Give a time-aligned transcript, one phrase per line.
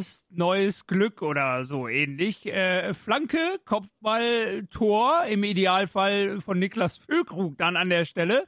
[0.00, 2.46] Podcast Neues Glück oder so ähnlich.
[2.46, 8.46] Äh, Flanke, Kopfball, Tor, im Idealfall von Niklas Füllkrug dann an der Stelle.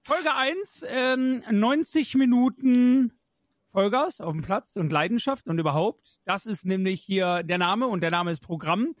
[0.00, 3.12] Folge 1, ähm, 90 Minuten
[3.70, 6.20] Vollgas auf dem Platz und Leidenschaft und überhaupt.
[6.24, 8.94] Das ist nämlich hier der Name und der Name ist Programm.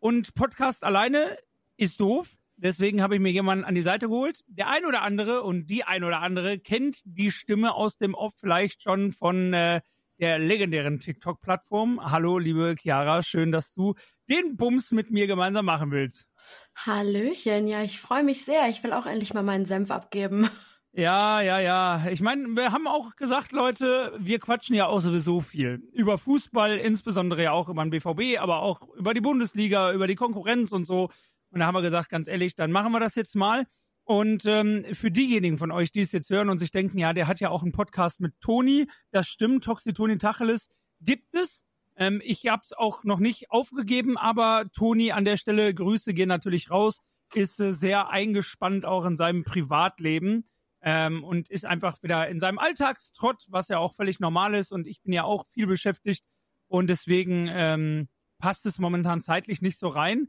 [0.00, 1.38] Und Podcast alleine
[1.76, 2.38] ist doof.
[2.56, 4.42] Deswegen habe ich mir jemanden an die Seite geholt.
[4.48, 8.32] Der ein oder andere und die ein oder andere kennt die Stimme aus dem Off
[8.36, 9.80] vielleicht schon von äh,
[10.20, 12.00] der legendären TikTok-Plattform.
[12.10, 13.94] Hallo, liebe Chiara, schön, dass du
[14.28, 16.28] den Bums mit mir gemeinsam machen willst.
[16.76, 18.68] Hallöchen, ja, ich freue mich sehr.
[18.68, 20.50] Ich will auch endlich mal meinen Senf abgeben.
[20.92, 22.06] Ja, ja, ja.
[22.10, 25.82] Ich meine, wir haben auch gesagt, Leute, wir quatschen ja auch sowieso viel.
[25.92, 30.16] Über Fußball, insbesondere ja auch über den BVB, aber auch über die Bundesliga, über die
[30.16, 31.10] Konkurrenz und so.
[31.50, 33.66] Und da haben wir gesagt, ganz ehrlich, dann machen wir das jetzt mal.
[34.10, 37.28] Und ähm, für diejenigen von euch, die es jetzt hören und sich denken, ja, der
[37.28, 40.68] hat ja auch einen Podcast mit Toni, das stimmt, Toxi Toni Tacheles
[41.00, 41.62] gibt es.
[41.94, 46.26] Ähm, ich habe es auch noch nicht aufgegeben, aber Toni an der Stelle, Grüße gehen
[46.26, 47.02] natürlich raus,
[47.34, 50.44] ist äh, sehr eingespannt auch in seinem Privatleben
[50.82, 54.72] ähm, und ist einfach wieder in seinem Alltagstrott, was ja auch völlig normal ist.
[54.72, 56.24] Und ich bin ja auch viel beschäftigt
[56.66, 58.08] und deswegen ähm,
[58.40, 60.26] passt es momentan zeitlich nicht so rein.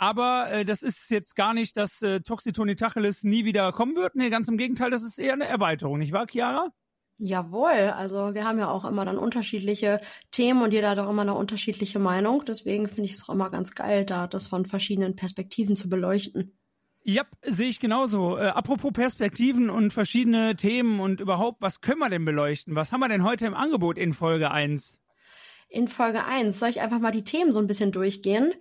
[0.00, 4.14] Aber äh, das ist jetzt gar nicht, dass äh, Toxitoni Tacheles nie wieder kommen wird.
[4.14, 6.70] Nee, ganz im Gegenteil, das ist eher eine Erweiterung, nicht wahr, Chiara?
[7.18, 11.20] Jawohl, also wir haben ja auch immer dann unterschiedliche Themen und jeder hat auch immer
[11.20, 12.42] eine unterschiedliche Meinung.
[12.46, 16.58] Deswegen finde ich es auch immer ganz geil, da das von verschiedenen Perspektiven zu beleuchten.
[17.02, 18.38] Ja, sehe ich genauso.
[18.38, 22.74] Äh, apropos Perspektiven und verschiedene Themen und überhaupt, was können wir denn beleuchten?
[22.74, 24.98] Was haben wir denn heute im Angebot in Folge 1?
[25.68, 28.54] In Folge 1 soll ich einfach mal die Themen so ein bisschen durchgehen.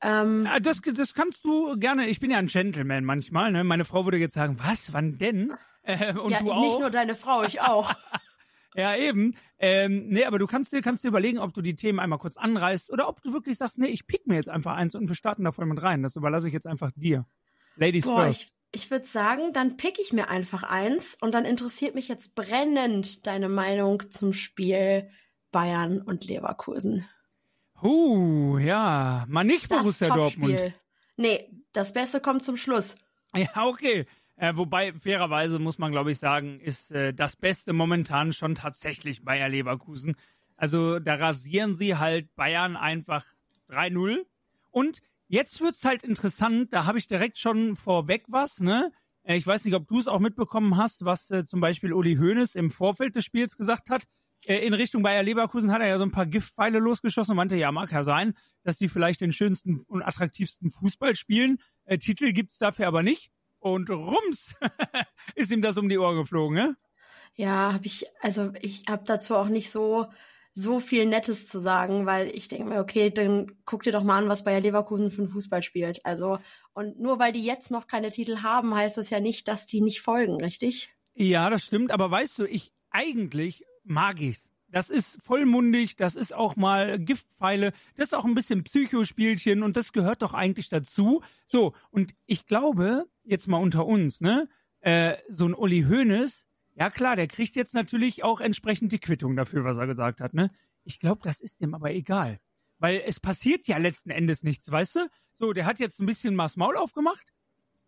[0.00, 2.06] Ähm, ja, das, das kannst du gerne.
[2.08, 3.50] Ich bin ja ein Gentleman manchmal.
[3.52, 3.64] Ne?
[3.64, 5.52] Meine Frau würde jetzt sagen, was, wann denn?
[5.82, 6.62] Äh, und ja, du auch?
[6.62, 7.92] nicht nur deine Frau, ich auch.
[8.74, 9.34] ja, eben.
[9.58, 12.36] Ähm, nee, aber du kannst dir, kannst dir überlegen, ob du die Themen einmal kurz
[12.36, 15.16] anreißt oder ob du wirklich sagst, nee, ich pick mir jetzt einfach eins und wir
[15.16, 16.02] starten da voll mit rein.
[16.02, 17.26] Das überlasse ich jetzt einfach dir.
[17.76, 18.52] Ladies Boah, first.
[18.72, 22.34] Ich, ich würde sagen, dann pick ich mir einfach eins und dann interessiert mich jetzt
[22.34, 25.10] brennend deine Meinung zum Spiel
[25.50, 27.08] Bayern und Leverkusen.
[27.82, 30.74] Huh, ja, mal nicht das Borussia Dortmund.
[31.16, 32.96] Nee, das Beste kommt zum Schluss.
[33.36, 34.06] Ja, okay.
[34.36, 39.22] Äh, wobei, fairerweise muss man, glaube ich, sagen, ist äh, das Beste momentan schon tatsächlich
[39.22, 40.16] Bayer Leverkusen.
[40.56, 43.26] Also da rasieren sie halt Bayern einfach
[43.68, 44.24] 3-0.
[44.70, 48.90] Und Jetzt wird's halt interessant, da habe ich direkt schon vorweg was, ne?
[49.24, 52.16] Äh, ich weiß nicht, ob du es auch mitbekommen hast, was äh, zum Beispiel Uli
[52.16, 54.04] Hoeneß im Vorfeld des Spiels gesagt hat.
[54.46, 57.56] Äh, in Richtung Bayer Leverkusen hat er ja so ein paar Giftpfeile losgeschossen und meinte,
[57.56, 61.58] ja, mag ja sein, dass die vielleicht den schönsten und attraktivsten Fußball spielen.
[61.84, 63.30] Äh, Titel gibt's dafür aber nicht.
[63.58, 64.54] Und rums
[65.34, 66.76] ist ihm das um die Ohren geflogen, ne?
[67.34, 70.06] Ja, habe ich, also ich habe dazu auch nicht so
[70.50, 74.18] so viel Nettes zu sagen, weil ich denke mir, okay, dann guck dir doch mal
[74.18, 76.04] an, was Bayer Leverkusen für einen Fußball spielt.
[76.04, 76.38] Also,
[76.72, 79.80] und nur weil die jetzt noch keine Titel haben, heißt das ja nicht, dass die
[79.80, 80.90] nicht folgen, richtig?
[81.14, 84.50] Ja, das stimmt, aber weißt du, ich eigentlich mag ich's.
[84.70, 89.78] Das ist vollmundig, das ist auch mal Giftpfeile, das ist auch ein bisschen Psychospielchen und
[89.78, 91.22] das gehört doch eigentlich dazu.
[91.46, 94.46] So, und ich glaube, jetzt mal unter uns, ne,
[94.80, 99.36] äh, so ein Uli Hoeneß, ja klar, der kriegt jetzt natürlich auch entsprechend die Quittung
[99.36, 100.50] dafür, was er gesagt hat, ne?
[100.84, 102.38] Ich glaube, das ist dem aber egal.
[102.78, 105.08] Weil es passiert ja letzten Endes nichts, weißt du?
[105.38, 107.26] So, der hat jetzt ein bisschen Maß Maul aufgemacht.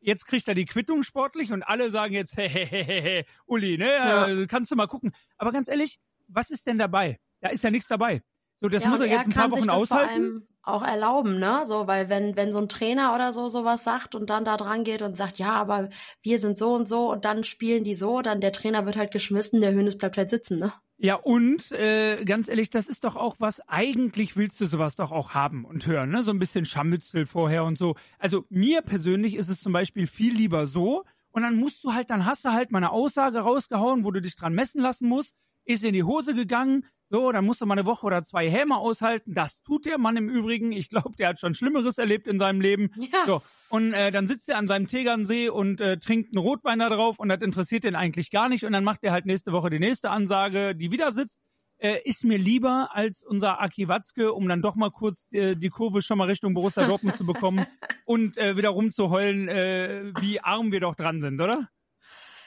[0.01, 3.79] Jetzt kriegt er die Quittung sportlich und alle sagen jetzt, hey, hey, hey, hey, Uli,
[3.79, 3.87] ne?
[3.87, 4.29] Ja.
[4.29, 5.13] Äh, kannst du mal gucken.
[5.37, 7.19] Aber ganz ehrlich, was ist denn dabei?
[7.41, 8.23] Da ist ja nichts dabei.
[8.61, 11.63] So, das ja, muss er jetzt ein paar Wochen aushalten auch erlauben, ne?
[11.65, 14.85] So, weil wenn, wenn so ein Trainer oder so sowas sagt und dann da dran
[14.85, 15.89] geht und sagt, ja, aber
[16.23, 19.11] wir sind so und so und dann spielen die so, dann der Trainer wird halt
[19.11, 20.73] geschmissen, der Hönes bleibt halt sitzen, ne?
[21.03, 25.13] Ja, und äh, ganz ehrlich, das ist doch auch was, eigentlich willst du sowas doch
[25.13, 26.23] auch haben und hören, ne?
[26.23, 27.97] So ein bisschen Scharmützel vorher und so.
[28.19, 32.11] Also mir persönlich ist es zum Beispiel viel lieber so, und dann musst du halt,
[32.11, 35.35] dann hast du halt mal eine Aussage rausgehauen, wo du dich dran messen lassen musst,
[35.65, 38.77] ist in die Hose gegangen, so, dann musst du mal eine Woche oder zwei Häme
[38.77, 39.35] aushalten.
[39.35, 40.71] Das tut der Mann im Übrigen.
[40.71, 42.93] Ich glaube, der hat schon Schlimmeres erlebt in seinem Leben.
[42.97, 43.27] Ja.
[43.27, 46.89] So, und äh, dann sitzt er an seinem Tegernsee und äh, trinkt einen Rotwein da
[46.89, 48.65] drauf und das interessiert den eigentlich gar nicht.
[48.65, 51.41] Und dann macht er halt nächste Woche die nächste Ansage, die wieder sitzt.
[51.79, 55.71] Äh, ist mir lieber als unser Aki Watzke, um dann doch mal kurz äh, die
[55.71, 57.67] Kurve schon mal Richtung Borussia Dortmund zu bekommen
[58.05, 61.69] und äh, wieder rumzuheulen, äh, wie arm wir doch dran sind, oder?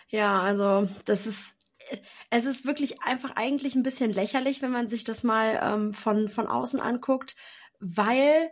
[0.07, 1.57] Ja, also das ist
[2.29, 6.29] es ist wirklich einfach eigentlich ein bisschen lächerlich, wenn man sich das mal ähm, von,
[6.29, 7.35] von außen anguckt,
[7.79, 8.49] weil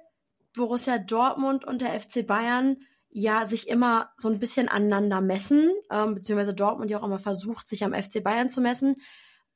[0.53, 2.77] Borussia Dortmund und der FC Bayern
[3.09, 7.67] ja sich immer so ein bisschen aneinander messen, ähm, beziehungsweise Dortmund ja auch immer versucht,
[7.67, 8.95] sich am FC Bayern zu messen.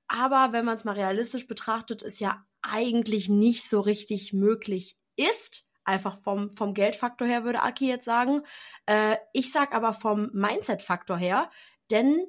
[0.08, 5.66] Aber wenn man es mal realistisch betrachtet, ist ja eigentlich nicht so richtig möglich ist.
[5.84, 8.42] Einfach vom, vom Geldfaktor her, würde Aki jetzt sagen.
[8.86, 11.50] Äh, ich sag aber vom Mindset-Faktor her,
[11.92, 12.26] denn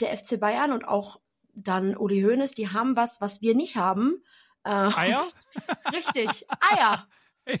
[0.00, 1.20] der FC Bayern und auch
[1.54, 4.22] dann Uli Hoeneß, die haben was, was wir nicht haben.
[4.64, 5.22] Äh, Eier?
[5.92, 7.06] richtig, Eier.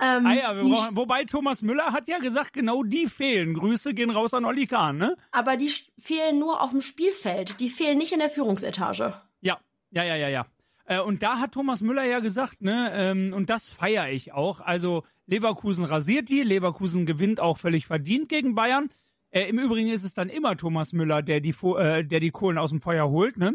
[0.00, 3.54] ähm, Eier, brauchen, wobei Thomas Müller hat ja gesagt, genau die fehlen.
[3.54, 5.16] Grüße gehen raus an Olli Kahn, ne?
[5.32, 7.60] Aber die fehlen nur auf dem Spielfeld.
[7.60, 9.14] Die fehlen nicht in der Führungsetage.
[9.40, 9.58] Ja,
[9.90, 10.46] ja, ja, ja, ja.
[10.84, 14.60] Äh, und da hat Thomas Müller ja gesagt, ne, ähm, und das feiere ich auch.
[14.60, 18.90] Also Leverkusen rasiert die, Leverkusen gewinnt auch völlig verdient gegen Bayern.
[19.30, 22.58] Äh, Im Übrigen ist es dann immer Thomas Müller, der die, äh, der die Kohlen
[22.58, 23.54] aus dem Feuer holt, ne?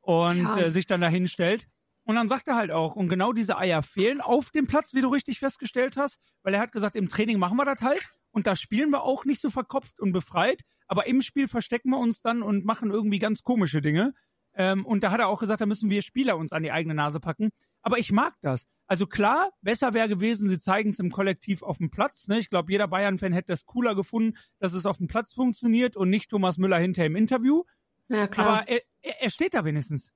[0.00, 0.58] Und ja.
[0.58, 1.66] äh, sich dann dahin stellt.
[2.04, 5.00] Und dann sagt er halt auch, und genau diese Eier fehlen auf dem Platz, wie
[5.00, 8.46] du richtig festgestellt hast, weil er hat gesagt, im Training machen wir das halt und
[8.46, 12.20] da spielen wir auch nicht so verkopft und befreit, aber im Spiel verstecken wir uns
[12.20, 14.12] dann und machen irgendwie ganz komische Dinge.
[14.56, 16.94] Ähm, und da hat er auch gesagt, da müssen wir Spieler uns an die eigene
[16.94, 17.50] Nase packen.
[17.82, 18.66] Aber ich mag das.
[18.86, 22.28] Also klar, besser wäre gewesen, sie zeigen es im Kollektiv auf dem Platz.
[22.28, 22.38] Ne?
[22.38, 26.10] Ich glaube, jeder Bayern-Fan hätte das cooler gefunden, dass es auf dem Platz funktioniert und
[26.10, 27.64] nicht Thomas Müller hinter im Interview.
[28.08, 28.46] Ja, klar.
[28.46, 30.12] Aber er, er steht da wenigstens.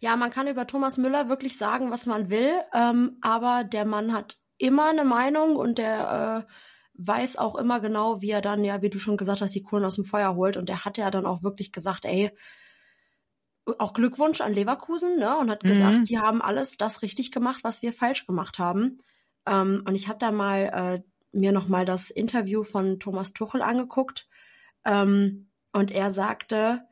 [0.00, 4.12] Ja, man kann über Thomas Müller wirklich sagen, was man will, ähm, aber der Mann
[4.12, 6.52] hat immer eine Meinung und der äh,
[6.94, 9.84] weiß auch immer genau, wie er dann, ja, wie du schon gesagt hast, die Kohlen
[9.84, 10.56] aus dem Feuer holt.
[10.56, 12.30] Und der hat ja dann auch wirklich gesagt, ey,
[13.78, 15.36] auch Glückwunsch an Leverkusen, ne?
[15.38, 15.68] Und hat mhm.
[15.68, 18.98] gesagt, die haben alles das richtig gemacht, was wir falsch gemacht haben.
[19.46, 23.62] Ähm, und ich habe da mal äh, mir noch mal das Interview von Thomas Tuchel
[23.62, 24.28] angeguckt.
[24.84, 26.82] Ähm, und er sagte,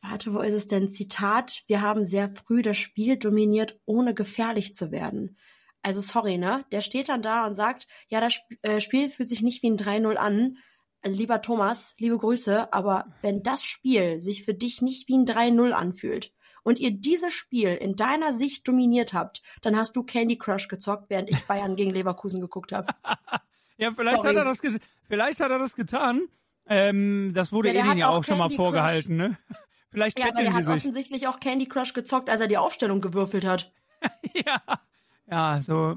[0.00, 0.90] warte, wo ist es denn?
[0.90, 5.36] Zitat, wir haben sehr früh das Spiel dominiert, ohne gefährlich zu werden.
[5.82, 6.64] Also sorry, ne?
[6.72, 9.76] Der steht dann da und sagt, ja, das äh, Spiel fühlt sich nicht wie ein
[9.76, 10.56] 3-0 an.
[11.02, 15.26] Also, lieber Thomas, liebe Grüße, aber wenn das Spiel sich für dich nicht wie ein
[15.26, 16.32] 3-0 anfühlt
[16.62, 21.10] und ihr dieses Spiel in deiner Sicht dominiert habt, dann hast du Candy Crush gezockt,
[21.10, 22.86] während ich Bayern gegen Leverkusen geguckt habe.
[23.78, 24.60] ja, vielleicht hat, er das
[25.08, 26.28] vielleicht hat er das getan.
[26.68, 29.36] Ähm, das wurde ja, Edin ja auch, auch schon mal vorgehalten, ne?
[29.90, 30.74] Vielleicht ja, aber der hat sich.
[30.74, 33.70] offensichtlich auch Candy Crush gezockt, als er die Aufstellung gewürfelt hat.
[34.32, 34.62] ja,
[35.30, 35.96] ja, so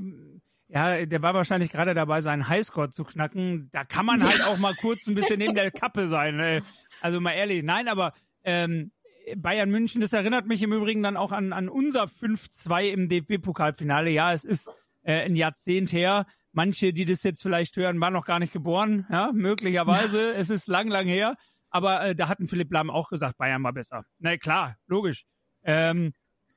[0.67, 3.69] ja, der war wahrscheinlich gerade dabei, seinen Highscore zu knacken.
[3.71, 6.63] Da kann man halt auch mal kurz ein bisschen neben der Kappe sein.
[7.01, 8.13] Also mal ehrlich, nein, aber
[8.43, 8.91] ähm,
[9.35, 14.11] Bayern München, das erinnert mich im Übrigen dann auch an, an unser 5-2 im DFB-Pokalfinale.
[14.11, 14.69] Ja, es ist
[15.03, 16.25] äh, ein Jahrzehnt her.
[16.51, 19.05] Manche, die das jetzt vielleicht hören, waren noch gar nicht geboren.
[19.09, 20.29] Ja, möglicherweise.
[20.35, 21.35] es ist lang, lang her.
[21.69, 24.05] Aber äh, da hatten Philipp Lahm auch gesagt, Bayern war besser.
[24.19, 25.25] Na klar, logisch.
[25.63, 26.13] Ähm,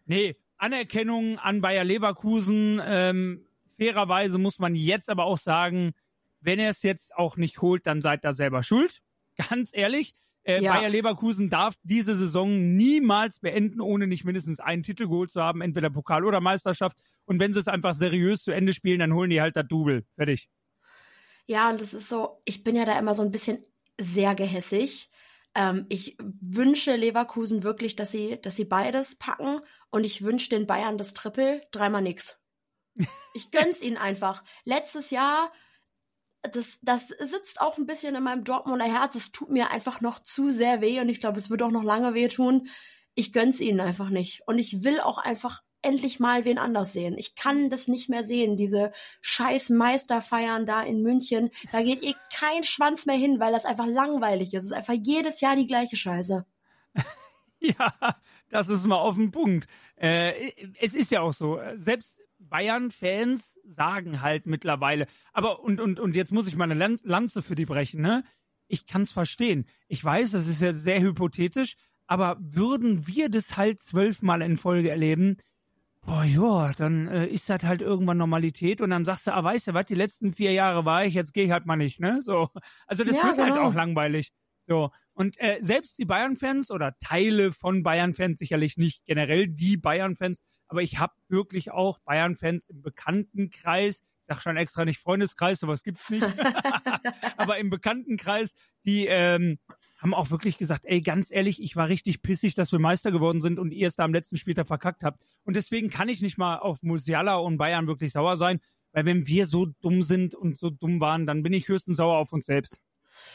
[0.06, 2.81] nee, Anerkennung an Bayer Leverkusen.
[2.84, 3.48] Ähm,
[3.79, 5.93] fairerweise muss man jetzt aber auch sagen,
[6.41, 9.01] wenn er es jetzt auch nicht holt, dann seid ihr selber schuld.
[9.51, 10.15] Ganz ehrlich.
[10.45, 10.75] Äh, ja.
[10.75, 15.61] Bayer Leverkusen darf diese Saison niemals beenden, ohne nicht mindestens einen Titel geholt zu haben,
[15.61, 16.97] entweder Pokal oder Meisterschaft.
[17.27, 20.05] Und wenn sie es einfach seriös zu Ende spielen, dann holen die halt das Double.
[20.17, 20.49] Fertig.
[21.47, 23.65] Ja, und das ist so, ich bin ja da immer so ein bisschen
[24.01, 25.11] sehr gehässig.
[25.55, 29.61] Ähm, ich wünsche Leverkusen wirklich, dass sie, dass sie beides packen
[29.91, 32.41] und ich wünsche den Bayern das Triple, dreimal nix.
[33.35, 34.43] Ich gönn's ihnen einfach.
[34.65, 35.53] Letztes Jahr,
[36.43, 39.15] das, das sitzt auch ein bisschen in meinem Dortmunder Herz.
[39.15, 41.84] Es tut mir einfach noch zu sehr weh und ich glaube, es wird auch noch
[41.84, 42.69] lange wehtun.
[43.15, 44.43] Ich gönn's ihnen einfach nicht.
[44.46, 47.17] Und ich will auch einfach endlich mal wen anders sehen.
[47.19, 51.51] Ich kann das nicht mehr sehen, diese scheiß Meisterfeiern da in München.
[51.72, 54.65] Da geht ihr kein Schwanz mehr hin, weil das einfach langweilig ist.
[54.65, 56.44] Es ist einfach jedes Jahr die gleiche Scheiße.
[57.61, 57.94] ja,
[58.51, 59.69] das ist mal auf den Punkt.
[59.96, 66.17] Äh, es ist ja auch so, selbst Bayern-Fans sagen halt mittlerweile, aber und, und, und
[66.17, 68.24] jetzt muss ich mal eine Lanze für die brechen, ne?
[68.67, 69.64] Ich kann es verstehen.
[69.88, 71.76] Ich weiß, das ist ja sehr hypothetisch,
[72.06, 75.38] aber würden wir das halt zwölfmal in Folge erleben,
[76.08, 79.69] boah, ja, dann äh, ist das halt irgendwann Normalität und dann sagst du, ah, weißt
[79.69, 82.20] du was, die letzten vier Jahre war ich, jetzt gehe ich halt mal nicht, ne?
[82.22, 82.48] So.
[82.86, 83.62] Also das ja, wird halt genau.
[83.62, 84.32] halt auch langweilig.
[84.67, 84.90] So.
[85.19, 90.81] Und äh, selbst die Bayern-Fans oder Teile von Bayern-Fans, sicherlich nicht generell die Bayern-Fans, aber
[90.81, 96.08] ich habe wirklich auch Bayern-Fans im Bekanntenkreis, ich sag schon extra nicht Freundeskreis, sowas gibt's
[96.08, 96.25] nicht,
[97.37, 98.55] aber im Bekanntenkreis,
[98.87, 99.58] die ähm,
[100.01, 103.41] haben auch wirklich gesagt, ey, ganz ehrlich, ich war richtig pissig, dass wir Meister geworden
[103.41, 105.20] sind und ihr es da am letzten Spieltag verkackt habt.
[105.43, 108.60] Und deswegen kann ich nicht mal auf Musiala und Bayern wirklich sauer sein,
[108.93, 112.19] weil wenn wir so dumm sind und so dumm waren, dann bin ich höchstens sauer
[112.19, 112.79] auf uns selbst.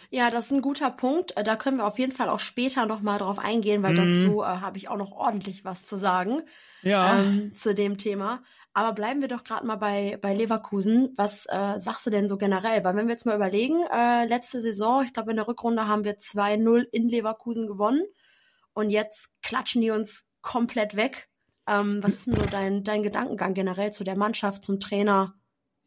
[0.09, 1.35] Ja, das ist ein guter Punkt.
[1.37, 4.11] Äh, da können wir auf jeden Fall auch später nochmal drauf eingehen, weil mhm.
[4.11, 6.43] dazu äh, habe ich auch noch ordentlich was zu sagen
[6.83, 7.19] ja.
[7.19, 8.43] ähm, zu dem Thema.
[8.73, 11.13] Aber bleiben wir doch gerade mal bei, bei Leverkusen.
[11.15, 12.83] Was äh, sagst du denn so generell?
[12.83, 16.03] Weil wenn wir jetzt mal überlegen, äh, letzte Saison, ich glaube in der Rückrunde haben
[16.03, 18.03] wir 2-0 in Leverkusen gewonnen
[18.73, 21.29] und jetzt klatschen die uns komplett weg.
[21.67, 25.35] Ähm, was ist denn so dein, dein Gedankengang generell zu der Mannschaft, zum Trainer?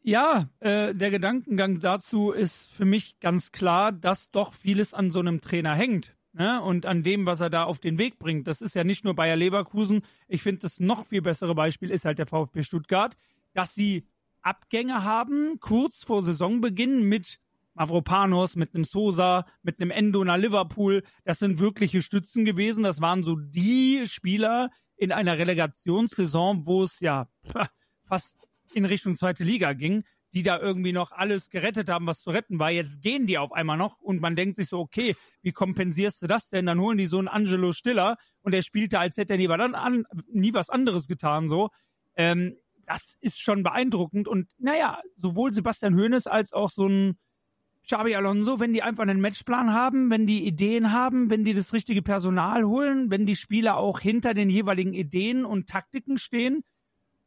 [0.07, 5.19] Ja, äh, der Gedankengang dazu ist für mich ganz klar, dass doch vieles an so
[5.19, 6.15] einem Trainer hängt.
[6.31, 6.61] Ne?
[6.61, 8.47] Und an dem, was er da auf den Weg bringt.
[8.47, 10.03] Das ist ja nicht nur Bayer Leverkusen.
[10.29, 13.17] Ich finde, das noch viel bessere Beispiel ist halt der VfB Stuttgart,
[13.53, 14.07] dass sie
[14.41, 17.41] Abgänge haben, kurz vor Saisonbeginn mit
[17.73, 21.03] Mavropanos, mit einem Sosa, mit einem Endo nach Liverpool.
[21.25, 22.83] Das sind wirkliche Stützen gewesen.
[22.83, 27.27] Das waren so die Spieler in einer Relegationssaison, wo es ja
[28.05, 28.46] fast
[28.77, 30.03] in Richtung zweite Liga ging,
[30.33, 32.69] die da irgendwie noch alles gerettet haben, was zu retten war.
[32.69, 36.27] Jetzt gehen die auf einmal noch und man denkt sich so, okay, wie kompensierst du
[36.27, 36.65] das denn?
[36.65, 40.05] Dann holen die so einen Angelo Stiller und der spielte, als hätte er nie, an,
[40.31, 41.69] nie was anderes getan, so.
[42.15, 42.55] Ähm,
[42.85, 47.17] das ist schon beeindruckend und naja, sowohl Sebastian Hoeneß als auch so ein
[47.87, 51.73] Xabi Alonso, wenn die einfach einen Matchplan haben, wenn die Ideen haben, wenn die das
[51.73, 56.63] richtige Personal holen, wenn die Spieler auch hinter den jeweiligen Ideen und Taktiken stehen,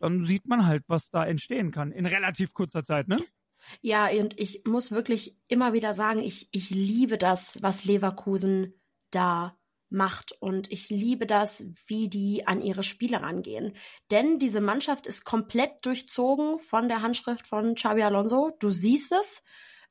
[0.00, 3.18] dann sieht man halt, was da entstehen kann in relativ kurzer Zeit, ne?
[3.82, 8.74] Ja, und ich muss wirklich immer wieder sagen, ich, ich liebe das, was Leverkusen
[9.10, 9.56] da
[9.90, 10.32] macht.
[10.40, 13.76] Und ich liebe das, wie die an ihre Spiele rangehen.
[14.10, 18.56] Denn diese Mannschaft ist komplett durchzogen von der Handschrift von Xabi Alonso.
[18.60, 19.42] Du siehst es.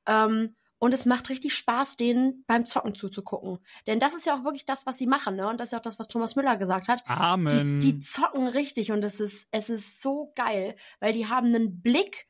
[0.07, 3.59] Ähm, und es macht richtig Spaß, denen beim Zocken zuzugucken.
[3.85, 5.47] Denn das ist ja auch wirklich das, was sie machen, ne?
[5.47, 7.03] Und das ist ja auch das, was Thomas Müller gesagt hat.
[7.05, 7.79] Amen.
[7.79, 11.81] Die, die zocken richtig und es ist, es ist so geil, weil die haben einen
[11.81, 12.27] Blick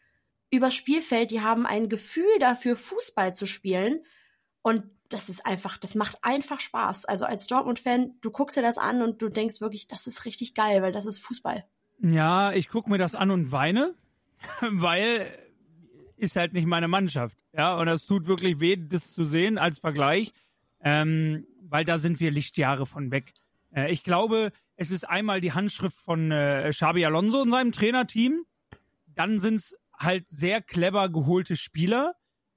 [0.51, 4.03] übers Spielfeld, die haben ein Gefühl dafür, Fußball zu spielen.
[4.63, 7.05] Und das ist einfach, das macht einfach Spaß.
[7.05, 10.55] Also als Dortmund-Fan, du guckst dir das an und du denkst wirklich, das ist richtig
[10.55, 11.65] geil, weil das ist Fußball.
[12.01, 13.93] Ja, ich gucke mir das an und weine,
[14.61, 15.31] weil
[16.19, 17.37] ist halt nicht meine Mannschaft.
[17.53, 20.33] Ja, und das tut wirklich weh, das zu sehen als Vergleich,
[20.81, 23.33] ähm, weil da sind wir Lichtjahre von weg.
[23.73, 28.45] Äh, ich glaube, es ist einmal die Handschrift von äh, Xabi Alonso und seinem Trainerteam.
[29.07, 32.15] Dann sind es halt sehr clever geholte Spieler.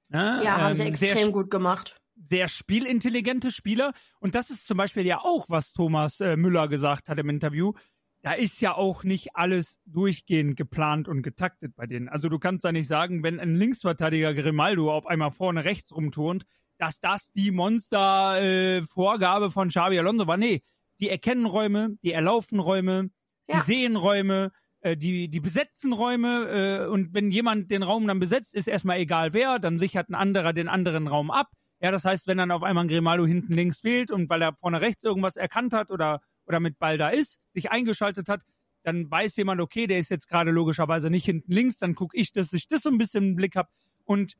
[0.09, 0.41] Ne?
[0.43, 1.97] Ja, haben sie ähm, extrem sehr, gut gemacht.
[2.15, 3.93] Sehr spielintelligente Spieler.
[4.19, 7.73] Und das ist zum Beispiel ja auch, was Thomas äh, Müller gesagt hat im Interview
[8.23, 12.07] da ist ja auch nicht alles durchgehend geplant und getaktet bei denen.
[12.07, 16.45] Also du kannst ja nicht sagen, wenn ein Linksverteidiger Grimaldo auf einmal vorne rechts rumturnt,
[16.77, 20.37] dass das die Monster-Vorgabe äh, von Xabi Alonso war.
[20.37, 20.63] Nee,
[21.01, 23.09] die erkennen Räume, die erlaufen Räume,
[23.47, 23.57] ja.
[23.57, 28.19] die sehen Räume, äh, die, die besetzen Räume äh, und wenn jemand den Raum dann
[28.19, 31.49] besetzt, ist erstmal egal wer, dann sichert ein anderer den anderen Raum ab.
[31.81, 34.53] Ja, das heißt, wenn dann auf einmal ein Grimaldo hinten links fehlt und weil er
[34.53, 38.43] vorne rechts irgendwas erkannt hat oder oder mit Ball da ist, sich eingeschaltet hat,
[38.83, 42.31] dann weiß jemand, okay, der ist jetzt gerade logischerweise nicht hinten links, dann gucke ich,
[42.33, 43.69] dass ich das so ein bisschen im Blick habe.
[44.03, 44.35] Und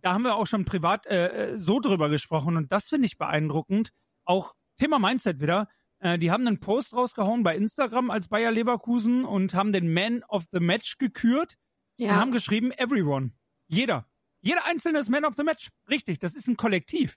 [0.00, 3.18] da haben wir auch schon privat äh, äh, so drüber gesprochen und das finde ich
[3.18, 3.90] beeindruckend.
[4.24, 5.68] Auch Thema Mindset wieder.
[5.98, 10.22] Äh, die haben einen Post rausgehauen bei Instagram als Bayer Leverkusen und haben den Man
[10.24, 11.54] of the Match gekürt
[11.96, 12.10] ja.
[12.10, 13.32] und haben geschrieben, everyone.
[13.68, 14.06] Jeder.
[14.40, 15.70] Jeder einzelne ist Man of the Match.
[15.88, 17.16] Richtig, das ist ein Kollektiv.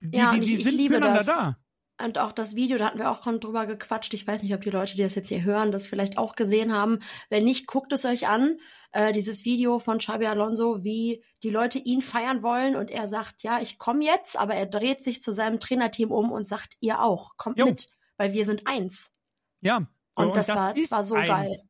[0.00, 1.26] Die, ja, die, die ich, sind ich füreinander das.
[1.26, 1.58] da.
[2.02, 4.14] Und auch das Video, da hatten wir auch drüber gequatscht.
[4.14, 6.72] Ich weiß nicht, ob die Leute, die das jetzt hier hören, das vielleicht auch gesehen
[6.72, 7.00] haben.
[7.28, 8.58] Wenn nicht, guckt es euch an.
[8.92, 13.42] Äh, dieses Video von Xabi Alonso, wie die Leute ihn feiern wollen und er sagt,
[13.42, 17.02] ja, ich komme jetzt, aber er dreht sich zu seinem Trainerteam um und sagt, ihr
[17.02, 17.66] auch, kommt jo.
[17.66, 17.86] mit,
[18.16, 19.12] weil wir sind eins.
[19.60, 19.86] Ja.
[20.16, 21.28] So, und, das, das war, das war so eins.
[21.28, 21.60] geil.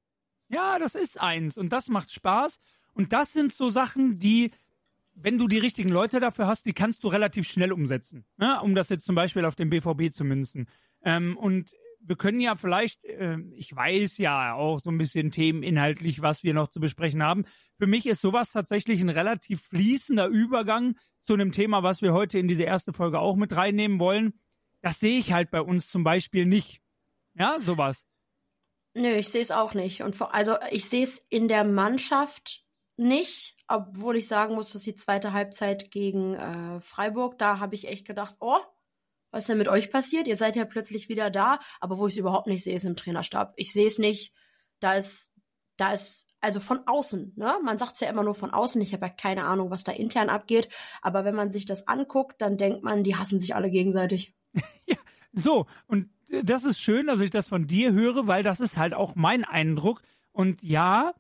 [0.49, 2.61] Ja, das ist eins und das macht Spaß.
[2.95, 4.53] Und das sind so Sachen, die
[5.21, 8.61] wenn du die richtigen Leute dafür hast, die kannst du relativ schnell umsetzen, ne?
[8.63, 10.69] um das jetzt zum Beispiel auf den BVB zu münzen.
[11.03, 16.23] Ähm, und wir können ja vielleicht, äh, ich weiß ja auch so ein bisschen themeninhaltlich,
[16.23, 17.45] was wir noch zu besprechen haben.
[17.79, 22.39] Für mich ist sowas tatsächlich ein relativ fließender Übergang zu einem Thema, was wir heute
[22.39, 24.39] in diese erste Folge auch mit reinnehmen wollen.
[24.81, 26.81] Das sehe ich halt bei uns zum Beispiel nicht.
[27.35, 28.07] Ja, sowas.
[28.95, 30.03] Nö, ich sehe es auch nicht.
[30.03, 32.65] Und vor, also ich sehe es in der Mannschaft
[32.97, 37.87] nicht, obwohl ich sagen muss, dass die zweite Halbzeit gegen äh, Freiburg, da habe ich
[37.87, 38.59] echt gedacht, oh,
[39.31, 40.27] was ist denn mit euch passiert?
[40.27, 42.97] Ihr seid ja plötzlich wieder da, aber wo ich es überhaupt nicht sehe, ist im
[42.97, 43.53] Trainerstab.
[43.57, 44.33] Ich sehe es nicht.
[44.81, 45.35] Da ist,
[45.77, 47.59] da ist, also von außen, ne?
[47.63, 48.81] Man sagt es ja immer nur von außen.
[48.81, 50.69] Ich habe ja keine Ahnung, was da intern abgeht.
[51.03, 54.35] Aber wenn man sich das anguckt, dann denkt man, die hassen sich alle gegenseitig.
[54.87, 54.97] ja,
[55.33, 55.67] so.
[55.87, 58.95] Und äh, das ist schön, dass ich das von dir höre, weil das ist halt
[58.95, 60.01] auch mein Eindruck.
[60.33, 61.13] Und ja,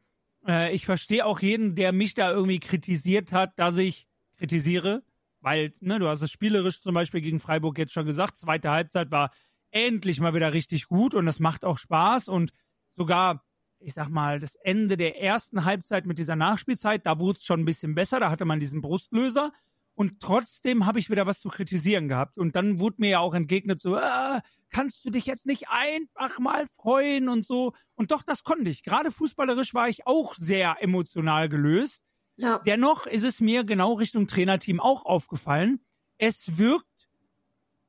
[0.48, 5.02] äh, ich verstehe auch jeden, der mich da irgendwie kritisiert hat, dass ich kritisiere,
[5.40, 9.10] weil, ne, du hast es spielerisch zum Beispiel gegen Freiburg jetzt schon gesagt, zweite Halbzeit
[9.10, 9.30] war
[9.70, 12.52] endlich mal wieder richtig gut und das macht auch Spaß und
[12.96, 13.44] sogar,
[13.78, 17.60] ich sag mal, das Ende der ersten Halbzeit mit dieser Nachspielzeit, da wurde es schon
[17.60, 19.52] ein bisschen besser, da hatte man diesen Brustlöser
[19.98, 22.38] Und trotzdem habe ich wieder was zu kritisieren gehabt.
[22.38, 24.40] Und dann wurde mir ja auch entgegnet, so, äh,
[24.70, 27.72] kannst du dich jetzt nicht einfach mal freuen und so.
[27.96, 28.84] Und doch, das konnte ich.
[28.84, 32.04] Gerade fußballerisch war ich auch sehr emotional gelöst.
[32.36, 32.60] Ja.
[32.60, 35.80] Dennoch ist es mir genau Richtung Trainerteam auch aufgefallen.
[36.16, 36.86] Es wirkt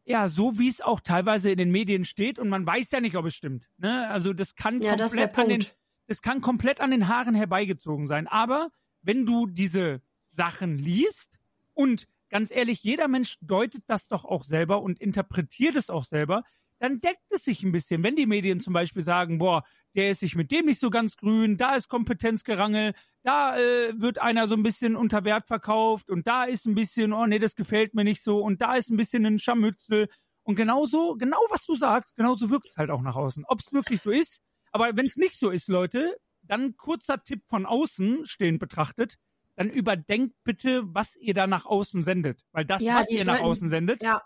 [0.03, 3.17] ja so, wie es auch teilweise in den Medien steht und man weiß ja nicht,
[3.17, 3.69] ob es stimmt.
[3.77, 4.09] Ne?
[4.09, 5.65] Also das kann ja, komplett das an den,
[6.07, 8.25] das kann komplett an den Haaren herbeigezogen sein.
[8.25, 8.71] Aber
[9.03, 10.01] wenn du diese
[10.31, 11.38] Sachen liest,
[11.79, 16.43] und ganz ehrlich, jeder Mensch deutet das doch auch selber und interpretiert es auch selber.
[16.79, 18.03] Dann deckt es sich ein bisschen.
[18.03, 19.63] Wenn die Medien zum Beispiel sagen, boah,
[19.95, 24.19] der ist sich mit dem nicht so ganz grün, da ist Kompetenzgerangel, da äh, wird
[24.19, 27.55] einer so ein bisschen unter Wert verkauft und da ist ein bisschen, oh nee, das
[27.55, 30.09] gefällt mir nicht so und da ist ein bisschen ein Scharmützel.
[30.43, 33.45] Und genauso, genau was du sagst, genauso wirkt es halt auch nach außen.
[33.47, 34.41] Ob es wirklich so ist,
[34.73, 39.17] aber wenn es nicht so ist, Leute, dann kurzer Tipp von außen stehend betrachtet
[39.59, 42.45] dann überdenkt bitte, was ihr da nach außen sendet.
[42.53, 44.01] Weil das, ja, was ihr sollten, nach außen sendet.
[44.01, 44.23] Ja.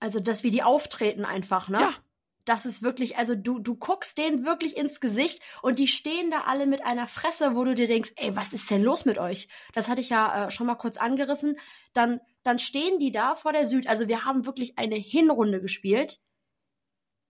[0.00, 1.80] Also, dass wir die auftreten einfach, ne?
[1.80, 1.94] Ja.
[2.44, 6.42] Das ist wirklich, also du, du guckst denen wirklich ins Gesicht und die stehen da
[6.46, 9.46] alle mit einer Fresse, wo du dir denkst, ey, was ist denn los mit euch?
[9.72, 11.56] Das hatte ich ja äh, schon mal kurz angerissen.
[11.92, 13.86] Dann, dann stehen die da vor der Süd.
[13.86, 16.20] Also wir haben wirklich eine Hinrunde gespielt.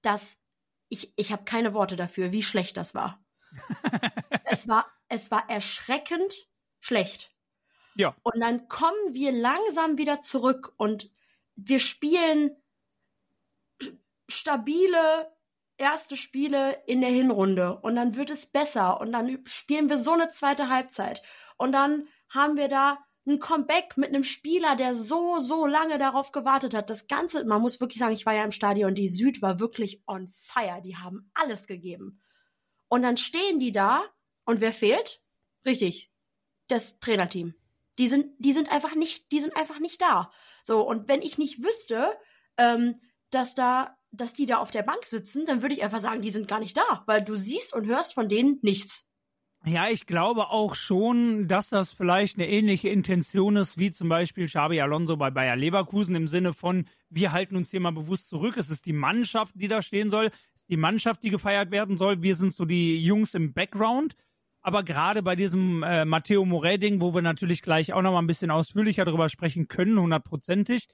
[0.00, 0.38] Das,
[0.88, 3.22] ich, ich habe keine Worte dafür, wie schlecht das war.
[4.44, 6.48] es war, es war erschreckend
[6.84, 7.32] schlecht.
[7.96, 8.14] Ja.
[8.22, 11.10] Und dann kommen wir langsam wieder zurück und
[11.56, 12.50] wir spielen
[14.28, 15.32] stabile
[15.78, 20.12] erste Spiele in der Hinrunde und dann wird es besser und dann spielen wir so
[20.12, 21.22] eine zweite Halbzeit
[21.56, 26.32] und dann haben wir da ein Comeback mit einem Spieler, der so, so lange darauf
[26.32, 26.90] gewartet hat.
[26.90, 30.02] Das Ganze, man muss wirklich sagen, ich war ja im Stadion, die Süd war wirklich
[30.06, 30.82] on fire.
[30.82, 32.20] Die haben alles gegeben.
[32.88, 34.04] Und dann stehen die da
[34.44, 35.22] und wer fehlt?
[35.64, 36.12] Richtig,
[36.68, 37.54] das Trainerteam.
[37.98, 40.30] Die sind, die sind einfach nicht, die sind einfach nicht da.
[40.62, 42.16] So, und wenn ich nicht wüsste,
[42.58, 43.00] ähm,
[43.30, 46.30] dass da, dass die da auf der Bank sitzen, dann würde ich einfach sagen, die
[46.30, 49.06] sind gar nicht da, weil du siehst und hörst von denen nichts.
[49.66, 54.44] Ja, ich glaube auch schon, dass das vielleicht eine ähnliche Intention ist, wie zum Beispiel
[54.44, 58.58] Xabi Alonso bei Bayer Leverkusen im Sinne von, wir halten uns hier mal bewusst zurück.
[58.58, 60.26] Es ist die Mannschaft, die da stehen soll.
[60.54, 62.20] Es ist die Mannschaft, die gefeiert werden soll.
[62.20, 64.16] Wir sind so die Jungs im Background.
[64.66, 68.26] Aber gerade bei diesem äh, Matteo Morey-Ding, wo wir natürlich gleich auch noch mal ein
[68.26, 70.88] bisschen ausführlicher darüber sprechen können, hundertprozentig,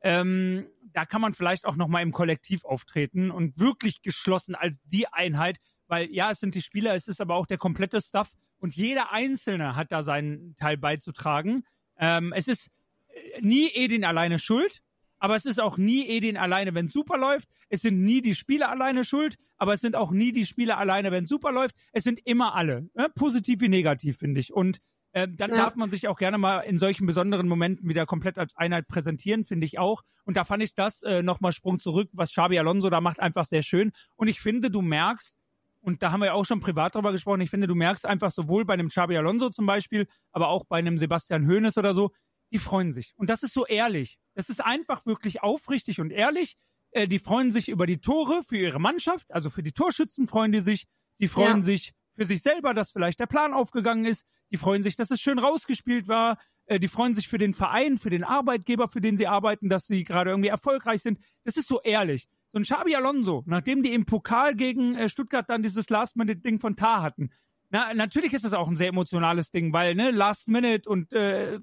[0.00, 4.80] ähm, da kann man vielleicht auch noch mal im Kollektiv auftreten und wirklich geschlossen als
[4.84, 5.58] die Einheit,
[5.88, 9.10] weil ja, es sind die Spieler, es ist aber auch der komplette Staff und jeder
[9.10, 11.64] Einzelne hat da seinen Teil beizutragen.
[11.98, 12.70] Ähm, es ist
[13.08, 14.82] äh, nie Edin alleine schuld,
[15.26, 17.48] aber es ist auch nie Edin alleine, wenn super läuft.
[17.68, 21.10] Es sind nie die Spieler alleine schuld, aber es sind auch nie die Spieler alleine,
[21.10, 21.74] wenn super läuft.
[21.90, 23.08] Es sind immer alle, ne?
[23.12, 24.52] positiv wie negativ, finde ich.
[24.52, 24.78] Und
[25.10, 25.56] äh, dann ja.
[25.56, 29.42] darf man sich auch gerne mal in solchen besonderen Momenten wieder komplett als Einheit präsentieren,
[29.42, 30.02] finde ich auch.
[30.22, 33.46] Und da fand ich das äh, nochmal Sprung zurück, was Xabi Alonso da macht, einfach
[33.46, 33.90] sehr schön.
[34.14, 35.36] Und ich finde, du merkst,
[35.80, 38.30] und da haben wir ja auch schon privat drüber gesprochen, ich finde, du merkst einfach
[38.30, 42.12] sowohl bei einem Xabi Alonso zum Beispiel, aber auch bei einem Sebastian Hoeneß oder so,
[42.56, 43.12] die freuen sich.
[43.16, 44.18] Und das ist so ehrlich.
[44.34, 46.56] Das ist einfach wirklich aufrichtig und ehrlich.
[46.90, 50.52] Äh, die freuen sich über die Tore für ihre Mannschaft, also für die Torschützen freuen
[50.52, 50.86] die sich.
[51.20, 51.62] Die freuen ja.
[51.62, 54.24] sich für sich selber, dass vielleicht der Plan aufgegangen ist.
[54.50, 56.38] Die freuen sich, dass es schön rausgespielt war.
[56.64, 59.86] Äh, die freuen sich für den Verein, für den Arbeitgeber, für den sie arbeiten, dass
[59.86, 61.20] sie gerade irgendwie erfolgreich sind.
[61.44, 62.26] Das ist so ehrlich.
[62.52, 66.74] So ein Xabi Alonso, nachdem die im Pokal gegen äh, Stuttgart dann dieses Last-Minute-Ding von
[66.74, 67.28] Tar hatten.
[67.68, 71.60] Na, natürlich ist das auch ein sehr emotionales Ding, weil, ne, Last Minute und äh,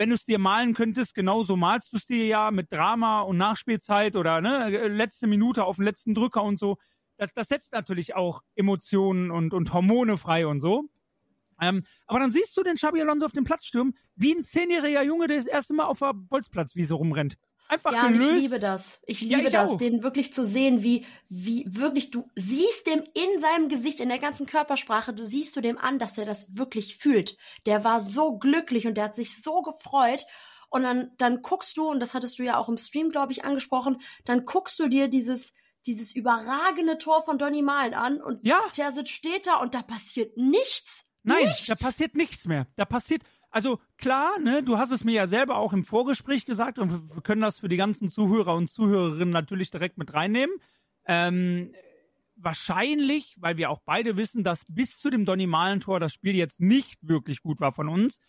[0.00, 3.36] wenn du es dir malen könntest, genauso malst du es dir ja mit Drama und
[3.36, 6.78] Nachspielzeit oder ne, letzte Minute auf den letzten Drücker und so.
[7.18, 10.88] Das, das setzt natürlich auch Emotionen und, und Hormone frei und so.
[11.60, 15.02] Ähm, aber dann siehst du den Xabi Alonso auf dem Platz stürmen, wie ein zehnjähriger
[15.02, 17.36] Junge, der das erste Mal auf der Bolzplatzwiese rumrennt.
[17.70, 18.30] Einfach ja, gelöst.
[18.30, 19.00] ich liebe das.
[19.06, 19.78] Ich liebe ja, ich das, auch.
[19.78, 24.18] den wirklich zu sehen, wie, wie wirklich, du siehst dem in seinem Gesicht, in der
[24.18, 27.36] ganzen Körpersprache, du siehst du dem an, dass er das wirklich fühlt.
[27.66, 30.26] Der war so glücklich und der hat sich so gefreut.
[30.68, 33.44] Und dann, dann guckst du, und das hattest du ja auch im Stream, glaube ich,
[33.44, 35.52] angesprochen, dann guckst du dir dieses,
[35.86, 38.58] dieses überragende Tor von Donny Malen an und ja.
[38.72, 41.04] Terzic steht da und da passiert nichts.
[41.22, 41.66] Nein, nichts.
[41.66, 42.66] da passiert nichts mehr.
[42.74, 46.78] Da passiert, also klar, ne, du hast es mir ja selber auch im Vorgespräch gesagt
[46.78, 50.54] und wir können das für die ganzen Zuhörer und Zuhörerinnen natürlich direkt mit reinnehmen.
[51.06, 51.72] Ähm,
[52.36, 56.60] wahrscheinlich, weil wir auch beide wissen, dass bis zu dem Donny Malen-Tor das Spiel jetzt
[56.60, 58.20] nicht wirklich gut war von uns,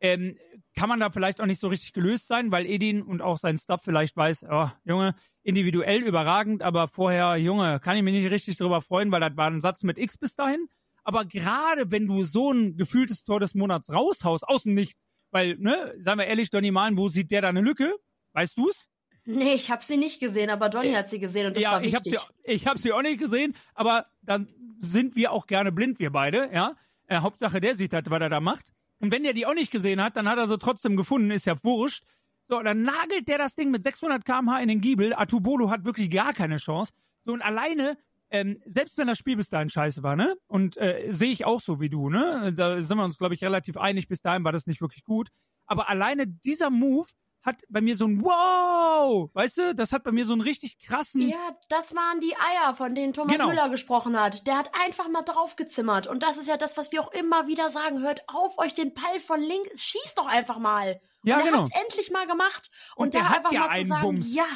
[0.00, 0.38] ähm,
[0.74, 3.58] kann man da vielleicht auch nicht so richtig gelöst sein, weil Edin und auch sein
[3.58, 8.56] Staff vielleicht weiß, oh, Junge, individuell überragend, aber vorher, Junge, kann ich mich nicht richtig
[8.56, 10.68] drüber freuen, weil das war ein Satz mit X bis dahin.
[11.04, 15.56] Aber gerade wenn du so ein gefühltes Tor des Monats raushaust, aus dem Nichts, Weil,
[15.58, 17.94] ne, sagen wir ehrlich, Donny Malen, wo sieht der da eine Lücke?
[18.32, 18.88] Weißt du's?
[19.24, 21.84] Nee, ich habe sie nicht gesehen, aber Donny hat sie gesehen und das ja, war
[21.84, 22.16] ich wichtig.
[22.16, 24.48] habe sie, ich hab sie auch nicht gesehen, aber dann
[24.80, 26.74] sind wir auch gerne blind, wir beide, ja.
[27.06, 28.72] Äh, Hauptsache, der sieht halt, was er da macht.
[28.98, 31.46] Und wenn der die auch nicht gesehen hat, dann hat er sie trotzdem gefunden, ist
[31.46, 32.04] ja wurscht.
[32.48, 35.14] So, dann nagelt der das Ding mit 600 km/h in den Giebel.
[35.14, 36.92] Atubolo hat wirklich gar keine Chance.
[37.20, 37.96] So, und alleine,
[38.30, 40.36] ähm, selbst wenn das Spiel bis dahin scheiße war, ne?
[40.46, 42.52] Und äh, sehe ich auch so wie du, ne?
[42.54, 44.08] Da sind wir uns, glaube ich, relativ einig.
[44.08, 45.28] Bis dahin war das nicht wirklich gut.
[45.66, 47.08] Aber alleine dieser Move
[47.42, 50.78] hat bei mir so ein Wow, weißt du, das hat bei mir so einen richtig
[50.78, 51.22] krassen.
[51.22, 53.48] Ja, das waren die Eier, von denen Thomas Genau.
[53.48, 54.46] Müller gesprochen hat.
[54.46, 56.06] Der hat einfach mal draufgezimmert.
[56.06, 58.00] Und das ist ja das, was wir auch immer wieder sagen.
[58.02, 61.00] Hört auf, euch den Ball von links, schießt doch einfach mal.
[61.22, 61.64] Ja, und er genau.
[61.64, 62.70] hat's endlich mal gemacht.
[62.94, 64.34] Und, Und da der hat einfach ja mal zu sagen, Bums.
[64.34, 64.46] ja.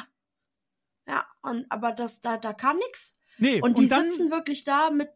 [1.07, 3.13] Ja, und, aber das, da, da kam nix.
[3.37, 5.09] Nee, Und die dann, sitzen wirklich da mit,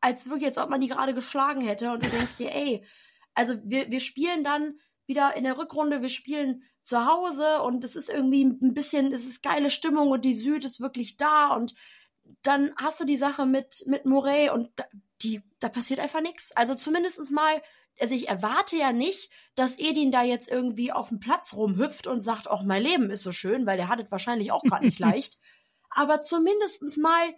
[0.00, 1.90] als wirklich, als ob man die gerade geschlagen hätte.
[1.90, 2.84] Und du denkst dir, ey,
[3.34, 7.96] also wir, wir spielen dann wieder in der Rückrunde, wir spielen zu Hause und es
[7.96, 11.74] ist irgendwie ein bisschen, es ist geile Stimmung und die Süd ist wirklich da und
[12.42, 14.84] dann hast du die Sache mit, mit Morey und da,
[15.22, 16.52] die, da passiert einfach nichts.
[16.52, 17.62] Also zumindestens mal,
[18.00, 22.20] also ich erwarte ja nicht, dass Edin da jetzt irgendwie auf dem Platz rumhüpft und
[22.20, 24.98] sagt, ach, mein Leben ist so schön, weil der hat es wahrscheinlich auch gerade nicht
[24.98, 25.38] leicht.
[25.90, 27.34] Aber zumindestens mal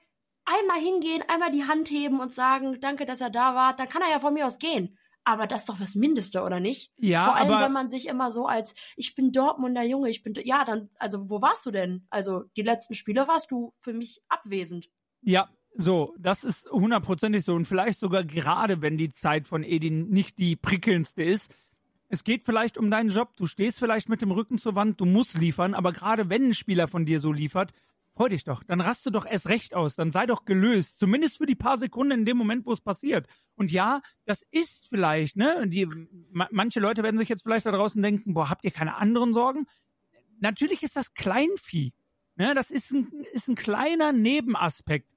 [0.60, 4.02] einmal hingehen, einmal die Hand heben und sagen, danke, dass er da war, dann kann
[4.02, 4.96] er ja von mir aus gehen.
[5.24, 6.90] Aber das ist doch das Mindeste, oder nicht?
[6.96, 10.22] ja, Vor allem, aber wenn man sich immer so als, ich bin Dortmunder Junge, ich
[10.22, 12.06] bin, ja, dann, also wo warst du denn?
[12.08, 14.88] Also die letzten Spiele warst du für mich abwesend.
[15.20, 17.54] Ja, so, das ist hundertprozentig so.
[17.54, 21.54] Und vielleicht sogar gerade, wenn die Zeit von Edin nicht die prickelndste ist.
[22.08, 23.36] Es geht vielleicht um deinen Job.
[23.36, 26.54] Du stehst vielleicht mit dem Rücken zur Wand, du musst liefern, aber gerade wenn ein
[26.54, 27.72] Spieler von dir so liefert,
[28.18, 28.64] freu dich doch.
[28.64, 29.94] Dann raste doch erst recht aus.
[29.94, 30.98] Dann sei doch gelöst.
[30.98, 33.28] Zumindest für die paar Sekunden in dem Moment, wo es passiert.
[33.54, 35.68] Und ja, das ist vielleicht, ne?
[35.68, 35.86] Die,
[36.32, 39.32] ma manche Leute werden sich jetzt vielleicht da draußen denken, boah, habt ihr keine anderen
[39.32, 39.66] Sorgen?
[40.40, 41.92] Natürlich ist das Kleinvieh.
[42.34, 42.54] Ne?
[42.54, 45.08] Das ist ein, ist ein kleiner Nebenaspekt.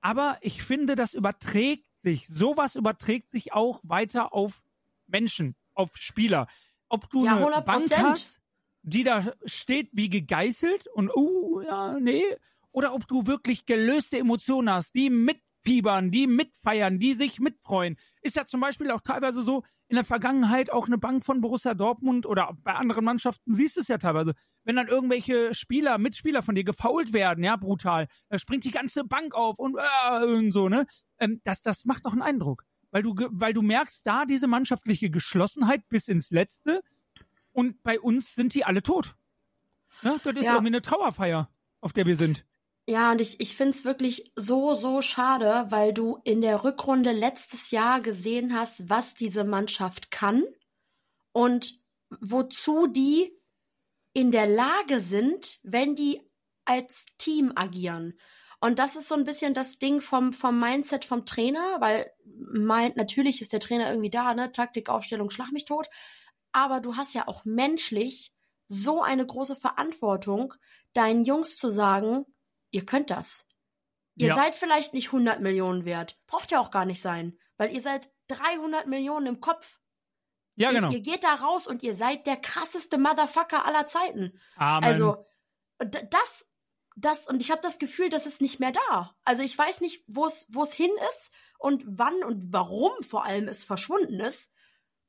[0.00, 2.28] Aber ich finde, das überträgt sich.
[2.28, 4.62] Sowas überträgt sich auch weiter auf
[5.08, 6.46] Menschen, auf Spieler.
[6.88, 7.60] Ob du Ja, eine 100%.
[7.62, 8.40] Bank hast,
[8.82, 12.24] die da steht wie gegeißelt und, uh, ja, nee.
[12.72, 17.96] Oder ob du wirklich gelöste Emotionen hast, die mitfiebern, die mitfeiern, die sich mitfreuen.
[18.22, 21.74] Ist ja zum Beispiel auch teilweise so, in der Vergangenheit auch eine Bank von Borussia
[21.74, 24.32] Dortmund oder bei anderen Mannschaften siehst du es ja teilweise.
[24.64, 29.04] Wenn dann irgendwelche Spieler, Mitspieler von dir gefault werden, ja, brutal, da springt die ganze
[29.04, 30.86] Bank auf und, äh, und so, ne?
[31.18, 32.64] Ähm, das, das macht doch einen Eindruck.
[32.90, 36.80] Weil du, weil du merkst da diese mannschaftliche Geschlossenheit bis ins Letzte
[37.52, 39.14] und bei uns sind die alle tot.
[40.02, 40.52] Ja, das ist Ja.
[40.54, 41.48] irgendwie eine Trauerfeier,
[41.80, 42.44] auf der wir sind.
[42.88, 47.70] Ja, und ich, ich find's wirklich so, so schade, weil du in der Rückrunde letztes
[47.70, 50.42] Jahr gesehen hast, was diese Mannschaft kann
[51.32, 51.78] und
[52.20, 53.32] wozu die
[54.12, 56.20] in der Lage sind, wenn die
[56.64, 58.18] als Team agieren.
[58.60, 62.92] Und das ist so ein bisschen das Ding vom, vom Mindset vom Trainer, weil mein,
[62.96, 64.52] natürlich ist der Trainer irgendwie da, ne?
[64.52, 65.88] Taktik, Aufstellung, schlag mich tot.
[66.52, 68.32] Aber du hast ja auch menschlich
[68.68, 70.54] so eine große Verantwortung,
[70.92, 72.24] deinen Jungs zu sagen,
[72.70, 73.46] ihr könnt das.
[74.16, 74.34] Ihr Ja.
[74.34, 76.18] seid vielleicht nicht 100 Millionen wert.
[76.26, 79.80] Braucht ja auch gar nicht sein, weil ihr seid 300 Millionen im Kopf.
[80.54, 80.90] Ja, ihr, genau.
[80.90, 84.38] ihr geht da raus und ihr seid der krasseste Motherfucker aller Zeiten.
[84.56, 84.84] Amen.
[84.84, 85.26] Also
[85.78, 86.46] das,
[86.96, 89.16] das und ich habe das Gefühl, das ist nicht mehr da.
[89.24, 93.24] Also ich weiß nicht, wo es wo es hin ist und wann und warum vor
[93.24, 94.52] allem es verschwunden ist,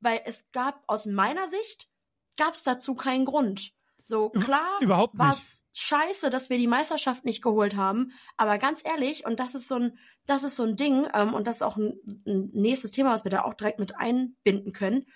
[0.04, 1.88] weil es gab aus meiner Sicht
[2.36, 3.72] gab es dazu keinen Grund.
[4.02, 8.82] So klar überhaupt war es scheiße, dass wir die Meisterschaft nicht geholt haben, aber ganz
[8.84, 11.62] ehrlich und das ist so ein das ist so ein Ding ähm, und das ist
[11.62, 15.06] auch ein, ein nächstes Thema, was wir da auch direkt mit einbinden können.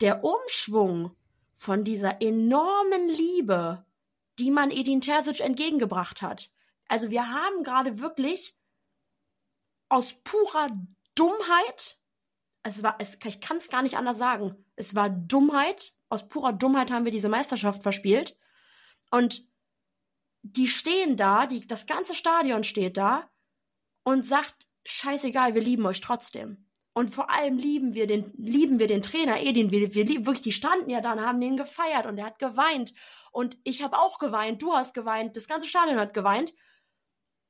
[0.00, 1.16] Der Umschwung
[1.54, 3.84] von dieser enormen Liebe,
[4.38, 6.50] die man Edin Terzic entgegengebracht hat.
[6.88, 8.56] Also wir haben gerade wirklich
[9.88, 10.68] aus purer
[11.14, 11.98] Dummheit,
[12.62, 16.52] es war, es, ich kann es gar nicht anders sagen, es war Dummheit, aus purer
[16.52, 18.36] Dummheit haben wir diese Meisterschaft verspielt.
[19.10, 19.44] Und
[20.42, 23.30] die stehen da, die, das ganze Stadion steht da
[24.04, 26.66] und sagt, scheißegal, wir lieben euch trotzdem.
[26.92, 29.70] Und vor allem lieben wir den, lieben wir den Trainer Edin.
[29.70, 32.38] Wir, wir lieben wirklich, die standen ja da und haben den gefeiert und er hat
[32.38, 32.92] geweint.
[33.30, 36.52] Und ich habe auch geweint, du hast geweint, das ganze Stadion hat geweint.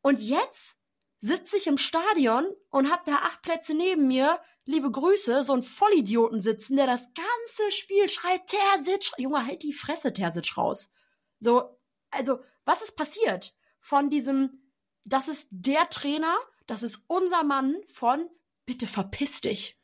[0.02, 0.79] Und jetzt
[1.20, 5.62] sitze ich im Stadion und hab da acht Plätze neben mir, liebe Grüße, so ein
[5.62, 10.90] Vollidioten sitzen, der das ganze Spiel schreit, Terzic, Junge, halt die Fresse, Terzic, raus.
[11.38, 11.78] So,
[12.10, 13.54] also, was ist passiert?
[13.78, 14.62] Von diesem,
[15.04, 16.34] das ist der Trainer,
[16.66, 18.28] das ist unser Mann von,
[18.64, 19.76] bitte verpiss dich.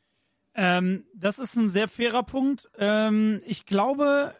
[0.55, 2.67] Ähm, das ist ein sehr fairer Punkt.
[2.77, 4.35] Ähm, ich glaube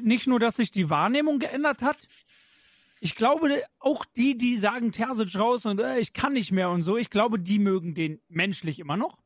[0.00, 1.98] nicht nur, dass sich die Wahrnehmung geändert hat.
[3.00, 6.82] Ich glaube, auch die, die sagen Terzic raus und äh, ich kann nicht mehr und
[6.82, 9.22] so, ich glaube, die mögen den menschlich immer noch.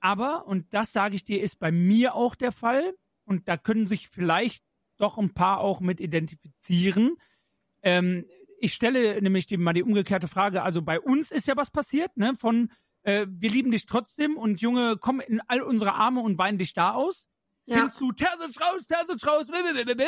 [0.00, 3.86] Aber, und das sage ich dir, ist bei mir auch der Fall, und da können
[3.86, 4.64] sich vielleicht
[4.96, 7.16] doch ein paar auch mit identifizieren.
[7.82, 8.26] Ähm,
[8.58, 12.16] ich stelle nämlich die, mal die umgekehrte Frage, also bei uns ist ja was passiert,
[12.16, 12.70] ne, von
[13.02, 16.74] äh, wir lieben dich trotzdem und Junge, komm in all unsere Arme und weinen dich
[16.74, 17.28] da aus.
[17.66, 17.76] Ja.
[17.76, 20.04] Findest du Terzic raus, Terzic raus, blablabla.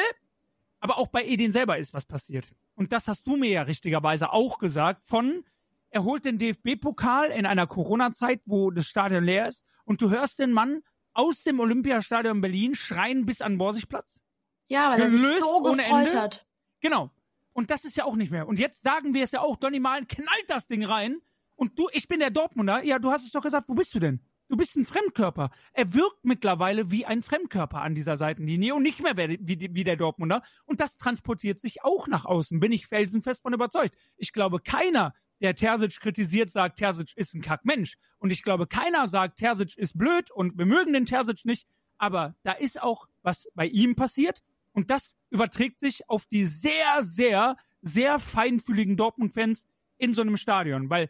[0.83, 2.49] Aber auch bei Edin selber ist was passiert.
[2.75, 5.45] Und das hast du mir ja richtigerweise auch gesagt, von
[5.91, 10.41] er holt den DFB-Pokal in einer Corona-Zeit, wo das Stadion leer ist, und du hörst
[10.41, 14.21] den Mann aus dem Olympiastadion Berlin schreien bis an Borsigplatz.
[14.67, 16.47] Ja, weil er sich so gefreut hat.
[16.81, 17.11] Genau.
[17.53, 18.49] Und das ist ja auch nicht mehr.
[18.49, 21.21] Und jetzt sagen wir es ja auch, Donny Malen knallt das Ding rein.
[21.55, 22.83] Und du, ich bin der Dortmunder.
[22.83, 24.21] Ja, du hast es doch gesagt, wo bist du denn?
[24.53, 25.51] Du bist ein Fremdkörper.
[25.73, 30.43] Er wirkt mittlerweile wie ein Fremdkörper an dieser Seitenlinie und nicht mehr wie, der Dortmunder.
[30.67, 33.97] Und das transportiert sich auch nach außen, bin ich felsenfest von überzeugt.
[34.19, 37.97] Ich glaube, keiner, der Terzic kritisiert, sagt, Terzic ist ein Kackmensch.
[38.19, 41.67] Und ich glaube, keiner sagt, Terzic ist blöd und wir mögen den Terzic nicht.
[41.97, 44.43] Aber da ist auch was bei ihm passiert.
[44.73, 50.91] Und das überträgt sich auf die sehr, sehr, sehr feinfühligen Dortmund-Fans in so einem Stadion.
[50.91, 51.09] Weil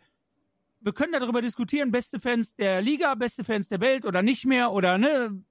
[0.83, 4.73] wir können darüber diskutieren, beste Fans der Liga, beste Fans der Welt oder nicht mehr
[4.73, 5.43] oder ne.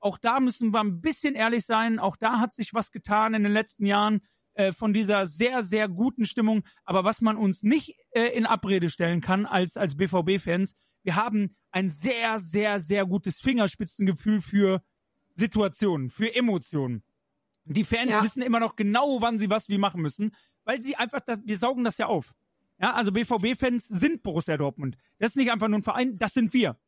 [0.00, 1.98] Auch da müssen wir ein bisschen ehrlich sein.
[1.98, 4.20] Auch da hat sich was getan in den letzten Jahren.
[4.58, 6.64] Äh, von dieser sehr, sehr guten Stimmung.
[6.84, 10.74] Aber was man uns nicht äh, in Abrede stellen kann als, als BVB-Fans,
[11.04, 14.82] wir haben ein sehr, sehr, sehr gutes Fingerspitzengefühl für
[15.36, 17.04] Situationen, für Emotionen.
[17.66, 18.24] Die Fans ja.
[18.24, 21.56] wissen immer noch genau, wann sie was wie machen müssen, weil sie einfach, das, wir
[21.56, 22.34] saugen das ja auf.
[22.80, 24.96] Ja, also BVB-Fans sind Borussia Dortmund.
[25.18, 26.78] Das ist nicht einfach nur ein Verein, das sind wir.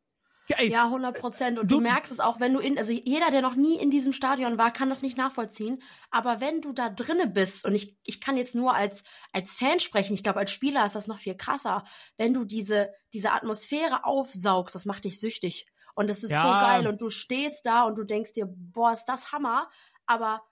[0.56, 1.58] Ey, ja, 100 Prozent.
[1.58, 3.90] Und du, du, merkst es auch, wenn du in, also jeder, der noch nie in
[3.90, 5.82] diesem Stadion war, kann das nicht nachvollziehen.
[6.10, 9.80] Aber wenn du da drinne bist, und ich, ich kann jetzt nur als, als Fan
[9.80, 11.84] sprechen, ich glaube, als Spieler ist das noch viel krasser,
[12.16, 15.66] wenn du diese, diese Atmosphäre aufsaugst, das macht dich süchtig.
[15.94, 16.42] Und das ist ja.
[16.42, 16.86] so geil.
[16.88, 19.68] Und du stehst da und du denkst dir, boah, ist das Hammer.
[20.06, 20.42] Aber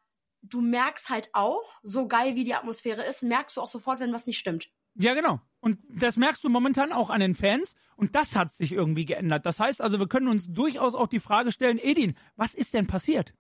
[0.43, 4.13] du merkst halt auch, so geil wie die Atmosphäre ist, merkst du auch sofort, wenn
[4.13, 4.71] was nicht stimmt.
[4.99, 5.41] Ja, genau.
[5.61, 7.75] Und das merkst du momentan auch an den Fans.
[7.97, 9.47] Und das hat sich irgendwie geändert.
[9.47, 12.87] Das heißt also, wir können uns durchaus auch die Frage stellen, Edin, was ist denn
[12.87, 13.33] passiert?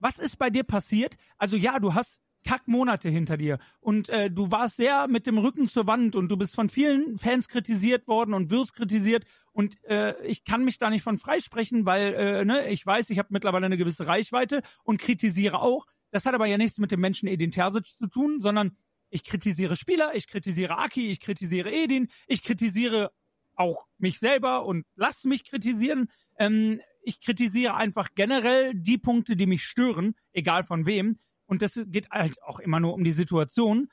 [0.00, 1.16] Was ist bei dir passiert?
[1.38, 5.66] Also ja, du hast Kackmonate hinter dir und äh, du warst sehr mit dem Rücken
[5.66, 10.14] zur Wand und du bist von vielen Fans kritisiert worden und wirst kritisiert und äh,
[10.26, 13.64] ich kann mich da nicht von freisprechen, weil äh, ne, ich weiß, ich habe mittlerweile
[13.64, 15.86] eine gewisse Reichweite und kritisiere auch.
[16.10, 18.76] Das hat aber ja nichts mit dem Menschen Edin Terzic zu tun, sondern
[19.14, 23.12] ich kritisiere Spieler, ich kritisiere Aki, ich kritisiere Edin, ich kritisiere
[23.54, 26.10] auch mich selber und lass mich kritisieren.
[26.36, 31.20] Ähm, ich kritisiere einfach generell die Punkte, die mich stören, egal von wem.
[31.46, 33.88] Und das geht halt auch immer nur um die Situation.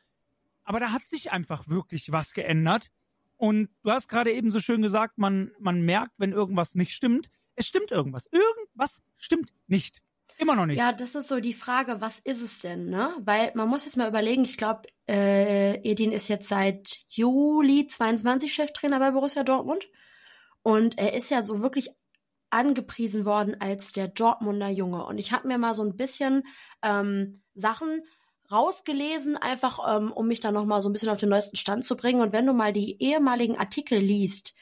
[0.63, 2.89] Aber da hat sich einfach wirklich was geändert.
[3.38, 7.29] Und du hast gerade eben so schön gesagt, man, man merkt, wenn irgendwas nicht stimmt.
[7.53, 8.27] Es stimmt irgendwas.
[8.31, 10.01] Irgendwas stimmt nicht.
[10.41, 10.80] Immer noch nicht.
[10.80, 13.13] Ja, das ist so die Frage, was ist es denn, ne?
[13.19, 18.51] Weil man muss jetzt mal überlegen, ich glaube, äh, Edin ist jetzt seit Juli 22
[18.51, 19.88] Cheftrainer bei Borussia Dortmund.
[20.63, 21.91] Und er ist ja so wirklich
[22.49, 25.06] angepriesen worden als der Dortmunder Junge.
[25.06, 26.41] Und ich habe mir mal so ein bisschen
[26.82, 28.01] ähm, Sachen
[28.51, 31.95] rausgelesen, einfach ähm, um mich da nochmal so ein bisschen auf den neuesten Stand zu
[31.95, 32.19] bringen.
[32.19, 34.56] Und wenn du mal die ehemaligen Artikel liest,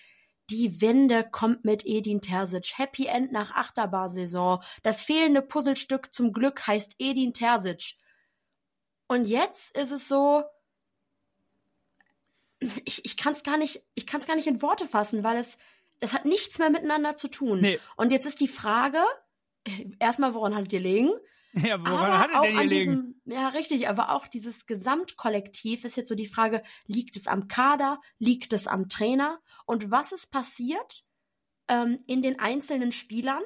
[0.49, 2.77] die Wende kommt mit Edin Terzic.
[2.77, 4.61] Happy End nach Achterbar-Saison.
[4.83, 7.95] Das fehlende Puzzlestück zum Glück heißt Edin Terzic.
[9.07, 10.43] Und jetzt ist es so,
[12.85, 15.37] ich, ich kann es gar nicht, ich kann es gar nicht in Worte fassen, weil
[15.37, 15.57] es,
[15.99, 17.59] es hat nichts mehr miteinander zu tun.
[17.59, 17.79] Nee.
[17.95, 19.03] Und jetzt ist die Frage,
[19.99, 21.11] erstmal, woran hattet ihr liegen?
[21.53, 23.21] Ja, woran aber hat er denn gelegen?
[23.25, 27.99] ja, richtig, aber auch dieses Gesamtkollektiv ist jetzt so die Frage, liegt es am Kader,
[28.19, 31.03] liegt es am Trainer und was ist passiert
[31.67, 33.41] ähm, in den einzelnen Spielern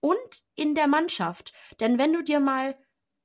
[0.00, 1.52] und in der Mannschaft?
[1.80, 2.76] Denn wenn du dir mal,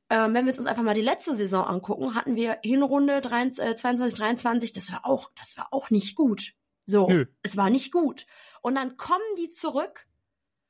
[0.09, 3.75] ähm, wenn wir uns einfach mal die letzte Saison angucken, hatten wir Hinrunde 23, äh,
[3.75, 6.53] 22, 23, das war auch, das war auch nicht gut.
[6.85, 7.25] So, Nö.
[7.43, 8.25] es war nicht gut.
[8.61, 10.05] Und dann kommen die zurück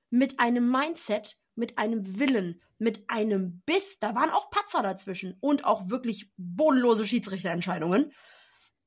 [0.10, 4.00] mit einem Mindset, mit einem Willen, mit einem Biss.
[4.00, 8.12] Da waren auch Patzer dazwischen und auch wirklich bodenlose Schiedsrichterentscheidungen.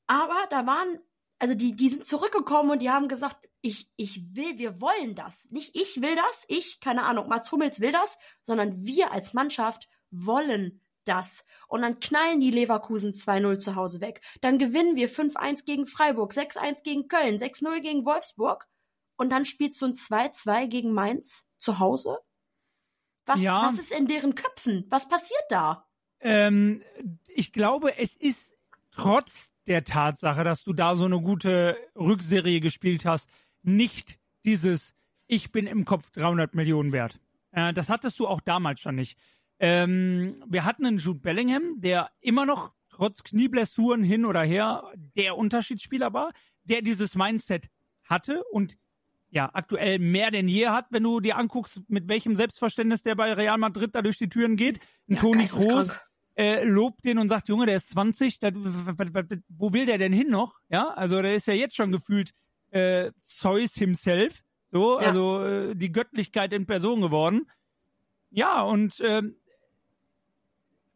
[0.07, 0.99] Aber da waren,
[1.39, 5.51] also die, die sind zurückgekommen und die haben gesagt, ich, ich will, wir wollen das.
[5.51, 9.89] Nicht ich will das, ich, keine Ahnung, Mats Hummels will das, sondern wir als Mannschaft
[10.11, 11.45] wollen das.
[11.69, 14.21] Und dann knallen die Leverkusen 2-0 zu Hause weg.
[14.41, 18.69] Dann gewinnen wir 5-1 gegen Freiburg, 6-1 gegen Köln, 6-0 gegen Wolfsburg.
[19.17, 22.19] und dann spielst du ein 2-2 gegen Mainz zu Hause?
[23.27, 23.63] Was, Ja.
[23.67, 24.87] was ist in deren Köpfen?
[24.89, 25.87] Was passiert da?
[26.21, 26.83] Ähm,
[27.29, 28.57] ich glaube, es ist
[28.93, 33.29] trotz der Tatsache, dass du da so eine gute Rückserie gespielt hast,
[33.63, 34.95] nicht dieses
[35.27, 37.19] Ich bin im Kopf 300 Millionen wert.
[37.51, 39.19] Äh, das hattest du auch damals schon nicht.
[39.59, 44.85] Ähm, wir hatten einen Jude Bellingham, der immer noch trotz Knieblessuren hin oder her
[45.17, 46.33] der Unterschiedsspieler war,
[46.65, 47.69] der dieses Mindset
[48.05, 48.77] hatte und
[49.31, 53.33] ja, aktuell mehr denn je hat, wenn du dir anguckst, mit welchem Selbstverständnis der bei
[53.33, 54.79] Real Madrid da durch die Türen geht.
[55.09, 55.47] Ein Ja, Toni.
[55.47, 55.91] Kroos
[56.37, 60.29] äh, lobt den und sagt, Junge, der ist 20, da, wo will der denn hin
[60.31, 60.59] noch?
[60.69, 62.33] Ja, also der ist ja jetzt schon gefühlt
[62.71, 65.07] äh, Zeus himself, so, Ja.
[65.09, 67.51] also äh, die Göttlichkeit in Person geworden.
[68.31, 69.37] Ja, und ähm,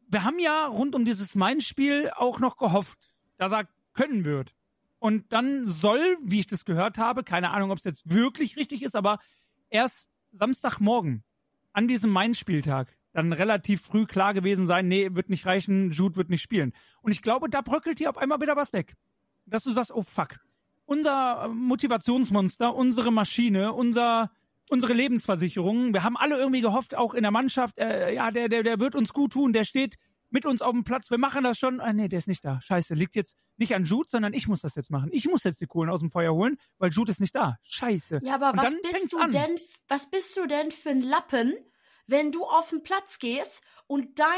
[0.08, 2.98] wir haben ja rund um dieses Main-Spiel auch noch gehofft,
[3.38, 4.54] dass er können wird.
[5.00, 8.82] Und dann soll, wie ich das gehört habe, keine Ahnung, ob es jetzt wirklich richtig
[8.82, 9.18] ist, aber
[9.70, 11.24] erst Samstagmorgen
[11.72, 16.30] an diesem Main-Spieltag dann relativ früh klar gewesen sein, nee, wird nicht reichen, Jude wird
[16.30, 16.72] nicht spielen.
[17.00, 18.94] Und ich glaube, da bröckelt hier auf einmal wieder was weg.
[19.46, 20.38] Dass du sagst, oh fuck,
[20.84, 24.30] unser äh, Motivationsmonster, unsere Maschine, unser,
[24.68, 28.62] unsere Lebensversicherung, wir haben alle irgendwie gehofft, auch in der Mannschaft, äh, ja, der, der,
[28.62, 29.96] der wird uns gut tun, der steht
[30.30, 31.80] mit uns auf dem Platz, wir machen das schon.
[31.80, 32.60] Ah, nee, der ist nicht da.
[32.60, 35.10] Scheiße, liegt jetzt nicht an Jude, sondern ich muss das jetzt machen.
[35.12, 37.56] Ich muss jetzt die Kohlen aus dem Feuer holen, weil Jude ist nicht da.
[37.62, 38.20] Scheiße.
[38.22, 39.30] Ja, aber Und was bist du an.
[39.30, 41.54] denn, was bist du denn für ein Lappen,
[42.06, 44.28] wenn du auf den Platz gehst und dein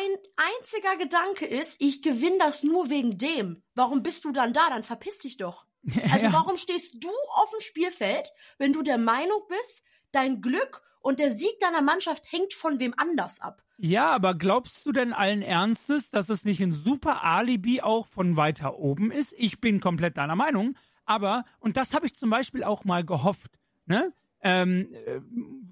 [0.60, 3.62] einziger Gedanke ist, ich gewinne das nur wegen dem?
[3.74, 4.68] Warum bist du dann da?
[4.70, 5.66] Dann verpiss dich doch.
[6.12, 6.32] Also Ja.
[6.32, 11.32] warum stehst du auf dem Spielfeld, wenn du der Meinung bist, dein Glück und der
[11.32, 13.62] Sieg deiner Mannschaft hängt von wem anders ab?
[13.76, 18.36] Ja, aber glaubst du denn allen Ernstes, dass es nicht ein super Alibi auch von
[18.36, 19.34] weiter oben ist?
[19.36, 20.76] Ich bin komplett deiner Meinung.
[21.04, 24.12] Aber, und das habe ich zum Beispiel auch mal gehofft, ne?
[24.44, 25.20] Ähm, äh,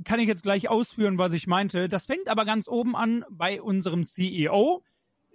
[0.04, 1.88] kann ich jetzt gleich ausführen, was ich meinte.
[1.88, 4.84] Das fängt aber ganz oben an bei unserem CEO,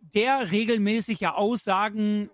[0.02, 2.30] der regelmäßig ja Aussagen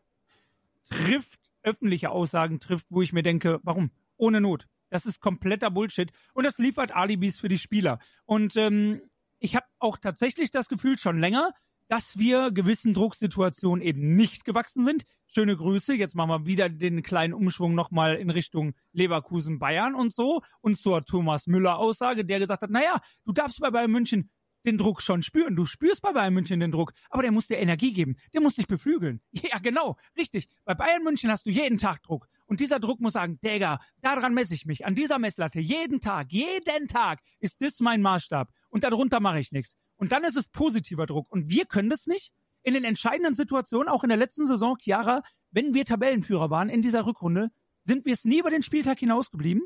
[0.90, 3.92] trifft, öffentliche Aussagen trifft, wo ich mir denke, warum?
[4.18, 4.68] Ohne Not.
[4.92, 6.12] Das ist kompletter Bullshit.
[6.34, 7.98] Und das liefert Alibis für die Spieler.
[8.26, 9.02] Und ähm,
[9.40, 11.52] ich habe auch tatsächlich das Gefühl schon länger,
[11.88, 15.04] dass wir gewissen Drucksituationen eben nicht gewachsen sind.
[15.28, 15.94] Schöne Grüße.
[15.94, 20.42] Jetzt machen wir wieder den kleinen Umschwung nochmal in Richtung Leverkusen, Bayern und so.
[20.62, 24.30] Und zur Thomas Müller Aussage, der gesagt hat, naja, du darfst bei Bayern München
[24.66, 25.56] den Druck schon spüren.
[25.56, 28.16] Du spürst bei Bayern München den Druck, aber der muss dir Energie geben.
[28.34, 29.22] Der muss dich beflügeln.
[29.34, 30.48] Ja, genau, richtig.
[30.66, 32.28] Bei Bayern München hast du jeden Tag Druck.
[32.52, 34.86] Und dieser Druck muss sagen, Digga, daran messe ich mich.
[34.86, 38.52] An dieser Messlatte, jeden Tag, jeden Tag ist das mein Maßstab.
[38.68, 39.78] Und darunter mache ich nichts.
[39.96, 41.32] Und dann ist es positiver Druck.
[41.32, 42.34] Und wir können das nicht.
[42.64, 46.82] In den entscheidenden Situationen, auch in der letzten Saison, Chiara, wenn wir Tabellenführer waren in
[46.82, 47.52] dieser Rückrunde,
[47.86, 49.64] sind wir es nie über den Spieltag hinausgeblieben.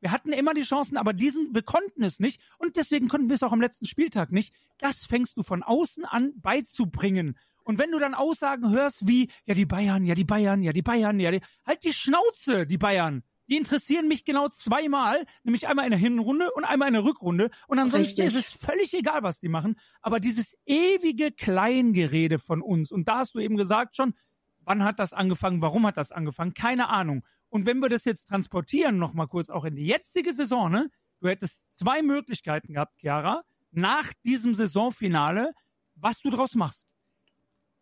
[0.00, 3.34] Wir hatten immer die Chancen, aber diesen, wir konnten es nicht und deswegen konnten wir
[3.34, 4.54] es auch am letzten Spieltag nicht.
[4.78, 7.36] Das fängst du von außen an beizubringen.
[7.66, 10.82] Und wenn du dann Aussagen hörst wie, ja, die Bayern, ja, die Bayern, ja, die
[10.82, 13.24] Bayern, ja, die, halt die Schnauze, die Bayern.
[13.48, 17.50] Die interessieren mich genau zweimal, nämlich einmal in der Hinrunde und einmal in der Rückrunde.
[17.66, 18.40] Und ansonsten Richtig.
[18.40, 19.74] ist es völlig egal, was die machen.
[20.00, 24.14] Aber dieses ewige Kleingerede von uns, und da hast du eben gesagt schon,
[24.60, 27.24] wann hat das angefangen, warum hat das angefangen, keine Ahnung.
[27.48, 30.88] Und wenn wir das jetzt transportieren, nochmal kurz auch in die jetzige Saison, ne?
[31.18, 35.52] Du hättest zwei Möglichkeiten gehabt, Chiara, nach diesem Saisonfinale,
[35.96, 36.95] was du draus machst.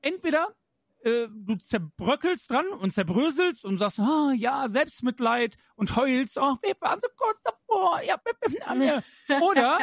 [0.05, 0.55] Entweder
[1.01, 6.75] äh, du zerbröckelst dran und zerbröselst und sagst, ah, ja, Selbstmitleid und heulst, oh, wir
[6.81, 8.17] waren so kurz davor, ja.
[9.41, 9.79] Oder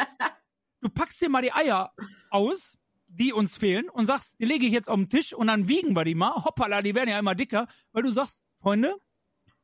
[0.80, 1.92] du packst dir mal die Eier
[2.30, 5.68] aus, die uns fehlen, und sagst, die lege ich jetzt auf den Tisch und dann
[5.68, 6.44] wiegen wir die mal.
[6.44, 8.96] Hoppala, die werden ja immer dicker, weil du sagst, Freunde,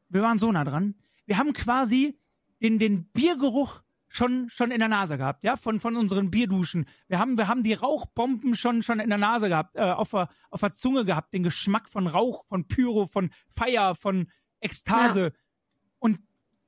[0.08, 0.96] wir waren so nah dran.
[1.24, 2.18] Wir haben quasi
[2.60, 6.86] den, den Biergeruch schon, schon in der Nase gehabt, ja, von, von unseren Bierduschen.
[7.08, 10.28] Wir haben, wir haben die Rauchbomben schon, schon in der Nase gehabt, äh, auf, der,
[10.50, 14.28] auf der Zunge gehabt, den Geschmack von Rauch, von Pyro, von Feier, von
[14.60, 15.32] Ekstase.
[15.98, 16.20] Und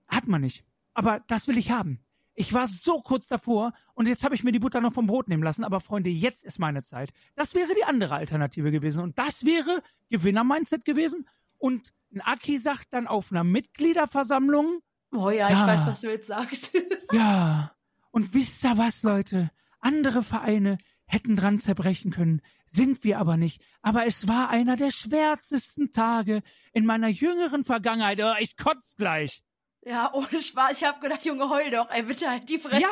[0.08, 0.64] hat man nicht.
[0.94, 2.00] Aber das will ich haben.
[2.34, 5.28] Ich war so kurz davor und jetzt habe ich mir die Butter noch vom Brot
[5.28, 5.64] nehmen lassen.
[5.64, 7.12] Aber Freunde, jetzt ist meine Zeit.
[7.34, 9.02] Das wäre die andere Alternative gewesen.
[9.02, 11.28] Und das wäre Gewinner-Mindset gewesen.
[11.58, 14.80] Und ein Aki sagt dann auf einer Mitgliederversammlung,
[15.12, 15.66] Oh ja, ich Ja.
[15.66, 16.70] weiß, was du jetzt sagst.
[17.12, 17.72] ja,
[18.11, 19.50] und wisst ihr was, Leute?
[19.80, 23.61] Andere Vereine hätten dran zerbrechen können, sind wir aber nicht.
[23.82, 26.42] Aber es war einer der schwärzesten Tage
[26.72, 28.20] in meiner jüngeren Vergangenheit.
[28.22, 29.42] Oh, ich kotz gleich.
[29.82, 30.72] ja, ohne Spaß.
[30.72, 31.90] Ich habe gedacht, Junge, heul doch.
[31.90, 32.84] Ey, bitte halt die Fresse.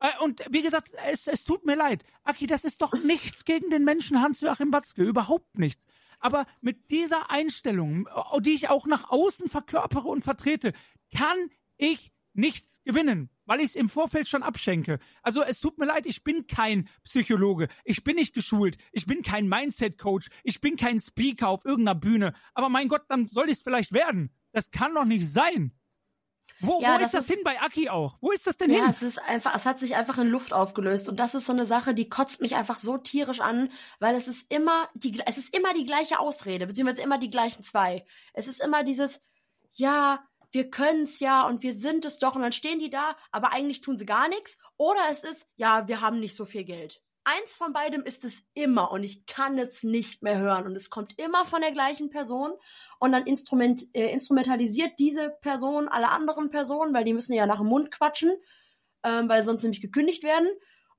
[0.00, 2.02] Äh, Und wie gesagt, es, es tut mir leid.
[2.24, 5.02] Aki, das ist doch nichts gegen den Menschen Hans-Joachim Watzke.
[5.02, 5.86] Überhaupt nichts.
[6.18, 10.72] Aber mit dieser Einstellung, äh, die ich auch nach außen verkörpere und vertrete,
[11.16, 11.36] kann
[11.76, 14.98] ich nichts gewinnen, weil ich es im Vorfeld schon abschenke.
[15.22, 19.22] Also es tut mir leid, ich bin kein Psychologe, ich bin nicht geschult, ich bin
[19.22, 22.32] kein Mindset-Coach, ich bin kein Speaker auf irgendeiner Bühne.
[22.54, 24.30] Aber mein Gott, dann soll ich es vielleicht werden.
[24.52, 25.72] Das kann doch nicht sein.
[26.62, 28.18] Wo, ja, wo ist das, ist, hin bei Aki auch?
[28.20, 28.84] Wo ist das denn ja, hin?
[28.84, 31.52] Ja, es ist einfach, es hat sich einfach in Luft aufgelöst und das ist so
[31.52, 35.38] eine Sache, die kotzt mich einfach so tierisch an, weil es ist immer die, es
[35.38, 38.04] ist immer die gleiche Ausrede, beziehungsweise immer die gleichen zwei.
[38.34, 39.22] Es ist immer dieses,
[39.72, 43.52] ja, wir können's ja und wir sind es doch und dann stehen die da, aber
[43.52, 44.58] eigentlich tun sie gar nichts.
[44.76, 47.02] Oder es ist, ja, wir haben nicht so viel Geld.
[47.24, 50.88] Eins von beidem ist es immer und ich kann es nicht mehr hören und es
[50.88, 52.52] kommt immer von der gleichen Person
[52.98, 57.58] und dann instrument, äh, instrumentalisiert diese Person alle anderen Personen, weil die müssen ja nach
[57.58, 58.34] dem Mund quatschen,
[59.04, 60.48] ähm, weil sonst nämlich gekündigt werden.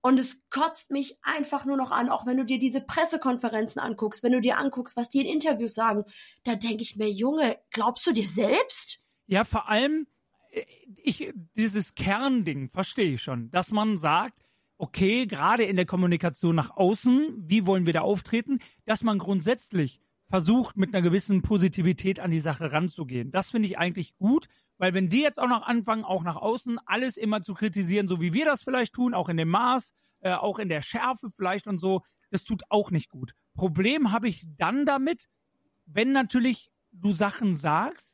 [0.03, 4.23] Und es kotzt mich einfach nur noch an, auch wenn du dir diese Pressekonferenzen anguckst,
[4.23, 6.05] wenn du dir anguckst, was die in Interviews sagen,
[6.43, 9.01] da denke ich mir, Junge, glaubst du dir selbst?
[9.27, 10.07] Ja, vor allem,
[10.51, 10.63] äh,
[10.97, 14.41] ich, dieses Kernding verstehe ich schon, dass man sagt,
[14.77, 20.01] okay, gerade in der Kommunikation nach außen, wie wollen wir da auftreten, dass man grundsätzlich
[20.27, 23.31] versucht, mit einer gewissen Positivität an die Sache ranzugehen.
[23.31, 24.47] Das finde ich eigentlich gut,
[24.77, 28.21] weil wenn die jetzt auch noch anfangen, auch nach außen alles immer zu kritisieren, so
[28.21, 31.67] wie wir das vielleicht tun, auch in dem Maß, äh, auch in der Schärfe vielleicht
[31.67, 32.01] und so,
[32.31, 33.35] das tut auch nicht gut.
[33.53, 35.27] Problem habe ich dann damit,
[35.85, 38.10] wenn natürlich du Sachen sagst,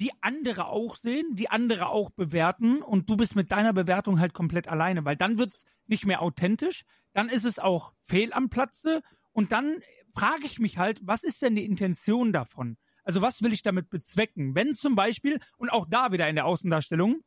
[0.00, 4.32] die andere auch sehen, die andere auch bewerten und du bist mit deiner Bewertung halt
[4.32, 8.48] komplett alleine, weil dann wird es nicht mehr authentisch, dann ist es auch fehl am
[8.48, 9.82] Platze und dann
[10.12, 12.78] frage ich mich halt, was ist denn die Intention davon?
[13.04, 14.54] Also was will ich damit bezwecken?
[14.54, 17.22] Wenn zum Beispiel, und auch da wieder in der Außendarstellung,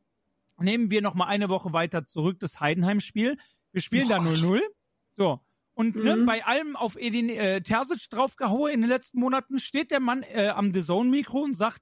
[0.57, 3.37] nehmen wir nochmal eine Woche weiter zurück das Heidenheim-Spiel.
[3.71, 4.61] Wir spielen oh da 0-0.
[5.11, 5.39] So.
[5.73, 6.25] Und ne, mhm.
[6.25, 10.49] bei allem auf Edin äh, Terzic draufgehauen in den letzten Monaten steht der Mann äh,
[10.49, 11.81] am The Zone-Mikro und sagt,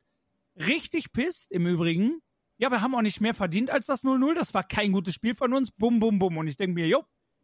[0.55, 2.21] richtig pisst im Übrigen.
[2.57, 4.35] Ja, wir haben auch nicht mehr verdient als das 0-0.
[4.35, 5.71] Das war kein gutes Spiel von uns.
[5.71, 6.37] Bum, bum, bum.
[6.37, 7.03] Und ich denke mir, jo,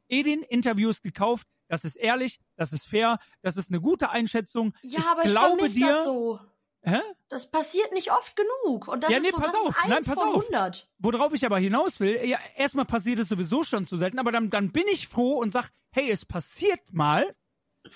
[0.10, 1.48] Edin Interviews gekauft.
[1.68, 4.74] Das ist ehrlich, das ist fair, das ist eine gute Einschätzung.
[4.82, 6.40] Ja, ich aber ich glaube dir, das so.
[6.84, 7.02] Hä?
[7.28, 8.88] Das passiert nicht oft genug.
[8.88, 9.70] Und das ja, nee, ist so, pass das auf.
[9.70, 10.44] Ist Nein, pass auf.
[10.44, 10.90] 100.
[11.00, 14.50] Worauf ich aber hinaus will, ja, erstmal passiert es sowieso schon zu selten, aber dann,
[14.50, 17.36] dann bin ich froh und sag, hey, es passiert mal.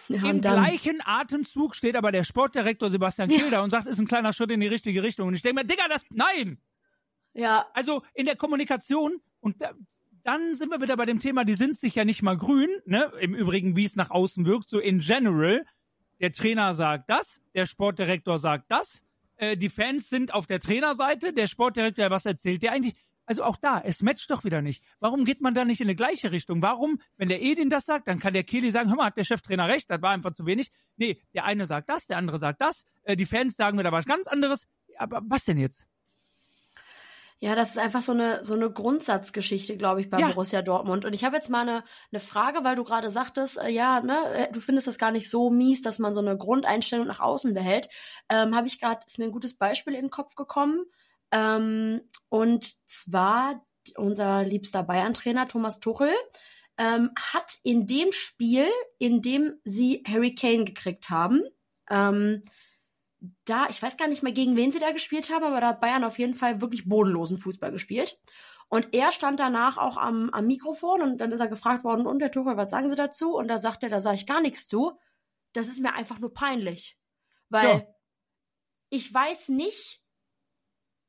[0.09, 3.39] Ja, Im gleichen Atemzug steht aber der Sportdirektor Sebastian ja.
[3.39, 5.27] Kilder und sagt, ist ein kleiner Schritt in die richtige Richtung.
[5.27, 6.59] Und ich denke mir, Digga, das, nein!
[7.33, 7.67] Ja.
[7.73, 9.71] Also in der Kommunikation, und da,
[10.23, 13.11] dann sind wir wieder bei dem Thema, die sind sich ja nicht mal grün, ne?
[13.19, 15.65] Im Übrigen, wie es nach außen wirkt, so in general.
[16.19, 19.01] Der Trainer sagt das, der Sportdirektor sagt das,
[19.37, 22.95] äh, die Fans sind auf der Trainerseite, der Sportdirektor, was erzählt der eigentlich?
[23.31, 24.83] Also auch da, es matcht doch wieder nicht.
[24.99, 26.61] Warum geht man da nicht in eine gleiche Richtung?
[26.61, 29.23] Warum, wenn der Edin das sagt, dann kann der Kili sagen, hör mal, hat der
[29.23, 30.69] Cheftrainer recht, das war einfach zu wenig.
[30.97, 33.93] Nee, der eine sagt das, der andere sagt das, äh, die Fans sagen mir da
[33.93, 34.67] was ganz anderes.
[34.97, 35.87] Aber was denn jetzt?
[37.39, 40.27] Ja, das ist einfach so eine, so eine Grundsatzgeschichte, glaube ich, bei ja.
[40.27, 41.05] Borussia Dortmund.
[41.05, 44.17] Und ich habe jetzt mal eine, eine Frage, weil du gerade sagtest, äh, ja, ne,
[44.33, 47.53] äh, du findest das gar nicht so mies, dass man so eine Grundeinstellung nach außen
[47.53, 47.87] behält.
[48.27, 50.83] Ähm, habe ich gerade, ist mir ein gutes Beispiel in den Kopf gekommen.
[51.31, 53.65] Ähm, und zwar
[53.97, 56.13] unser liebster Bayern-Trainer Thomas Tuchel
[56.77, 58.67] ähm, hat in dem Spiel,
[58.97, 61.41] in dem sie Harry Kane gekriegt haben,
[61.89, 62.41] ähm,
[63.45, 65.81] da, ich weiß gar nicht mehr, gegen wen sie da gespielt haben, aber da hat
[65.81, 68.19] Bayern auf jeden Fall wirklich bodenlosen Fußball gespielt.
[68.67, 72.19] Und er stand danach auch am, am Mikrofon und dann ist er gefragt worden, und
[72.19, 73.35] der Tuchel, was sagen Sie dazu?
[73.35, 74.97] Und da sagt er, da sage ich gar nichts zu.
[75.53, 76.97] Das ist mir einfach nur peinlich.
[77.49, 77.83] Weil ja.
[78.89, 80.00] ich weiß nicht,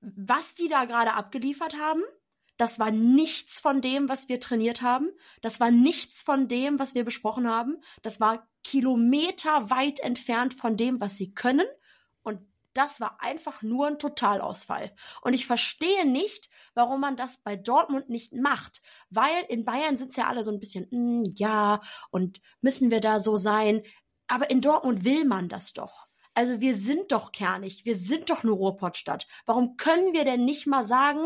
[0.03, 2.03] was die da gerade abgeliefert haben,
[2.57, 5.11] das war nichts von dem, was wir trainiert haben.
[5.41, 7.81] Das war nichts von dem, was wir besprochen haben.
[8.03, 11.67] Das war kilometerweit entfernt von dem, was sie können.
[12.23, 12.41] Und
[12.75, 14.95] das war einfach nur ein Totalausfall.
[15.23, 18.83] Und ich verstehe nicht, warum man das bei Dortmund nicht macht.
[19.11, 21.81] Weil in Bayern sind es ja alle so ein bisschen, mm, ja,
[22.11, 23.83] und müssen wir da so sein.
[24.29, 26.07] Aber in Dortmund will man das doch.
[26.35, 29.27] Also wir sind doch kernig, wir sind doch eine Ruhrpottstadt.
[29.45, 31.21] Warum können wir denn nicht mal sagen,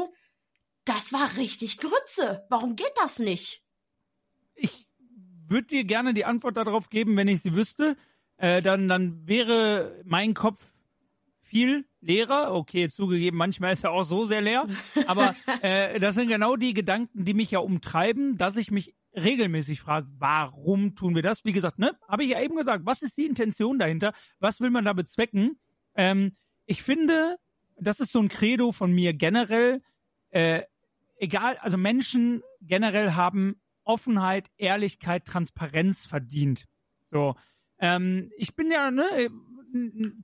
[0.84, 2.44] das war richtig Grütze?
[2.48, 3.62] Warum geht das nicht?
[4.54, 4.86] Ich
[5.48, 7.96] würde dir gerne die Antwort darauf geben, wenn ich sie wüsste.
[8.36, 10.72] Äh, dann, dann wäre mein Kopf
[11.40, 12.54] viel leerer.
[12.54, 14.66] Okay, zugegeben, manchmal ist er auch so sehr leer.
[15.06, 19.80] Aber äh, das sind genau die Gedanken, die mich ja umtreiben, dass ich mich regelmäßig
[19.80, 21.44] fragt, warum tun wir das?
[21.44, 24.12] Wie gesagt, ne, habe ich ja eben gesagt, was ist die Intention dahinter?
[24.38, 25.58] Was will man da bezwecken?
[25.94, 26.36] Ähm,
[26.66, 27.36] ich finde,
[27.78, 29.82] das ist so ein Credo von mir generell.
[30.30, 30.62] Äh,
[31.18, 36.66] egal, also Menschen generell haben Offenheit, Ehrlichkeit, Transparenz verdient.
[37.10, 37.36] So,
[37.78, 39.30] ähm, ich bin ja, ne,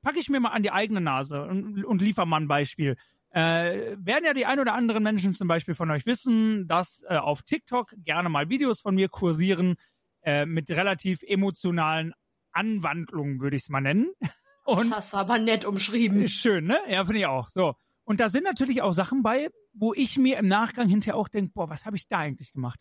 [0.03, 2.97] packe ich mir mal an die eigene Nase und, und liefer mal ein Beispiel.
[3.33, 7.17] Äh, werden ja die ein oder anderen Menschen zum Beispiel von euch wissen, dass äh,
[7.17, 9.77] auf TikTok gerne mal Videos von mir kursieren
[10.23, 12.13] äh, mit relativ emotionalen
[12.53, 14.13] Anwandlungen, würde ich es mal nennen.
[14.65, 16.29] Und das hast du aber nett umschrieben.
[16.29, 16.79] Schön, ne?
[16.89, 17.49] Ja, finde ich auch.
[17.49, 17.75] So.
[18.05, 21.53] Und da sind natürlich auch Sachen bei, wo ich mir im Nachgang hinterher auch denke,
[21.55, 22.81] boah, was habe ich da eigentlich gemacht?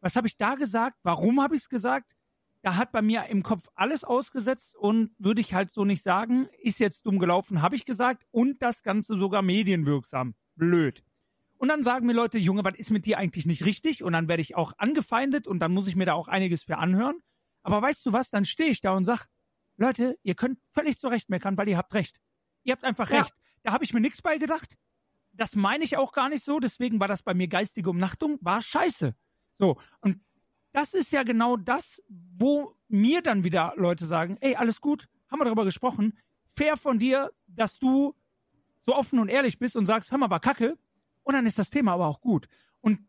[0.00, 0.98] Was habe ich da gesagt?
[1.04, 2.12] Warum habe ich es gesagt?
[2.62, 6.48] Da hat bei mir im Kopf alles ausgesetzt und würde ich halt so nicht sagen,
[6.62, 10.34] ist jetzt dumm gelaufen, habe ich gesagt und das Ganze sogar medienwirksam.
[10.54, 11.02] Blöd.
[11.58, 14.02] Und dann sagen mir Leute, Junge, was ist mit dir eigentlich nicht richtig?
[14.02, 16.78] Und dann werde ich auch angefeindet und dann muss ich mir da auch einiges für
[16.78, 17.20] anhören.
[17.62, 19.26] Aber weißt du was, dann stehe ich da und sag,
[19.76, 22.20] Leute, ihr könnt völlig zurecht meckern, weil ihr habt recht.
[22.64, 23.22] Ihr habt einfach ja.
[23.22, 23.34] recht.
[23.62, 24.76] Da habe ich mir nichts bei gedacht.
[25.32, 28.60] Das meine ich auch gar nicht so, deswegen war das bei mir geistige Umnachtung, war
[28.60, 29.14] scheiße.
[29.54, 30.20] So, und
[30.72, 35.40] das ist ja genau das, wo mir dann wieder Leute sagen, ey, alles gut, haben
[35.40, 36.18] wir darüber gesprochen,
[36.54, 38.14] fair von dir, dass du
[38.82, 40.76] so offen und ehrlich bist und sagst, hör mal, war kacke,
[41.22, 42.48] und dann ist das Thema aber auch gut.
[42.80, 43.00] Und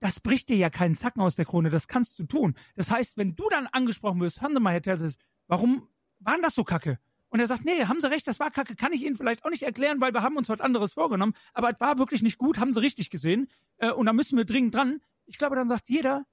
[0.00, 2.54] das bricht dir ja keinen Zacken aus der Krone, das kannst du tun.
[2.74, 5.88] Das heißt, wenn du dann angesprochen wirst, hören Sie mal, Herr Terses, warum
[6.18, 6.98] war das so kacke?
[7.28, 9.50] Und er sagt, nee, haben Sie recht, das war kacke, kann ich Ihnen vielleicht auch
[9.50, 12.58] nicht erklären, weil wir haben uns was anderes vorgenommen, aber es war wirklich nicht gut,
[12.58, 13.48] haben Sie richtig gesehen,
[13.78, 15.00] äh, und da müssen wir dringend dran.
[15.24, 16.26] Ich glaube, dann sagt jeder,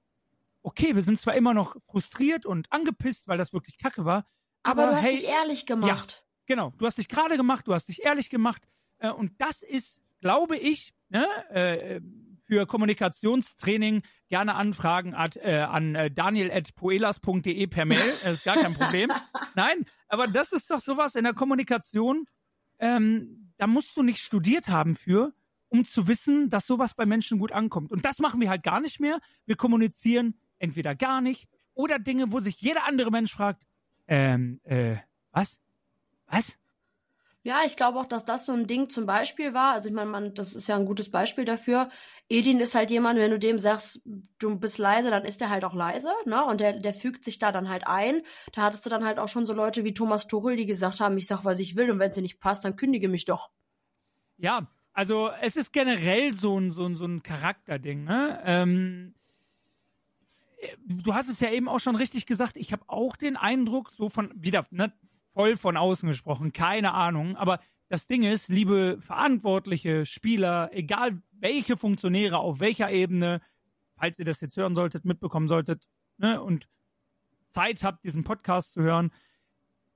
[0.62, 4.26] okay, wir sind zwar immer noch frustriert und angepisst, weil das wirklich kacke war,
[4.62, 6.22] aber, aber du hast hey, dich ehrlich gemacht.
[6.22, 8.62] Ja, genau, du hast dich gerade gemacht, du hast dich ehrlich gemacht,
[8.98, 12.00] äh, und das ist, glaube ich, ne, äh,
[12.50, 17.98] für Kommunikationstraining gerne anfragen at, äh, an äh, daniel.poelas.de per Mail.
[18.24, 19.10] Das ist gar kein Problem.
[19.54, 22.26] Nein, aber das ist doch sowas in der Kommunikation,
[22.80, 25.32] ähm, da musst du nicht studiert haben für,
[25.68, 27.92] um zu wissen, dass sowas bei Menschen gut ankommt.
[27.92, 29.20] Und das machen wir halt gar nicht mehr.
[29.46, 33.64] Wir kommunizieren entweder gar nicht oder Dinge, wo sich jeder andere Mensch fragt,
[34.06, 34.96] ähm, äh,
[35.32, 35.60] was?
[36.26, 36.56] Was?
[37.42, 39.72] Ja, ich glaube auch, dass das so ein Ding zum Beispiel war.
[39.72, 41.88] Also ich meine, man, das ist ja ein gutes Beispiel dafür.
[42.28, 44.02] Edin ist halt jemand, wenn du dem sagst,
[44.38, 46.44] du bist leise, dann ist der halt auch leise, ne?
[46.44, 48.22] Und der, der fügt sich da dann halt ein.
[48.52, 51.16] Da hattest du dann halt auch schon so Leute wie Thomas Tuchel, die gesagt haben,
[51.16, 53.50] ich sag, was ich will und wenn es dir nicht passt, dann kündige mich doch.
[54.36, 58.42] Ja, also es ist generell so ein, so ein, so ein Charakterding, ne?
[58.44, 59.14] Ähm,
[60.86, 64.08] du hast es ja eben auch schon richtig gesagt, ich habe auch den Eindruck, so
[64.08, 64.92] von, wieder, ne,
[65.32, 67.36] voll von außen gesprochen, keine Ahnung.
[67.36, 73.40] Aber das Ding ist, liebe verantwortliche Spieler, egal welche Funktionäre auf welcher Ebene,
[73.96, 75.86] falls ihr das jetzt hören solltet, mitbekommen solltet,
[76.18, 76.68] ne, und
[77.50, 79.10] Zeit habt, diesen Podcast zu hören,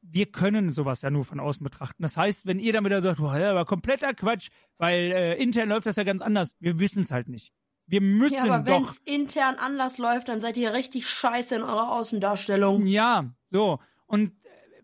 [0.02, 2.02] wir können sowas ja nur von außen betrachten.
[2.02, 5.70] Das heißt, wenn ihr dann wieder sagt, oh, ja, aber kompletter Quatsch, weil äh, intern
[5.70, 7.52] läuft das ja ganz anders, wir wissen es halt nicht.
[7.86, 11.62] Wir müssen ja, aber wenn es intern anders läuft, dann seid ihr richtig scheiße in
[11.62, 12.86] eurer Außendarstellung.
[12.86, 13.78] Ja, so.
[14.06, 14.32] Und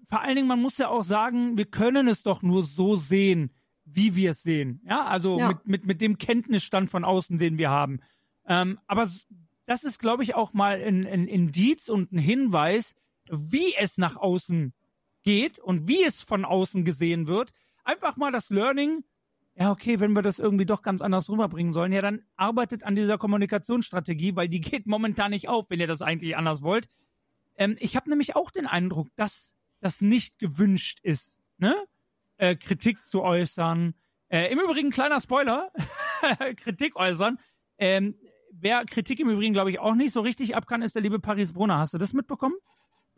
[0.09, 3.55] vor allen Dingen, man muss ja auch sagen, wir können es doch nur so sehen,
[3.85, 4.81] wie wir es sehen.
[4.85, 5.49] Ja, also ja.
[5.49, 8.01] Mit, mit, mit dem Kenntnisstand von außen, den wir haben.
[8.47, 9.09] Ähm, aber
[9.67, 12.95] das ist, glaube ich, auch mal ein, ein Indiz und ein Hinweis,
[13.31, 14.75] wie es nach außen
[15.23, 17.53] geht und wie es von außen gesehen wird.
[17.85, 19.05] Einfach mal das Learning,
[19.55, 22.97] ja, okay, wenn wir das irgendwie doch ganz anders rüberbringen sollen, ja, dann arbeitet an
[22.97, 26.89] dieser Kommunikationsstrategie, weil die geht momentan nicht auf, wenn ihr das eigentlich anders wollt.
[27.57, 31.75] Ähm, ich habe nämlich auch den Eindruck, dass das nicht gewünscht ist, ne?
[32.37, 33.95] Äh, Kritik zu äußern.
[34.29, 35.71] Äh, Im Übrigen, kleiner Spoiler,
[36.57, 37.39] Kritik äußern.
[37.77, 38.15] Ähm,
[38.53, 41.19] wer Kritik im Übrigen, glaube ich, auch nicht so richtig ab kann, ist der liebe
[41.19, 41.79] Paris Brunner.
[41.79, 42.55] Hast du das mitbekommen?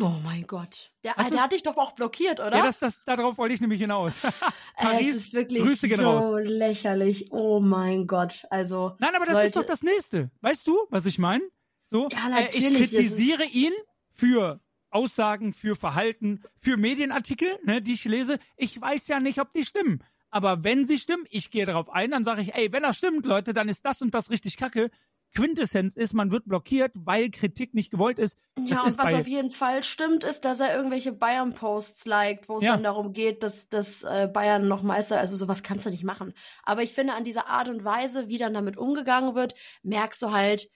[0.03, 0.91] Oh mein Gott.
[1.05, 2.57] Der, der hat dich doch auch blockiert, oder?
[2.57, 4.15] Ja, das, das, darauf wollte ich nämlich hinaus.
[4.77, 6.41] Paris, es ist wirklich Grüße so raus.
[6.43, 7.31] lächerlich.
[7.31, 8.45] Oh mein Gott.
[8.51, 8.97] Also.
[8.99, 9.47] Nein, aber das sollte...
[9.47, 10.31] ist doch das Nächste.
[10.41, 11.45] Weißt du, was ich meine?
[11.85, 12.65] So, ja, natürlich.
[12.65, 13.73] Äh, ich kritisiere ihn
[14.11, 18.41] für Aussagen, für Verhalten, für Medienartikel, ne, die ich lese.
[18.57, 20.03] Ich weiß ja nicht, ob die stimmen.
[20.31, 23.25] Aber wenn sie stimmen, ich gehe darauf ein, dann sage ich, ey, wenn das stimmt,
[23.25, 24.91] Leute, dann ist das und das richtig kacke.
[25.35, 28.39] Quintessenz ist, man wird blockiert, weil Kritik nicht gewollt ist.
[28.57, 32.49] Das ja, ist und was auf jeden Fall stimmt, ist, dass er irgendwelche Bayern-Posts liked,
[32.49, 32.73] wo es ja.
[32.73, 36.35] dann darum geht, dass, dass äh, Bayern noch Meister, also sowas kannst du nicht machen.
[36.63, 40.33] Aber ich finde, an dieser Art und Weise, wie dann damit umgegangen wird, merkst du
[40.33, 40.69] halt,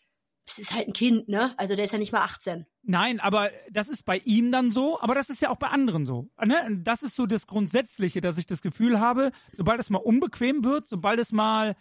[0.49, 1.55] es ist halt ein Kind, ne?
[1.57, 2.67] Also der ist ja nicht mal 18.
[2.83, 6.07] Nein, aber das ist bei ihm dann so, aber das ist ja auch bei anderen
[6.07, 6.31] so.
[6.43, 6.81] Ne?
[6.85, 10.87] Das ist so das Grundsätzliche, dass ich das Gefühl habe, sobald es mal unbequem wird,
[10.87, 11.75] sobald es mal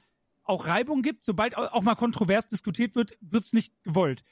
[0.46, 4.24] auch Reibung gibt, sobald auch mal kontrovers diskutiert wird, wird es nicht gewollt.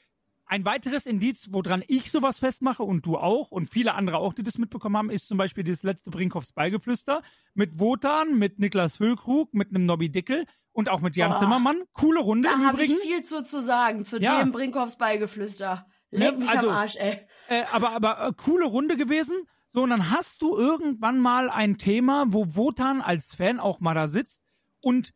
[0.46, 4.42] Ein weiteres Indiz, woran ich sowas festmache und du auch und viele andere auch, die
[4.42, 7.22] das mitbekommen haben, ist zum Beispiel das letzte Brinkhoffs Beigeflüster
[7.54, 11.38] mit Wotan, mit Niklas Füllkrug, mit einem Nobby Dickel und auch mit Jan Boah.
[11.38, 11.82] Zimmermann.
[11.92, 12.76] Coole Runde da im Übrigen.
[12.76, 14.38] Da habe ich viel zu, zu sagen, zu ja.
[14.38, 15.86] dem Brinkhoffs Beigeflüster.
[16.10, 17.26] Leg ne, mich also, am Arsch, ey.
[17.48, 19.36] Äh, aber aber äh, coole Runde gewesen.
[19.72, 23.94] So, und dann hast du irgendwann mal ein Thema, wo Wotan als Fan auch mal
[23.94, 24.42] da sitzt
[24.80, 25.12] und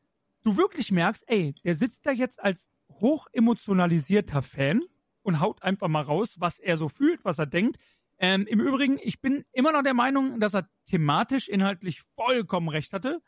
[0.48, 4.82] du wirklich merkst, ey, der sitzt da jetzt als hoch emotionalisierter Fan
[5.22, 7.78] und haut einfach mal raus, was er so fühlt, was er denkt.
[8.18, 12.92] Ähm, Im Übrigen, ich bin immer noch der Meinung, dass er thematisch, inhaltlich vollkommen recht
[12.92, 13.20] hatte.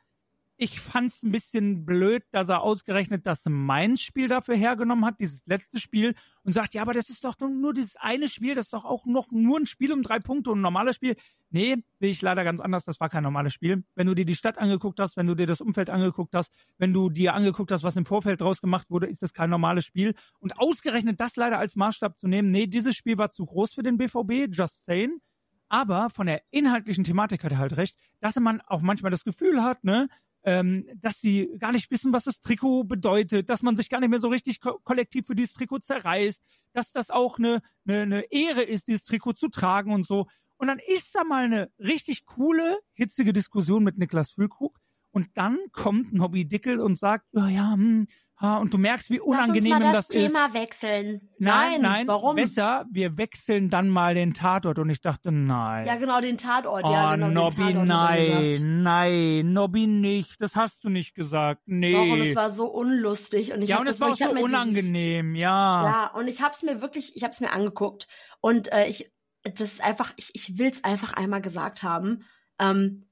[0.63, 5.41] Ich fand es ein bisschen blöd, dass er ausgerechnet das Mainz-Spiel dafür hergenommen hat, dieses
[5.47, 8.75] letzte Spiel, und sagt, ja, aber das ist doch nur dieses eine Spiel, das ist
[8.75, 11.17] doch auch noch nur ein Spiel um drei Punkte und ein normales Spiel.
[11.49, 13.85] Nee, sehe ich leider ganz anders, das war kein normales Spiel.
[13.95, 16.93] Wenn du dir die Stadt angeguckt hast, wenn du dir das Umfeld angeguckt hast, wenn
[16.93, 20.15] du dir angeguckt hast, was im Vorfeld draus gemacht wurde, ist das kein normales Spiel.
[20.41, 23.83] Und ausgerechnet das leider als Maßstab zu nehmen, nee, dieses Spiel war zu groß für
[23.83, 25.23] den BVB, just saying.
[25.71, 29.63] Aber von der inhaltlichen Thematik hat er halt recht, dass man auch manchmal das Gefühl
[29.63, 30.09] hat, ne,
[30.45, 34.11] ähm, dass sie gar nicht wissen, was das Trikot bedeutet, dass man sich gar nicht
[34.11, 38.33] mehr so richtig ko kollektiv für dieses Trikot zerreißt, dass das auch eine, eine, eine
[38.33, 40.27] Ehre ist, dieses Trikot zu tragen und so.
[40.57, 44.79] Und dann ist da mal eine richtig coole, hitzige Diskussion mit Niklas Füllkrug.
[45.11, 48.07] Und dann kommt Nobby Dickel und sagt, ja, ja, hm,
[48.41, 50.55] und du merkst, wie unangenehm Lass uns mal das, das Thema ist.
[50.55, 51.31] wechseln.
[51.39, 52.37] Nein, Nein, nein, warum?
[52.37, 54.79] besser, wir wechseln dann mal den Tatort.
[54.79, 55.87] Und ich dachte, nein.
[55.87, 56.85] Ja, genau, den Tatort.
[56.87, 60.41] Oh, ja, genau, Nobby, nein, nein, Nobby nicht.
[60.41, 61.63] Das hast du nicht gesagt.
[61.67, 61.93] Nee.
[61.93, 63.53] Doch, und es war so unlustig.
[63.53, 65.85] Und ich ja, hab und das es war auch so mir dieses- unangenehm, ja.
[65.85, 68.09] Ja, und ich hab's mir wirklich, ich hab's mir angeguckt.
[68.41, 69.13] Und äh, ich,
[69.43, 72.25] das ist einfach, ich, ich will's einfach einmal gesagt haben.
[72.59, 73.07] Ähm,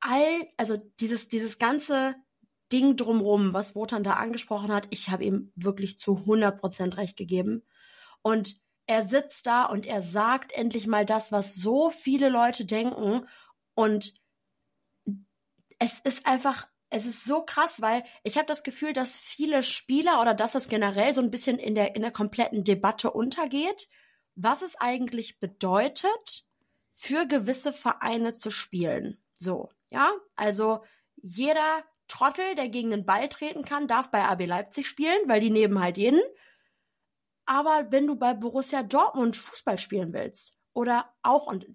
[0.00, 2.14] all, also dieses, dieses ganze
[2.72, 7.62] Ding drumrum, was Wotan da angesprochen hat, ich habe ihm wirklich zu 100% recht gegeben.
[8.22, 8.56] Und
[8.86, 13.26] er sitzt da und er sagt endlich mal das, was so viele Leute denken.
[13.74, 14.14] Und
[15.78, 20.20] es ist einfach, es ist so krass, weil ich habe das Gefühl, dass viele Spieler
[20.20, 23.88] oder dass es generell so ein bisschen in der, in der kompletten Debatte untergeht,
[24.36, 26.44] was es eigentlich bedeutet,
[26.92, 29.18] für gewisse Vereine zu spielen.
[29.32, 30.84] So, ja, also
[31.16, 31.84] jeder
[32.14, 35.80] Trottel, der gegen den Ball treten kann, darf bei RB Leipzig spielen, weil die nehmen
[35.80, 36.20] halt jeden.
[37.44, 41.66] Aber wenn du bei Borussia Dortmund Fußball spielen willst oder auch, und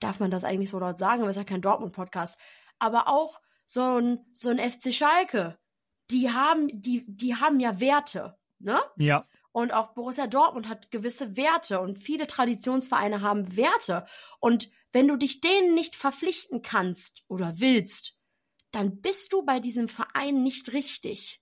[0.00, 2.38] darf man das eigentlich so laut sagen, aber es ist ja kein Dortmund-Podcast,
[2.78, 5.58] aber auch so ein, so ein FC Schalke,
[6.10, 8.78] die haben, die, die haben ja Werte, ne?
[8.98, 9.24] Ja.
[9.52, 14.06] Und auch Borussia Dortmund hat gewisse Werte und viele Traditionsvereine haben Werte.
[14.40, 18.17] Und wenn du dich denen nicht verpflichten kannst oder willst,
[18.70, 21.40] dann bist du bei diesem Verein nicht richtig.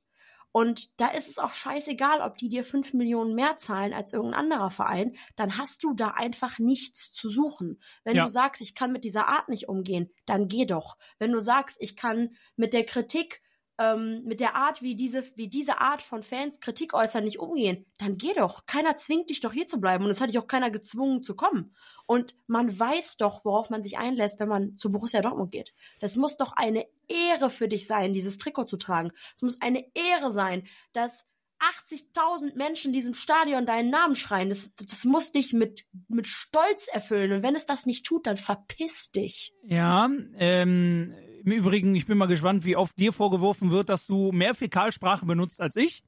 [0.52, 4.40] Und da ist es auch scheißegal, ob die dir fünf Millionen mehr zahlen als irgendein
[4.40, 7.82] anderer Verein, dann hast du da einfach nichts zu suchen.
[8.04, 8.24] Wenn Ja.
[8.24, 10.96] du sagst, ich kann mit dieser Art nicht umgehen, dann geh doch.
[11.18, 13.42] Wenn du sagst, ich kann mit der Kritik,
[13.78, 17.84] ähm, mit der Art, wie diese, wie diese Art von Fans Kritik äußern, nicht umgehen,
[17.98, 18.66] dann geh doch.
[18.66, 21.34] Keiner zwingt dich doch hier zu bleiben und es hat dich auch keiner gezwungen zu
[21.34, 21.74] kommen.
[22.06, 25.74] Und man weiß doch, worauf man sich einlässt, wenn man zu Borussia Dortmund geht.
[26.00, 29.12] Das muss doch eine Ehre für dich sein, dieses Trikot zu tragen.
[29.34, 31.26] Es muss eine Ehre sein, dass
[31.58, 34.50] 80.000 Menschen in diesem Stadion deinen Namen schreien.
[34.50, 37.32] Das, das muss dich mit, mit Stolz erfüllen.
[37.32, 39.54] Und wenn es das nicht tut, dann verpiss dich.
[39.64, 41.14] Ja, ähm,
[41.46, 45.24] im Übrigen, ich bin mal gespannt, wie oft dir vorgeworfen wird, dass du mehr Fäkalsprache
[45.24, 46.02] benutzt als ich.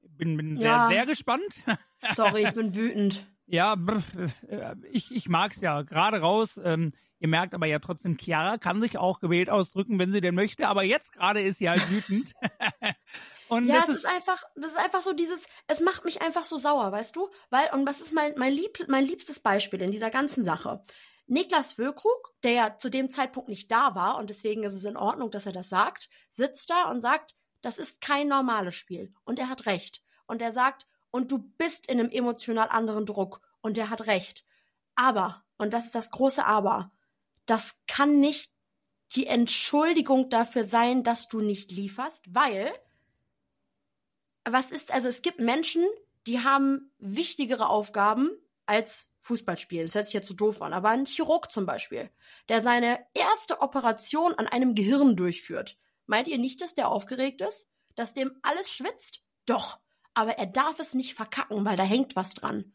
[0.00, 0.86] Bin, bin sehr, Ja.
[0.88, 1.44] sehr gespannt.
[1.98, 3.24] Sorry, ich bin wütend.
[3.46, 3.74] Ja,
[4.48, 5.82] äh, ich, ich mag's ja.
[5.82, 6.58] Gerade raus.
[6.64, 10.34] Ähm, ihr merkt aber ja trotzdem, Chiara kann sich auch gewählt ausdrücken, wenn sie denn
[10.34, 10.68] möchte.
[10.68, 12.32] Aber jetzt gerade ist sie halt wütend.
[13.48, 16.44] Und Ja, das es ist einfach, das ist einfach so dieses, es macht mich einfach
[16.44, 17.30] so sauer, weißt du?
[17.48, 20.82] Weil, und was ist mein, mein, lieb, mein liebstes Beispiel in dieser ganzen Sache?
[21.28, 24.96] Niklas Füllkrug, der ja zu dem Zeitpunkt nicht da war und deswegen ist es in
[24.96, 29.12] Ordnung, dass er das sagt, sitzt da und sagt, das ist kein normales Spiel.
[29.24, 30.02] Und er hat recht.
[30.26, 33.40] Und er sagt, und du bist in einem emotional anderen Druck.
[33.60, 34.44] Und er hat recht.
[34.94, 36.92] Aber, und das ist das große Aber,
[37.46, 38.50] das kann nicht
[39.12, 42.72] die Entschuldigung dafür sein, dass du nicht lieferst, weil
[44.44, 45.84] was ist, also es gibt Menschen,
[46.26, 48.30] die haben wichtigere Aufgaben
[48.68, 49.86] als Fußballspielen.
[49.86, 52.10] Das hört sich jetzt so doof an, aber ein Chirurg zum Beispiel,
[52.48, 55.78] der seine erste Operation an einem Gehirn durchführt.
[56.06, 57.68] Meint ihr nicht, dass der aufgeregt ist?
[57.94, 59.22] Dass dem alles schwitzt?
[59.46, 59.80] Doch.
[60.14, 62.72] Aber er darf es nicht verkacken, weil da hängt was dran.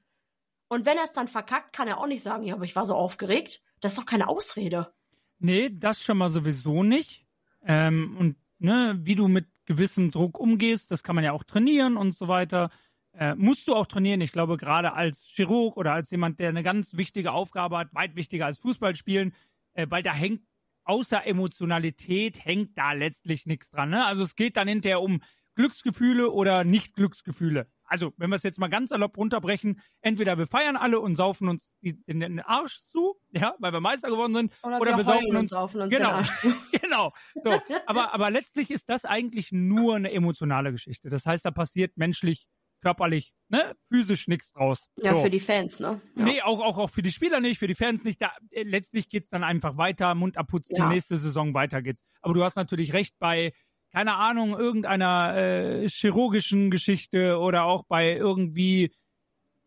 [0.67, 2.85] Und wenn er es dann verkackt, kann er auch nicht sagen, ja, aber ich war
[2.85, 3.61] so aufgeregt.
[3.79, 4.93] Das ist doch keine Ausrede.
[5.39, 7.27] Nee, das schon mal sowieso nicht.
[7.63, 11.97] Ähm, und ne, wie du mit gewissem Druck umgehst, das kann man ja auch trainieren
[11.97, 12.69] und so weiter.
[13.15, 14.21] Äh, musst du auch trainieren.
[14.21, 18.15] Ich glaube, gerade als Chirurg oder als jemand, der eine ganz wichtige Aufgabe hat, weit
[18.15, 19.33] wichtiger als Fußball spielen,
[19.73, 20.41] äh, weil da hängt
[20.85, 23.89] außer Emotionalität hängt da letztlich nichts dran.
[23.89, 24.05] Ne?
[24.05, 25.21] Also es geht dann hinterher um
[25.55, 27.67] Glücksgefühle oder Nicht-Glücksgefühle.
[27.85, 31.47] Also, wenn wir es jetzt mal ganz salopp runterbrechen, entweder wir feiern alle und saufen
[31.47, 35.35] uns die, den, Arsch zu, ja, weil wir Meister geworden sind, oder, oder wir, saufen
[35.35, 36.53] uns, saufen uns genau, den Arsch zu.
[36.81, 37.13] genau.
[37.43, 41.11] So, aber, aber letztlich ist das eigentlich nur eine emotionale Geschichte.
[41.11, 42.47] Das heißt, da passiert menschlich
[42.83, 44.89] körperlich, ne, physisch nichts draus.
[45.01, 45.21] Ja, so.
[45.21, 46.01] für die Fans, ne?
[46.15, 46.23] Ja.
[46.23, 48.21] Nee, auch, auch, auch für die Spieler nicht, für die Fans nicht.
[48.21, 50.89] Da, äh, letztlich geht's dann einfach weiter, Mund abputzen, ja.
[50.89, 52.03] nächste Saison weiter geht's.
[52.21, 53.53] Aber du hast natürlich recht bei,
[53.91, 58.93] keine Ahnung, irgendeiner äh, chirurgischen Geschichte oder auch bei irgendwie,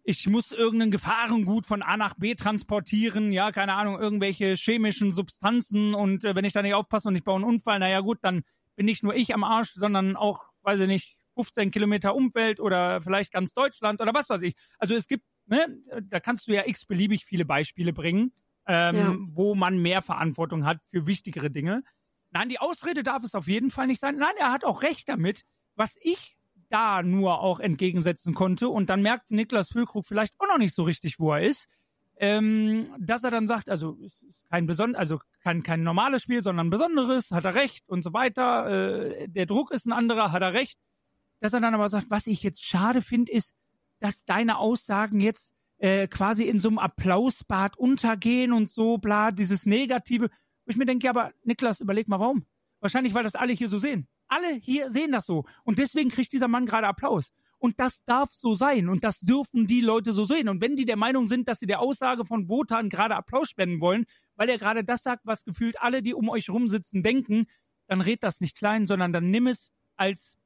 [0.05, 5.95] ich muss irgendein Gefahrengut von A nach B transportieren, ja, keine Ahnung, irgendwelche chemischen Substanzen
[5.95, 8.45] und äh, wenn ich da nicht aufpasse und ich baue einen Unfall, naja gut, dann
[8.77, 13.01] bin nicht nur ich am Arsch, sondern auch, weiß ich nicht, 15 Kilometer Umwelt oder
[13.01, 14.55] vielleicht ganz Deutschland oder was weiß ich.
[14.78, 18.32] Also es gibt, ne, da kannst du ja x-beliebig viele Beispiele bringen,
[18.66, 19.16] ähm, ja.
[19.28, 21.84] wo man mehr Verantwortung hat für wichtigere Dinge.
[22.30, 24.16] Nein, die Ausrede darf es auf jeden Fall nicht sein.
[24.16, 25.45] Nein, er hat auch recht damit.
[25.76, 26.37] Was ich
[26.70, 30.82] da nur auch entgegensetzen konnte und dann merkt Niklas Füllkrug vielleicht auch noch nicht so
[30.82, 31.68] richtig, wo er ist,
[32.18, 33.97] ähm, dass er dann sagt, also
[34.51, 38.12] kein beson also kein, kein normales Spiel, sondern ein besonderes, hat er recht und so
[38.12, 38.66] weiter.
[38.66, 40.78] Äh, der Druck ist ein anderer, hat er recht
[41.47, 43.55] dass er dann aber sagt, was ich jetzt schade finde, ist,
[44.01, 49.64] dass deine Aussagen jetzt äh, quasi in so einem Applausbad untergehen und so, bla, dieses
[49.64, 50.28] Negative.
[50.64, 52.44] Wo ich mir denke, ja, aber Niklas, überleg mal warum.
[52.80, 54.09] Wahrscheinlich, weil das alle hier so sehen.
[54.26, 55.44] Alle hier sehen das so.
[55.62, 57.32] Und deswegen kriegt dieser Mann gerade Applaus.
[57.59, 58.88] Und das darf so sein.
[58.88, 60.49] Und das dürfen die Leute so sehen.
[60.49, 63.80] Und wenn die der Meinung sind, dass sie der Aussage von Wotan gerade Applaus spenden
[63.80, 67.47] wollen, weil er gerade das sagt, was gefühlt alle, die um euch rumsitzen, denken,
[67.86, 70.36] dann red das nicht klein, sondern dann nimm es als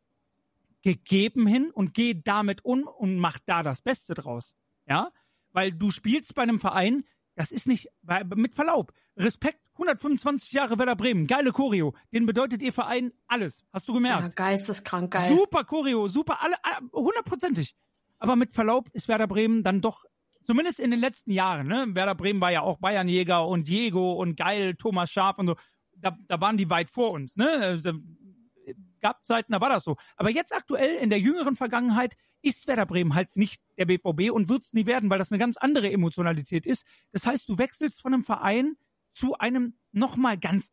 [0.83, 4.55] gegeben hin und geh damit um und mach da das Beste draus.
[4.87, 5.13] Ja?
[5.53, 7.05] Weil du spielst bei einem Verein,
[7.35, 7.89] das ist nicht,
[8.35, 13.65] mit Verlaub, Respekt, 125 Jahre Werder Bremen, geile Choreo, den bedeutet ihr Verein alles.
[13.73, 14.23] Hast du gemerkt?
[14.23, 15.31] Ja, geisteskrank geil.
[15.31, 16.57] Super Choreo, super, alle,
[16.93, 17.75] hundertprozentig.
[18.19, 20.05] Aber mit Verlaub ist Werder Bremen dann doch,
[20.45, 21.87] zumindest in den letzten Jahren, ne?
[21.95, 25.57] Werder Bremen war ja auch Bayernjäger und Diego und geil, Thomas Schaf und so.
[25.97, 27.81] Da, da waren die weit vor uns, ne?
[29.01, 29.97] Gab Zeiten, da war das so.
[30.17, 34.49] Aber jetzt aktuell in der jüngeren Vergangenheit ist Werder Bremen halt nicht der BVB und
[34.49, 36.85] wird es nie werden, weil das eine ganz andere Emotionalität ist.
[37.13, 38.77] Das heißt, du wechselst von einem Verein
[39.13, 40.71] zu einem nochmal ganz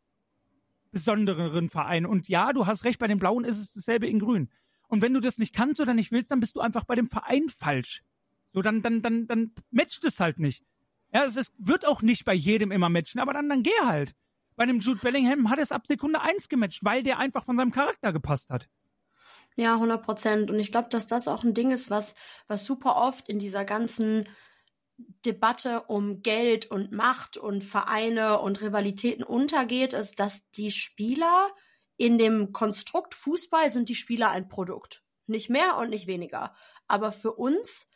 [0.90, 2.06] besondereren Verein.
[2.06, 4.50] Und ja, du hast recht, bei den Blauen ist es dasselbe in Grün.
[4.88, 7.08] Und wenn du das nicht kannst oder nicht willst, dann bist du einfach bei dem
[7.08, 8.02] Verein falsch.
[8.52, 10.64] So, dann, dann, dann, dann matcht es halt nicht.
[11.12, 14.14] Ja, es ist, wird auch nicht bei jedem immer matchen, aber dann, dann geh halt
[14.58, 17.70] bei einem Jude Bellingham hat es ab Sekunde 1 gematcht, weil der einfach von seinem
[17.70, 18.68] Charakter gepasst hat.
[19.56, 20.50] Ja, 100 Prozent.
[20.50, 22.14] Und ich glaube, dass das auch ein Ding ist, was,
[22.48, 24.28] was super oft in dieser ganzen
[25.24, 31.48] Debatte um Geld und Macht und Vereine und Rivalitäten untergeht, ist, dass die Spieler
[31.96, 35.04] in dem Konstrukt Fußball sind die Spieler ein Produkt.
[35.26, 36.52] Nicht mehr und nicht weniger.
[36.88, 37.86] Aber für uns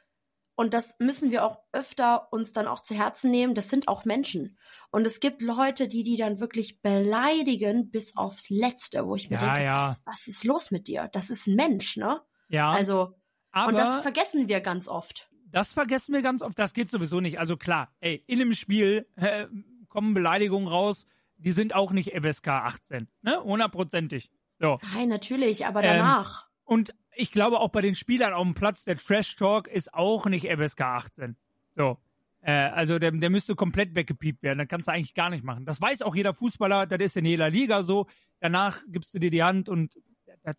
[0.55, 3.55] und das müssen wir auch öfter uns dann auch zu Herzen nehmen.
[3.55, 4.59] Das sind auch Menschen.
[4.91, 9.39] Und es gibt Leute, die die dann wirklich beleidigen bis aufs Letzte, wo ich mir
[9.39, 9.89] ja, denke, ja.
[9.89, 11.09] Was, was, ist los mit dir?
[11.13, 12.21] Das ist ein Mensch, ne?
[12.49, 12.71] Ja.
[12.71, 13.15] Also,
[13.51, 15.31] aber und das vergessen wir ganz oft.
[15.47, 16.59] Das vergessen wir ganz oft.
[16.59, 17.39] Das geht sowieso nicht.
[17.39, 19.47] Also klar, ey, in einem Spiel äh,
[19.89, 23.43] kommen Beleidigungen raus, die sind auch nicht FSK 18, ne?
[23.43, 24.31] Hundertprozentig.
[24.59, 24.79] So.
[24.95, 26.45] Nein, natürlich, aber danach.
[26.45, 29.93] Ähm, und ich glaube auch bei den Spielern auf dem Platz, der Trash Talk ist
[29.95, 31.37] auch nicht FSK 18.
[31.77, 31.99] So.
[32.41, 34.59] Äh, also der, der müsste komplett weggepiept werden.
[34.59, 35.65] Das kannst du eigentlich gar nicht machen.
[35.65, 38.07] Das weiß auch jeder Fußballer, das ist in jeder Liga so.
[38.41, 39.95] Danach gibst du dir die Hand und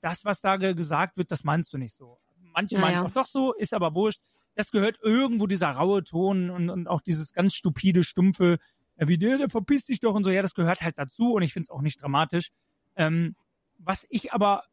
[0.02, 2.20] das, was da gesagt wird, das meinst du nicht so.
[2.54, 2.88] Manche naja.
[2.88, 4.22] meinen es auch doch so, ist aber wurscht.
[4.56, 8.60] Das gehört irgendwo dieser raue Ton und, und auch dieses ganz stupide, stumpfe,
[8.96, 10.30] äh, wie der, der verpisst dich doch und so.
[10.30, 12.52] Ja, das gehört halt dazu und ich finde es auch nicht dramatisch.
[12.96, 13.36] Ähm,
[13.78, 14.64] was ich aber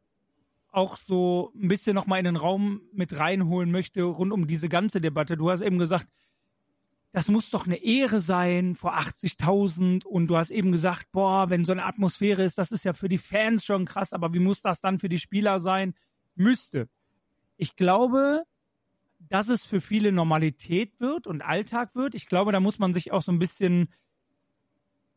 [0.73, 5.01] auch so ein bisschen nochmal in den Raum mit reinholen möchte, rund um diese ganze
[5.01, 5.37] Debatte.
[5.37, 6.07] Du hast eben gesagt,
[7.13, 11.65] das muss doch eine Ehre sein vor 80.000 und du hast eben gesagt, boah, wenn
[11.65, 14.63] so eine Atmosphäre ist, das ist ja für die Fans schon krass, aber wie muss
[14.63, 15.95] das dann für die Spieler sein?
[16.37, 16.89] Müsste.
[17.57, 18.45] Ich glaube,
[19.19, 22.15] dass es für viele Normalität wird und Alltag wird.
[22.15, 23.89] Ich glaube, da muss man sich auch so ein bisschen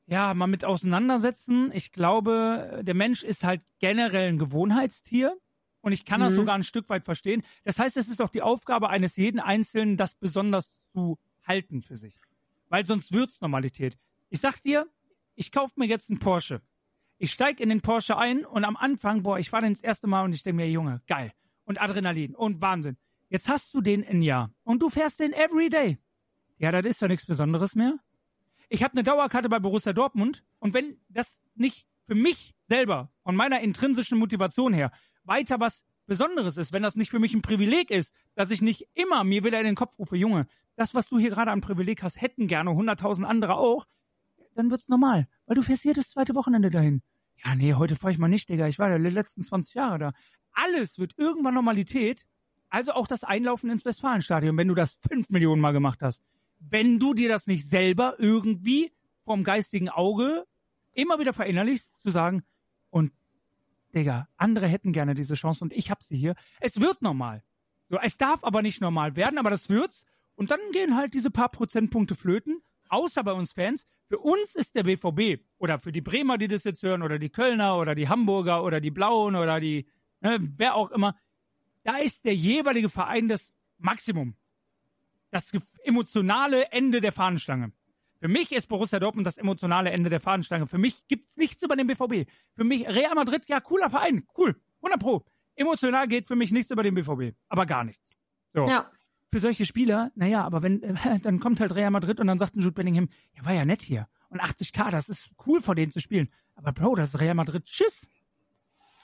[0.08, 1.72] ja, mal mit auseinandersetzen.
[1.74, 5.38] Ich glaube, der Mensch ist halt generell ein Gewohnheitstier.
[5.84, 6.26] Und ich kann mhm.
[6.26, 7.44] das sogar ein Stück weit verstehen.
[7.66, 11.98] Das heißt, es ist auch die Aufgabe eines jeden Einzelnen, das besonders zu halten für
[11.98, 12.16] sich.
[12.70, 13.98] Weil sonst wird's Normalität.
[14.30, 14.88] Ich sag dir,
[15.36, 16.62] ich kaufe mir jetzt einen Porsche.
[17.18, 20.08] Ich steig in den Porsche ein und am Anfang, boah, ich fahre den das erste
[20.08, 21.34] Mal und ich denke mir, Junge, geil.
[21.66, 22.98] Und Adrenalin und Wahnsinn.
[23.28, 25.98] Jetzt hast du den ein Jahr und du fährst den every day.
[26.60, 28.00] Ja, das ist ja nichts Besonderes mehr.
[28.70, 33.36] Ich habe eine Dauerkarte bei Borussia Dortmund und wenn das nicht für mich selber, von
[33.36, 34.92] meiner intrinsischen Motivation her,
[35.24, 38.88] weiter was Besonderes ist, wenn das nicht für mich ein Privileg ist, dass ich nicht
[38.94, 42.04] immer mir wieder in den Kopf rufe, Junge, das, was du hier gerade an Privileg
[42.04, 43.86] hast, hätten gerne hunderttausend andere auch,
[44.56, 47.02] dann wird's normal, weil du fährst jedes zweite Wochenende dahin.
[47.44, 50.00] Ja, nee, heute fahre ich mal nicht, Digga, ich war ja die letzten 20 Jahre
[50.00, 50.14] da.
[50.52, 52.26] Alles wird irgendwann Normalität,
[52.70, 56.22] also auch das Einlaufen ins Westfalenstadion, wenn du das fünf Millionen Mal gemacht hast.
[56.60, 58.92] Wenn du dir das nicht selber irgendwie
[59.26, 60.46] vom geistigen Auge
[60.94, 62.44] immer wieder verinnerlichst, zu sagen,
[62.90, 63.12] und
[63.94, 66.36] Digga, andere hätten gerne diese Chance und ich hab sie hier.
[66.60, 67.44] Es wird normal.
[67.90, 70.06] So, es darf aber nicht normal werden, aber das wird's.
[70.36, 73.86] Und dann gehen halt diese paar Prozentpunkte flöten, außer bei uns Fans.
[74.08, 77.30] Für uns ist der BVB oder für die Bremer, die das jetzt hören, oder die
[77.30, 79.88] Kölner oder die Hamburger oder die Blauen oder die,
[80.22, 81.16] ne, wer auch immer,
[81.84, 84.36] da ist der jeweilige Verein das Maximum.
[85.30, 85.52] Das
[85.84, 87.74] emotionale Ende der Fahnenstange.
[88.24, 90.66] Für mich ist Borussia Dortmund das emotionale Ende der Fahnenstange.
[90.66, 92.32] Für mich gibt es nichts über den BVB.
[92.56, 95.26] Für mich Real Madrid, ja, cooler Verein, cool, 100 Pro.
[95.58, 98.12] Emotional geht für mich nichts über den BVB, aber gar nichts.
[98.54, 98.66] So.
[98.66, 98.90] Ja.
[99.30, 102.56] Für solche Spieler, naja, aber wenn, äh, dann kommt halt Real Madrid und dann sagt
[102.56, 104.08] ein Jude Bellingham, ja, war ja nett hier.
[104.30, 106.30] Und 80k, das ist cool vor denen zu spielen.
[106.56, 108.10] Aber Bro, das ist Real Madrid, tschüss.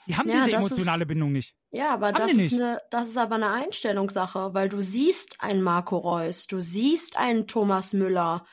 [0.06, 1.54] Die haben ja, diese emotionale ist, Bindung nicht.
[1.72, 5.98] Ja, aber das ist, eine, das ist aber eine Einstellungssache, weil du siehst einen Marco
[5.98, 8.46] Reus, du siehst einen Thomas Müller,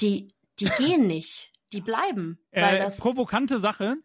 [0.00, 0.28] die,
[0.58, 1.52] die gehen nicht.
[1.72, 2.38] Die bleiben.
[2.52, 3.96] Weil äh, das provokante Sache.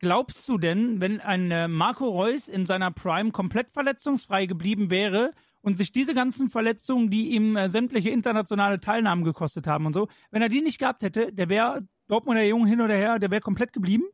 [0.00, 5.32] Glaubst du denn, wenn ein äh, Marco Reus in seiner Prime komplett verletzungsfrei geblieben wäre
[5.60, 10.06] und sich diese ganzen Verletzungen, die ihm äh, sämtliche internationale Teilnahmen gekostet haben und so,
[10.30, 13.40] wenn er die nicht gehabt hätte, der wäre Dortmunder Jungen hin oder her, der wäre
[13.40, 14.04] komplett geblieben?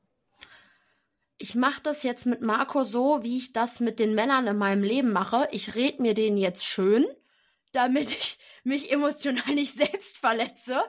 [1.36, 4.82] Ich mache das jetzt mit Marco so, wie ich das mit den Männern in meinem
[4.82, 5.48] Leben mache.
[5.50, 7.04] Ich red mir den jetzt schön,
[7.72, 10.80] damit ich mich emotional nicht selbst verletze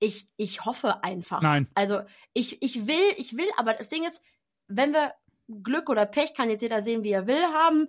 [0.00, 1.42] ich, ich hoffe einfach.
[1.42, 1.68] Nein.
[1.74, 4.20] Also ich, ich will, ich will, aber das Ding ist,
[4.68, 5.14] wenn wir
[5.62, 7.88] Glück oder Pech, kann jetzt jeder sehen, wie er will, haben,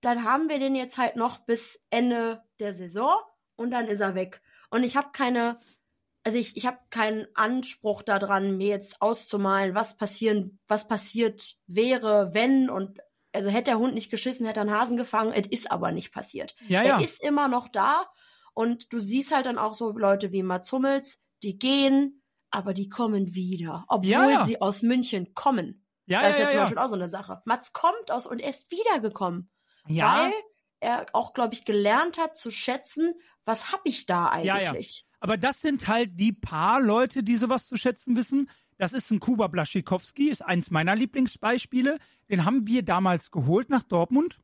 [0.00, 3.14] dann haben wir den jetzt halt noch bis Ende der Saison
[3.56, 4.42] und dann ist er weg.
[4.70, 5.58] Und ich habe keine,
[6.24, 12.34] also ich, ich habe keinen Anspruch daran, mir jetzt auszumalen, was passieren, was passiert wäre,
[12.34, 12.98] wenn und
[13.32, 16.12] also hätte der Hund nicht geschissen, hätte er einen Hasen gefangen, es ist aber nicht
[16.12, 16.54] passiert.
[16.66, 17.00] Ja, er ja.
[17.00, 18.06] ist immer noch da
[18.54, 22.88] und du siehst halt dann auch so Leute wie Mats Hummels, die gehen, aber die
[22.88, 24.44] kommen wieder, obwohl ja, ja.
[24.46, 25.84] sie aus München kommen.
[26.06, 27.42] Ja, das ist ja, ja zum Beispiel auch so eine Sache.
[27.44, 29.50] Mats kommt aus und er ist wiedergekommen.
[29.86, 30.24] Ja.
[30.24, 30.32] Weil
[30.80, 33.14] er auch, glaube ich, gelernt hat zu schätzen,
[33.44, 35.06] was habe ich da eigentlich.
[35.20, 38.48] Aber das sind halt die paar Leute, die sowas zu schätzen wissen.
[38.78, 41.98] Das ist ein Kuba Blaschikowski, ist eins meiner Lieblingsbeispiele.
[42.30, 44.38] Den haben wir damals geholt nach Dortmund.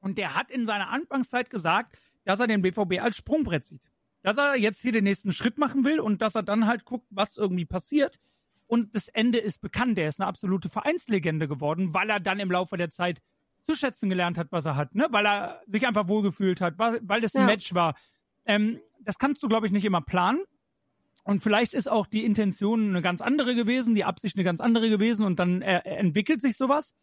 [0.00, 3.89] Und der hat in seiner Anfangszeit gesagt, dass er den BVB als Sprungbrett sieht
[4.22, 7.06] dass er jetzt hier den nächsten Schritt machen will und dass er dann halt guckt,
[7.10, 8.18] was irgendwie passiert.
[8.66, 9.98] Und das Ende ist bekannt.
[9.98, 13.20] Er ist eine absolute Vereinslegende geworden, weil er dann im Laufe der Zeit
[13.66, 15.08] zu schätzen gelernt hat, was er hat, ne?
[15.10, 17.46] Weil er sich einfach wohlgefühlt hat, weil, weil das ein ja.
[17.46, 17.94] Match war.
[18.44, 20.40] Ähm, das kannst du, glaube ich, nicht immer planen.
[21.24, 24.88] Und vielleicht ist auch die Intention eine ganz andere gewesen, die Absicht eine ganz andere
[24.88, 26.94] gewesen und dann äh, entwickelt sich sowas.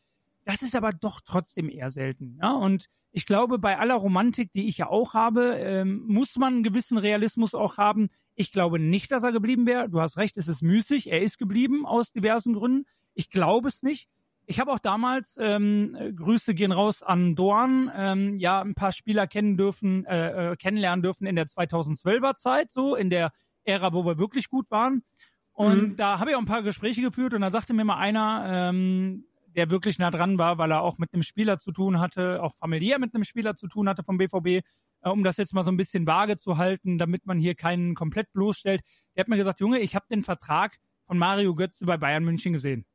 [0.48, 2.40] Das ist aber doch trotzdem eher selten.
[2.42, 2.54] Ja?
[2.54, 6.64] Und ich glaube, bei aller Romantik, die ich ja auch habe, ähm, muss man einen
[6.64, 8.08] gewissen Realismus auch haben.
[8.34, 9.90] Ich glaube nicht, dass er geblieben wäre.
[9.90, 11.12] Du hast recht, es ist müßig.
[11.12, 12.86] Er ist geblieben aus diversen Gründen.
[13.14, 14.08] Ich glaube es nicht.
[14.46, 19.28] Ich habe auch damals, ähm, Grüße gehen raus an Dorn, ähm, ja, ein paar Spieler
[19.28, 23.34] kennen dürfen, äh, äh kennenlernen dürfen in der 2012er Zeit, so in der
[23.66, 25.04] Ära, wo wir wirklich gut waren.
[25.52, 25.96] Und mhm.
[25.98, 29.26] da habe ich auch ein paar Gespräche geführt und da sagte mir mal einer, ähm,
[29.58, 32.56] der wirklich nah dran war, weil er auch mit einem Spieler zu tun hatte, auch
[32.56, 35.72] familiär mit einem Spieler zu tun hatte vom BVB, äh, um das jetzt mal so
[35.72, 38.82] ein bisschen vage zu halten, damit man hier keinen komplett bloßstellt.
[39.16, 40.78] Der hat mir gesagt, Junge, ich habe den Vertrag
[41.08, 42.86] von Mario Götze bei Bayern München gesehen.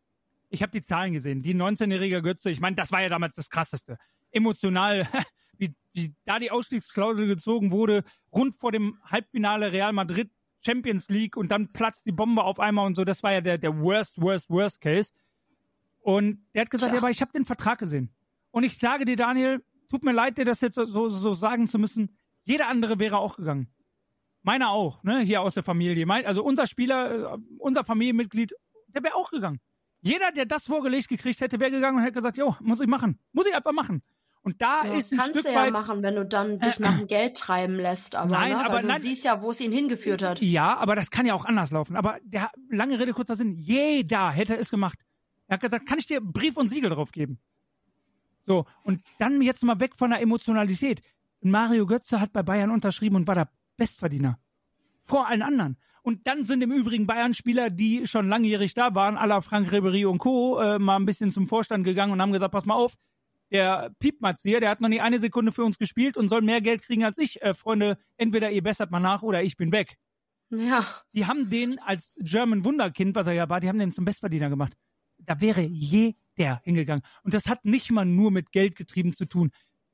[0.51, 1.43] Ich habe die Zahlen gesehen.
[1.43, 3.99] Die 19-jährige Götze, ich meine, das war ja damals das Krasseste.
[4.31, 5.09] Emotional,
[5.59, 10.31] wie, wie da die Ausstiegsklausel gezogen wurde, rund vor dem Halbfinale Real Madrid
[10.65, 13.05] Champions League und dann platzt die Bombe auf einmal und so.
[13.05, 15.13] Das war ja der, der worst, worst, worst Case.
[16.03, 16.97] Und der hat gesagt, Tja.
[16.97, 18.11] ja, aber ich habe den Vertrag gesehen.
[18.51, 21.79] Und ich sage dir, Daniel, tut mir leid, dir das jetzt so, so, sagen zu
[21.79, 22.17] müssen.
[22.45, 23.69] Jeder andere wäre auch gegangen.
[24.43, 26.05] Meiner auch, ne, hier aus der Familie.
[26.05, 28.53] Mein, also unser Spieler, äh, unser Familienmitglied,
[28.89, 29.61] der wäre auch gegangen.
[30.01, 33.21] Jeder, der das vorgelegt gekriegt hätte, wäre gegangen und hätte gesagt, jo, muss ich machen.
[33.33, 34.03] Muss ich einfach machen.
[34.43, 36.81] Und da ja, ist ein kannst Stück du ja weit, machen, wenn du dann dich
[36.81, 38.17] nach dem Geld treiben lässt.
[38.17, 38.65] Aber, nein, ne?
[38.65, 40.41] aber du nein, siehst ja, wo es ihn hingeführt hat.
[40.41, 41.95] Ja, aber das kann ja auch anders laufen.
[41.95, 44.99] Aber der lange Rede kurzer Sinn, jeder hätte es gemacht.
[45.53, 47.39] Er hat gesagt, kann ich dir Brief und Siegel drauf geben?
[48.41, 51.03] So, und dann jetzt mal weg von der Emotionalität.
[51.43, 54.39] Mario Götze hat bei Bayern unterschrieben und war der Bestverdiener.
[55.05, 55.77] Vor allen anderen.
[56.03, 60.07] Und dann sind im Übrigen Bayern-Spieler, die schon langjährig da waren, à la Frank Ribery
[60.07, 62.95] und Co., äh, mal ein bisschen zum Vorstand gegangen und haben gesagt, pass mal auf,
[63.51, 66.81] der Piepmatzieher, der hat noch nie eine Sekunde für uns gespielt und soll mehr Geld
[66.81, 67.43] kriegen als ich.
[67.43, 69.99] Äh, Freunde, entweder ihr bessert mal nach oder ich bin weg.
[70.49, 70.83] Ja.
[71.13, 74.49] Die haben den als German Wunderkind, was er ja war, die haben den zum Bestverdiener
[74.49, 74.73] gemacht.
[75.25, 77.05] Da wäre jeder hingegangen.
[77.23, 79.51] Und das hat nicht mal nur mit Geld getrieben zu tun.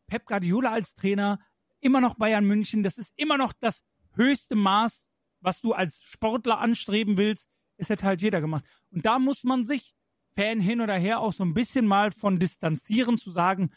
[0.06, 1.38] Pep Guardiola als Trainer,
[1.80, 5.10] immer noch Bayern München, das ist immer noch das höchste Maß,
[5.40, 7.48] was du als Sportler anstreben willst.
[7.76, 8.64] Es hätte halt jeder gemacht.
[8.90, 9.94] Und da muss man sich
[10.34, 13.70] Fan hin oder her auch so ein bisschen mal von distanzieren, zu sagen,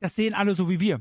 [0.00, 1.00] das sehen alle so wie wir.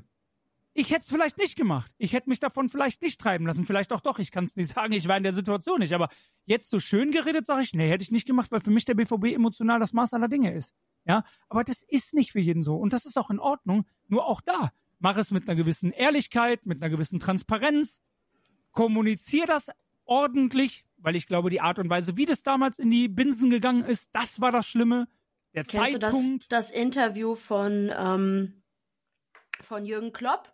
[0.74, 1.91] Ich hätte es vielleicht nicht gemacht.
[1.97, 3.65] Ich hätte mich davon vielleicht nicht treiben lassen.
[3.65, 4.19] Vielleicht auch doch.
[4.19, 4.93] Ich kann es nicht sagen.
[4.93, 5.93] Ich war in der Situation nicht.
[5.93, 6.09] Aber
[6.45, 8.93] jetzt so schön geredet, sage ich, nee, hätte ich nicht gemacht, weil für mich der
[8.93, 10.74] BVB emotional das Maß aller Dinge ist.
[11.05, 12.76] Ja, aber das ist nicht für jeden so.
[12.76, 13.86] Und das ist auch in Ordnung.
[14.07, 14.72] Nur auch da.
[14.99, 18.01] Mach es mit einer gewissen Ehrlichkeit, mit einer gewissen Transparenz.
[18.72, 19.69] Kommunizier das
[20.05, 23.84] ordentlich weil ich glaube, die Art und Weise, wie das damals in die Binsen gegangen
[23.84, 25.07] ist, das war das Schlimme.
[25.53, 26.43] Der Kennst Zeitpunkt.
[26.43, 28.61] du das, das Interview von, ähm,
[29.61, 30.51] von Jürgen Klopp,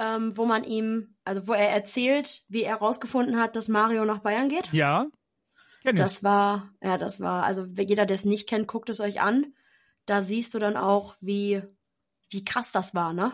[0.00, 4.20] ähm, wo man ihm, also wo er erzählt, wie er herausgefunden hat, dass Mario nach
[4.20, 4.72] Bayern geht?
[4.72, 5.06] Ja.
[5.84, 9.54] Das war, ja, das war, also jeder, der es nicht kennt, guckt es euch an.
[10.06, 11.62] Da siehst du dann auch, wie,
[12.30, 13.32] wie krass das war, ne?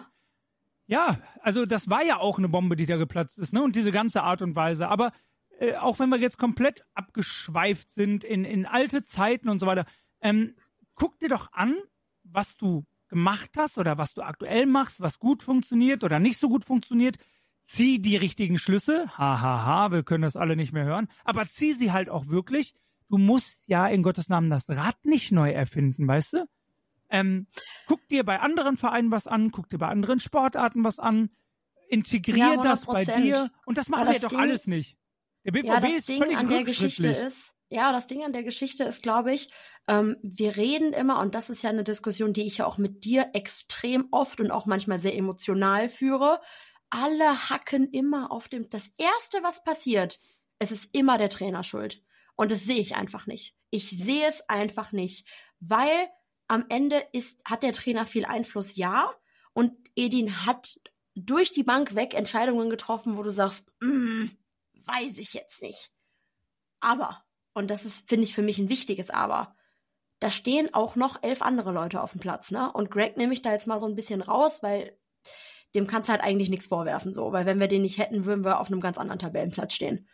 [0.87, 3.62] Ja, also das war ja auch eine Bombe, die da geplatzt ist, ne?
[3.62, 4.89] Und diese ganze Art und Weise.
[4.89, 5.12] Aber
[5.59, 9.87] äh, auch wenn wir jetzt komplett abgeschweift sind in, in alte Zeiten und so weiter,
[10.21, 10.55] ähm,
[10.95, 11.77] guck dir doch an,
[12.25, 16.49] was du gemacht hast oder was du aktuell machst, was gut funktioniert oder nicht so
[16.49, 17.19] gut funktioniert.
[17.65, 19.07] Zieh die richtigen Schlüsse.
[19.19, 21.09] Hahaha, ha, ha, wir können das alle nicht mehr hören.
[21.25, 22.75] Aber zieh sie halt auch wirklich.
[23.09, 26.49] Du musst ja in Gottes Namen das Rad nicht neu erfinden, weißt du?
[27.09, 27.47] Ähm,
[27.87, 31.31] guck dir bei anderen Vereinen was an, guck dir bei anderen Sportarten was an,
[31.89, 34.97] integrier ja, das bei dir und das machen wir doch Ding, alles nicht.
[35.45, 38.43] Der BVB ja, das ist Ding an der Geschichte ist, ja, das Ding an der
[38.43, 39.49] Geschichte ist, glaube ich,
[39.89, 43.05] ähm, wir reden immer, und das ist ja eine Diskussion, die ich ja auch mit
[43.05, 46.41] dir extrem oft und auch manchmal sehr emotional führe.
[46.91, 50.21] Alle hacken immer auf dem, das erste, was passiert,
[50.59, 52.03] es ist immer der Trainer schuld.
[52.37, 53.57] Und das sehe ich einfach nicht.
[53.71, 55.27] Ich sehe es einfach nicht,
[55.61, 56.09] weil
[56.49, 59.12] am Ende ist, hat der Trainer viel Einfluss, ja.
[59.53, 60.79] Und Edin hat
[61.14, 64.27] durch die Bank weg Entscheidungen getroffen, wo du sagst, mm,
[64.85, 65.91] weiß ich jetzt nicht.
[66.81, 67.26] Aber,
[67.57, 69.57] und das ist, finde ich, für mich ein wichtiges Aber,
[70.21, 72.71] da stehen auch noch elf andere Leute auf dem Platz, ne?
[72.71, 74.99] Und Greg nehme ich da jetzt mal so ein bisschen raus, weil
[75.75, 77.33] dem kannst du halt eigentlich nichts vorwerfen, so.
[77.33, 80.07] Weil wenn wir den nicht hätten, würden wir auf einem ganz anderen Tabellenplatz stehen.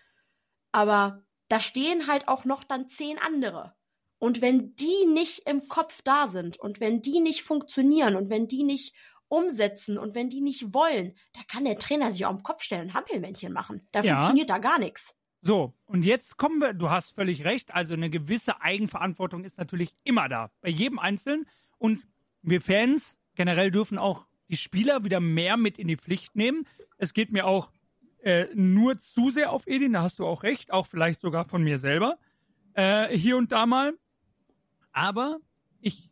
[0.71, 3.75] Aber da stehen halt auch noch dann zehn andere.
[4.19, 8.47] Und wenn die nicht im Kopf da sind und wenn die nicht funktionieren und wenn
[8.47, 8.95] die nicht
[9.27, 12.83] umsetzen und wenn die nicht wollen, da kann der Trainer sich auch im Kopf stellen
[12.89, 13.89] und Hampelmännchen machen.
[13.91, 14.15] Da ja.
[14.15, 15.17] funktioniert da gar nichts.
[15.45, 19.93] So, und jetzt kommen wir, du hast völlig recht, also eine gewisse Eigenverantwortung ist natürlich
[20.05, 21.47] immer da, bei jedem Einzelnen.
[21.79, 22.07] Und
[22.43, 26.65] wir Fans generell dürfen auch die Spieler wieder mehr mit in die Pflicht nehmen.
[26.97, 27.73] Es geht mir auch
[28.23, 31.65] äh, nur zu sehr auf Edin, da hast du auch recht, auch vielleicht sogar von
[31.65, 32.19] mir selber,
[32.75, 33.95] äh, hier und da mal.
[34.93, 35.41] Aber
[35.81, 36.09] ich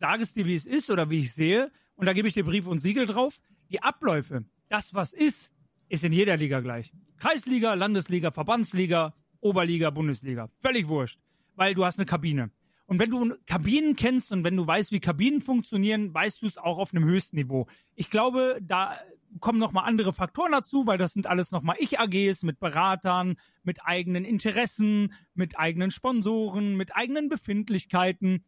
[0.00, 2.44] sage es dir, wie es ist oder wie ich sehe, und da gebe ich dir
[2.44, 3.40] Brief und Siegel drauf.
[3.70, 5.53] Die Abläufe, das was ist,
[5.88, 6.92] ist in jeder Liga gleich.
[7.18, 10.48] Kreisliga, Landesliga, Verbandsliga, Oberliga, Bundesliga.
[10.60, 11.20] Völlig wurscht.
[11.54, 12.50] Weil du hast eine Kabine.
[12.86, 16.58] Und wenn du Kabinen kennst und wenn du weißt, wie Kabinen funktionieren, weißt du es
[16.58, 17.66] auch auf einem höchsten Niveau.
[17.94, 18.98] Ich glaube, da
[19.40, 24.24] kommen nochmal andere Faktoren dazu, weil das sind alles nochmal Ich-AGs mit Beratern, mit eigenen
[24.24, 28.44] Interessen, mit eigenen Sponsoren, mit eigenen Befindlichkeiten.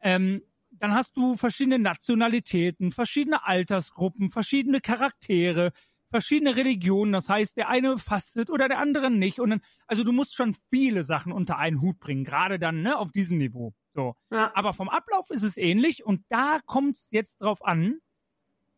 [0.00, 5.72] Ähm, dann hast du verschiedene Nationalitäten, verschiedene Altersgruppen, verschiedene Charaktere,
[6.14, 7.10] verschiedene Religionen.
[7.10, 9.40] Das heißt, der eine fastet oder der andere nicht.
[9.40, 12.96] Und dann, also du musst schon viele Sachen unter einen Hut bringen, gerade dann ne,
[12.96, 13.74] auf diesem Niveau.
[13.94, 14.14] So.
[14.30, 14.52] Ja.
[14.54, 17.98] Aber vom Ablauf ist es ähnlich und da kommt es jetzt drauf an.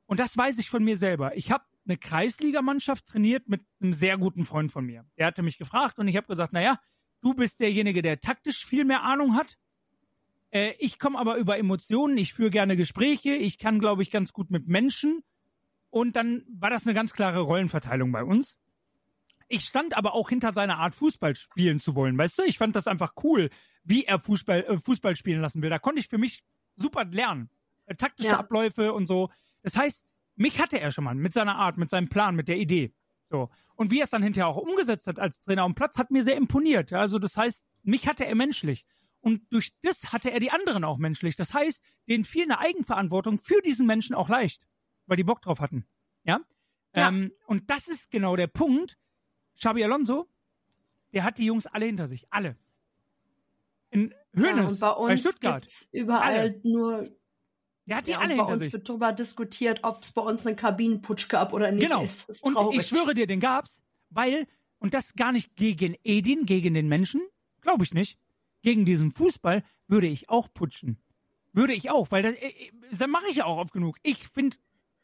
[0.07, 1.37] Und das weiß ich von mir selber.
[1.37, 5.05] Ich habe eine Kreisligamannschaft trainiert mit einem sehr guten Freund von mir.
[5.19, 6.81] Der hatte mich gefragt und ich habe gesagt, naja,
[7.21, 9.59] du bist derjenige, der taktisch viel mehr Ahnung hat.
[10.53, 14.33] Äh, ich komme aber über Emotionen, ich führe gerne Gespräche, ich kann, glaube ich, ganz
[14.33, 15.23] gut mit Menschen.
[15.91, 18.59] Und dann war das eine ganz klare Rollenverteilung bei uns.
[19.49, 22.19] Ich stand aber auch hinter seiner Art, Fußball spielen zu wollen.
[22.19, 23.51] Weißt du, ich fand das einfach cool,
[23.85, 25.71] wie er Fußball, äh, Fußball spielen lassen will.
[25.71, 26.43] Da konnte ich für mich
[26.77, 27.51] super lernen.
[27.87, 28.39] Äh, taktische ja.
[28.39, 29.31] Abläufe und so.
[29.63, 32.59] Das heißt, mich hatte er schon mal mit seiner Art, mit seinem Plan, mit der
[32.59, 32.93] Idee.
[33.31, 33.51] So.
[33.77, 36.25] Und wie er es dann hinterher auch umgesetzt hat als Trainer am Platz, hat mir
[36.25, 36.93] sehr imponiert.
[36.93, 38.85] Also das heißt, mich hatte er menschlich.
[39.21, 41.37] Und durch das hatte er die anderen auch menschlich.
[41.37, 44.63] Das heißt, denen fiel eine Eigenverantwortung für diesen Menschen auch leicht,
[45.07, 45.87] weil die Bock drauf hatten.
[46.25, 46.41] Ja.
[46.95, 47.09] ja.
[47.09, 48.99] Ähm, und das ist genau der Punkt.
[49.59, 50.29] Xabi Alonso,
[51.13, 52.27] der hat die Jungs alle hinter sich.
[52.31, 52.57] Alle.
[53.91, 55.63] In Höhnes, ja, und bei, uns bei Stuttgart.
[55.63, 56.61] Gibt's überall alle.
[56.65, 57.09] nur
[57.87, 58.73] Der hat die Ja, alle und bei hinter uns sich.
[58.73, 61.89] wird darüber diskutiert, ob es bei uns einen Kabinenputsch gab oder nicht.
[61.89, 62.03] Genau.
[62.03, 64.47] Ist, ist Und ich schwöre dir, den gab's, weil,
[64.79, 67.23] und das gar nicht gegen Edin, gegen den Menschen,
[67.63, 68.19] glaube ich nicht.
[68.63, 70.99] Gegen diesen Fußball würde ich auch putschen.
[71.53, 73.97] Würde ich auch, weil das, äh, äh, das mache ich ja auch oft genug.
[74.03, 74.57] Ich finde,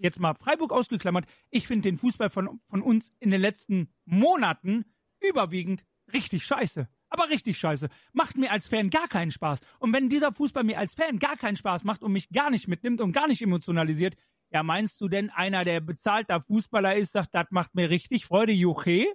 [0.03, 4.85] jetzt mal Freiburg ausgeklammert, ich finde den Fußball von, von uns in den letzten Monaten
[5.21, 6.89] überwiegend richtig scheiße.
[7.09, 7.89] Aber richtig scheiße.
[8.13, 9.61] Macht mir als Fan gar keinen Spaß.
[9.79, 12.69] Und wenn dieser Fußball mir als Fan gar keinen Spaß macht und mich gar nicht
[12.69, 14.17] mitnimmt und gar nicht emotionalisiert,
[14.51, 18.53] ja, meinst du denn, einer, der bezahlter Fußballer ist, sagt, das macht mir richtig Freude,
[18.53, 19.07] Juche?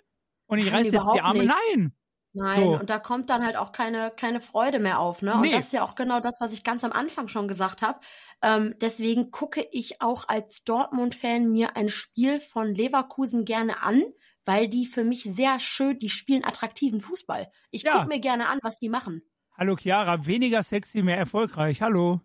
[0.45, 1.39] Und ich Nein, reiß jetzt die Arme?
[1.39, 1.53] nicht.
[1.73, 1.93] Nein.
[2.37, 2.79] Nein, So.
[2.79, 5.35] und da kommt dann halt auch keine, keine Freude mehr auf, ne?
[5.41, 5.47] Nee.
[5.47, 7.99] Und das ist ja auch genau das, was ich ganz am Anfang schon gesagt habe.
[8.43, 14.03] Ähm, deswegen gucke ich auch als Dortmund-Fan mir ein Spiel von Leverkusen gerne an,
[14.45, 17.49] weil die für mich sehr schön, die spielen attraktiven Fußball.
[17.71, 17.93] Ich Ja.
[17.93, 19.23] gucke mir gerne an, was die machen.
[19.57, 21.81] Hallo Chiara, weniger sexy, mehr erfolgreich.
[21.81, 22.21] Hallo.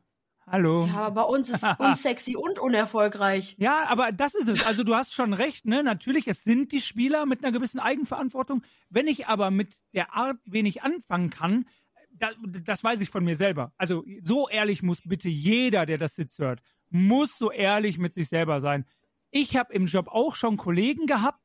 [0.47, 0.87] Hallo.
[0.87, 3.55] Ja, aber bei uns ist unsexy und unerfolgreich.
[3.59, 4.67] Ja, aber das ist es.
[4.67, 5.83] Also du hast schon recht, ne?
[5.83, 8.63] Natürlich, es sind die Spieler mit einer gewissen Eigenverantwortung.
[8.91, 11.67] Wenn ich aber mit der Art wenig anfangen kann,
[12.13, 12.31] da,
[12.65, 13.73] das weiß ich von mir selber.
[13.77, 18.29] Also so ehrlich muss bitte jeder, der das jetzt hört, muss so ehrlich mit sich
[18.29, 18.85] selber sein.
[19.31, 21.42] Ich habe im Job auch schon Kollegen gehabt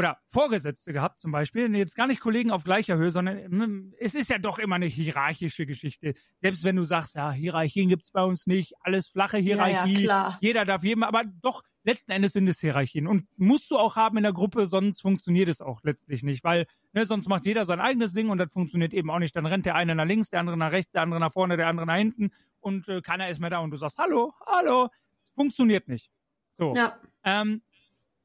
[0.00, 4.14] oder Vorgesetzte gehabt zum Beispiel, jetzt gar nicht Kollegen auf gleicher Höhe, sondern mm, es
[4.14, 6.14] ist ja doch immer eine hierarchische Geschichte.
[6.40, 10.38] Selbst wenn du sagst, ja, Hierarchien gibt's bei uns nicht, alles flache Hierarchie, Ja, ja,
[10.40, 13.06] jeder darf jedem, aber doch, letzten Endes sind es Hierarchien.
[13.06, 16.66] Und musst du auch haben in der Gruppe, sonst funktioniert es auch letztlich nicht, weil
[16.94, 19.36] ne, sonst macht jeder sein eigenes Ding und das funktioniert eben auch nicht.
[19.36, 21.66] Dann rennt der eine nach links, der andere nach rechts, der andere nach vorne, der
[21.66, 22.30] andere nach hinten
[22.60, 24.88] und äh, keiner ist mehr da und du sagst, hallo, hallo,
[25.34, 26.10] funktioniert nicht.
[26.54, 26.74] So.
[26.74, 26.98] Ja.
[27.22, 27.60] Ähm,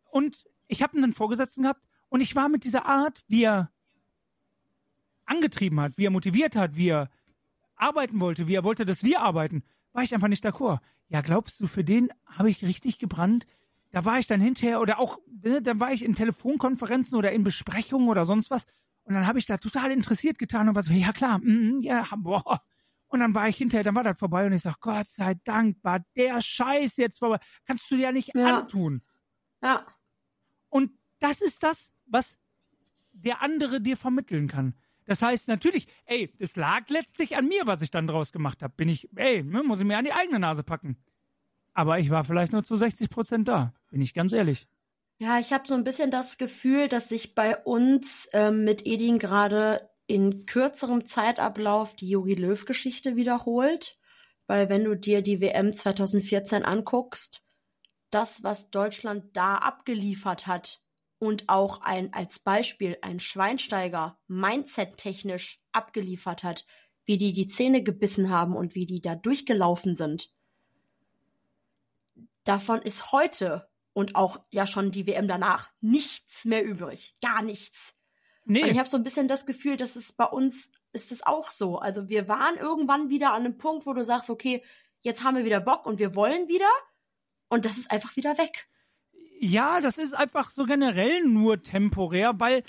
[0.09, 0.37] und
[0.67, 3.71] ich habe einen Vorgesetzten gehabt und ich war mit dieser Art, wie er
[5.25, 7.09] angetrieben hat, wie er motiviert hat, wie er
[7.75, 9.63] arbeiten wollte, wie er wollte, dass wir arbeiten,
[9.93, 10.79] war ich einfach nicht d'accord.
[11.07, 13.45] Ja, glaubst du, für den habe ich richtig gebrannt?
[13.91, 17.43] Da war ich dann hinterher oder auch, ne, dann war ich in Telefonkonferenzen oder in
[17.43, 18.65] Besprechungen oder sonst was
[19.03, 22.05] und dann habe ich da total interessiert getan und war so, ja klar, mm, ja,
[22.17, 22.61] boah.
[23.07, 25.77] Und dann war ich hinterher, dann war das vorbei und ich sag, Gott sei Dank
[25.83, 27.37] war der Scheiß jetzt vorbei.
[27.65, 28.59] Kannst du dir ja nicht Ja.
[28.59, 29.03] antun.
[29.63, 29.85] Ja.
[31.25, 32.37] Das ist das, was
[33.11, 34.75] der andere dir vermitteln kann.
[35.07, 38.75] Das heißt natürlich, ey, das lag letztlich an mir, was ich dann draus gemacht habe.
[38.77, 40.97] Bin ich, ey, ne, muss ich mir an die eigene Nase packen.
[41.73, 44.67] Aber ich war vielleicht nur zu 60 Prozent da, bin ich ganz ehrlich.
[45.17, 49.17] Ja, ich habe so ein bisschen das Gefühl, dass sich bei uns ähm, mit Edin
[49.17, 53.97] gerade in kürzerem Zeitablauf die Jogi Löw-Geschichte wiederholt.
[54.45, 57.41] Weil wenn du dir die WM 2014 anguckst,
[58.11, 60.84] das, was Deutschland da abgeliefert hat
[61.19, 66.65] und auch ein, als Beispiel ein Schweinsteiger Mindset-technisch abgeliefert hat,
[67.05, 70.33] wie die die Zähne gebissen haben und wie die da durchgelaufen sind.
[72.43, 77.13] Davon ist heute und auch ja schon die WM danach nichts mehr übrig.
[77.21, 77.93] Gar nichts.
[78.45, 81.25] Und ich Nee, habe so ein bisschen das Gefühl, dass es bei uns ist es
[81.25, 81.77] auch so.
[81.77, 84.63] Also wir waren irgendwann wieder an einem Punkt, wo du sagst, okay,
[85.01, 86.69] jetzt haben wir wieder Bock und wir wollen wieder.
[87.47, 88.67] Und das ist einfach wieder weg.
[89.39, 92.63] Ja, das ist einfach so generell nur temporär, weil,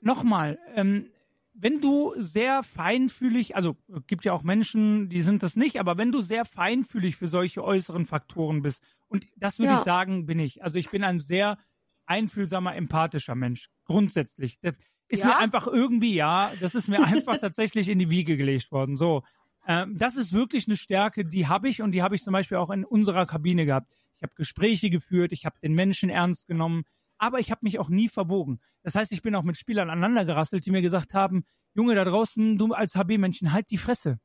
[0.00, 1.06] nochmal, ähm,
[1.54, 6.12] wenn du sehr feinfühlig, also gibt ja auch Menschen, die sind das nicht, aber wenn
[6.12, 9.78] du sehr feinfühlig für solche äußeren Faktoren bist, und das würde Ja.
[9.78, 10.62] ich sagen, bin ich.
[10.62, 11.58] Also ich bin ein sehr
[12.06, 14.58] einfühlsamer, empathischer Mensch, grundsätzlich.
[14.60, 14.74] Das
[15.08, 15.28] ist Ja?
[15.28, 18.96] mir einfach irgendwie, ja, das ist mir einfach tatsächlich in die Wiege gelegt worden.
[18.96, 19.22] So,
[19.66, 22.58] ähm, das ist wirklich eine Stärke, die habe ich und die habe ich zum Beispiel
[22.58, 23.90] auch in unserer Kabine gehabt.
[24.16, 26.84] Ich habe Gespräche geführt, ich habe den Menschen ernst genommen,
[27.18, 28.60] aber ich habe mich auch nie verbogen.
[28.82, 31.44] Das heißt, ich bin auch mit Spielern aneinandergerasselt, die mir gesagt haben,
[31.74, 34.18] Junge, da draußen, du als HB-Männchen, halt die Fresse.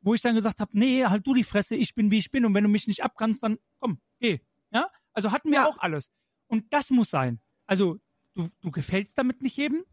[0.00, 2.44] Wo ich dann gesagt habe, nee, halt du die Fresse, ich bin wie ich bin
[2.44, 4.40] und wenn du mich nicht abkannst, dann komm, geh.
[4.70, 4.88] Ja?
[5.12, 5.66] Also hatten wir Ja.
[5.66, 6.10] auch alles.
[6.46, 7.40] Und das muss sein.
[7.66, 7.98] Also,
[8.34, 9.84] du, du gefällst damit nicht jedem,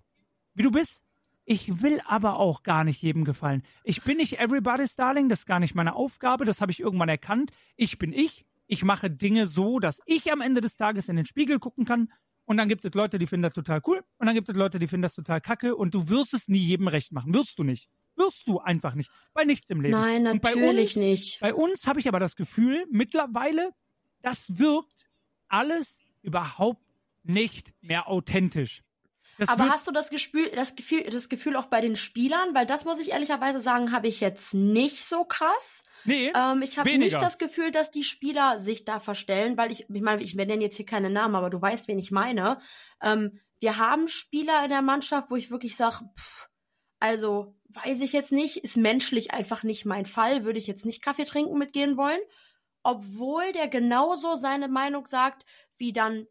[0.53, 1.01] wie du bist.
[1.45, 3.63] Ich will aber auch gar nicht jedem gefallen.
[3.84, 7.09] Ich bin nicht everybody's darling, das ist gar nicht meine Aufgabe, das habe ich irgendwann
[7.09, 7.51] erkannt.
[7.77, 11.26] Ich bin ich, ich mache Dinge so, dass ich am Ende des Tages in den
[11.26, 12.07] Spiegel gucken kann
[12.45, 14.80] und dann gibt es Leute, die finden das total cool und dann gibt es Leute,
[14.80, 17.34] die finden das total kacke und du wirst es nie jedem recht machen.
[17.34, 17.89] Wirst du nicht.
[18.15, 19.11] Wirst du einfach nicht.
[19.34, 19.91] Bei nichts im Leben.
[19.91, 21.39] Nein, Und bei natürlich uns, nicht.
[21.41, 23.72] Bei uns habe ich aber das Gefühl, mittlerweile,
[24.22, 25.10] das wirkt
[25.49, 26.85] alles überhaupt
[27.23, 28.84] nicht mehr authentisch.
[29.37, 32.53] Das Aber hast du das Gefühl, das Gefühl, das Gefühl auch bei den Spielern?
[32.53, 35.83] Weil das muss ich ehrlicherweise sagen, habe ich jetzt nicht so krass.
[36.03, 39.89] nee, Ähm, ich habe nicht das Gefühl, dass die Spieler sich da verstellen, weil ich,
[39.89, 42.59] ich meine, ich nenne jetzt hier keine Namen, aber du weißt, wen ich meine.
[43.01, 45.99] Ähm, wir haben Spieler in der Mannschaft, wo ich wirklich sage,
[46.99, 51.01] also weiß ich jetzt nicht, ist menschlich einfach nicht mein Fall, würde ich jetzt nicht
[51.01, 52.19] Kaffee trinken mitgehen wollen.
[52.83, 55.45] obwohl der genauso seine Meinung sagt,
[55.77, 56.27] wie dann,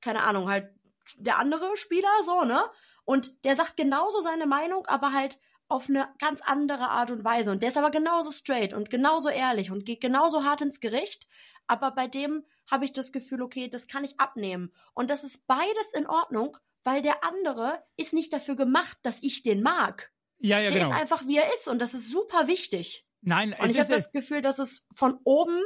[0.00, 0.70] keine Ahnung, halt
[1.18, 2.60] der andere Spieler, so, ne?
[3.04, 7.50] Und der sagt genauso seine Meinung, aber halt auf eine ganz andere Art und Weise.
[7.50, 11.26] Und der ist aber genauso straight und genauso ehrlich und geht genauso hart ins Gericht.
[11.66, 14.72] Aber bei dem habe ich das Gefühl, okay, das kann ich abnehmen.
[14.94, 19.42] Und das ist beides in Ordnung, weil der andere ist nicht dafür gemacht, dass ich
[19.42, 20.10] den mag.
[20.38, 20.90] Ja, ja, der genau.
[20.94, 21.68] ist einfach, wie er ist.
[21.68, 23.06] Und das ist super wichtig.
[23.20, 25.60] Nein, Und ich habe das Gefühl, dass es von oben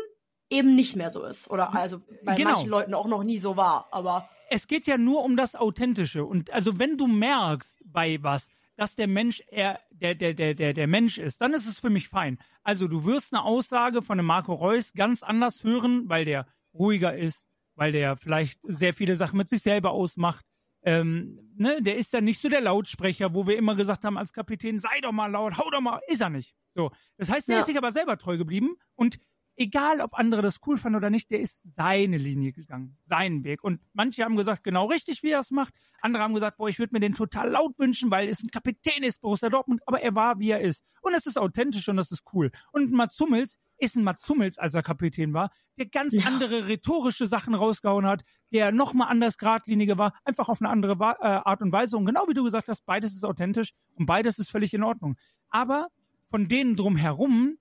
[0.51, 1.51] eben nicht mehr so ist.
[1.51, 2.51] Oder also bei Genau.
[2.51, 3.89] manchen Leuten auch noch nie so war.
[3.93, 6.25] Aber es geht ja nur um das Authentische.
[6.25, 10.73] Und also wenn du merkst bei was, dass der Mensch eher der, der, der, der,
[10.73, 12.39] der Mensch ist, dann ist es für mich fein.
[12.63, 17.17] Also du wirst eine Aussage von einem Marco Reus ganz anders hören, weil der ruhiger
[17.17, 17.45] ist,
[17.77, 20.45] weil der vielleicht sehr viele Sachen mit sich selber ausmacht.
[20.85, 24.33] Ähm, ne, der ist ja nicht so der Lautsprecher, wo wir immer gesagt haben als
[24.33, 26.55] Kapitän, sei doch mal laut, hau doch mal, ist er nicht.
[26.71, 27.61] So, das heißt, der Ja.
[27.61, 29.19] ist sich aber selber treu geblieben und
[29.57, 33.63] egal, ob andere das cool fanden oder nicht, der ist seine Linie gegangen, seinen Weg.
[33.63, 35.75] Und manche haben gesagt, genau richtig, wie er es macht.
[36.01, 39.03] Andere haben gesagt, boah, ich würde mir den total laut wünschen, weil es ein Kapitän
[39.03, 39.83] ist, Borussia Dortmund.
[39.87, 40.83] Aber er war, wie er ist.
[41.03, 42.51] Und es ist authentisch und das ist cool.
[42.73, 46.27] Und Mats Hummels ist ein Mats Hummels, als er Kapitän war, der ganz Ja.
[46.27, 48.23] andere rhetorische Sachen rausgehauen hat,
[48.53, 51.97] der nochmal anders geradliniger war, einfach auf eine andere äh, Art und Weise.
[51.97, 55.17] Und genau wie du gesagt hast, beides ist authentisch und beides ist völlig in Ordnung.
[55.49, 55.89] Aber
[56.31, 57.59] von denen drumherum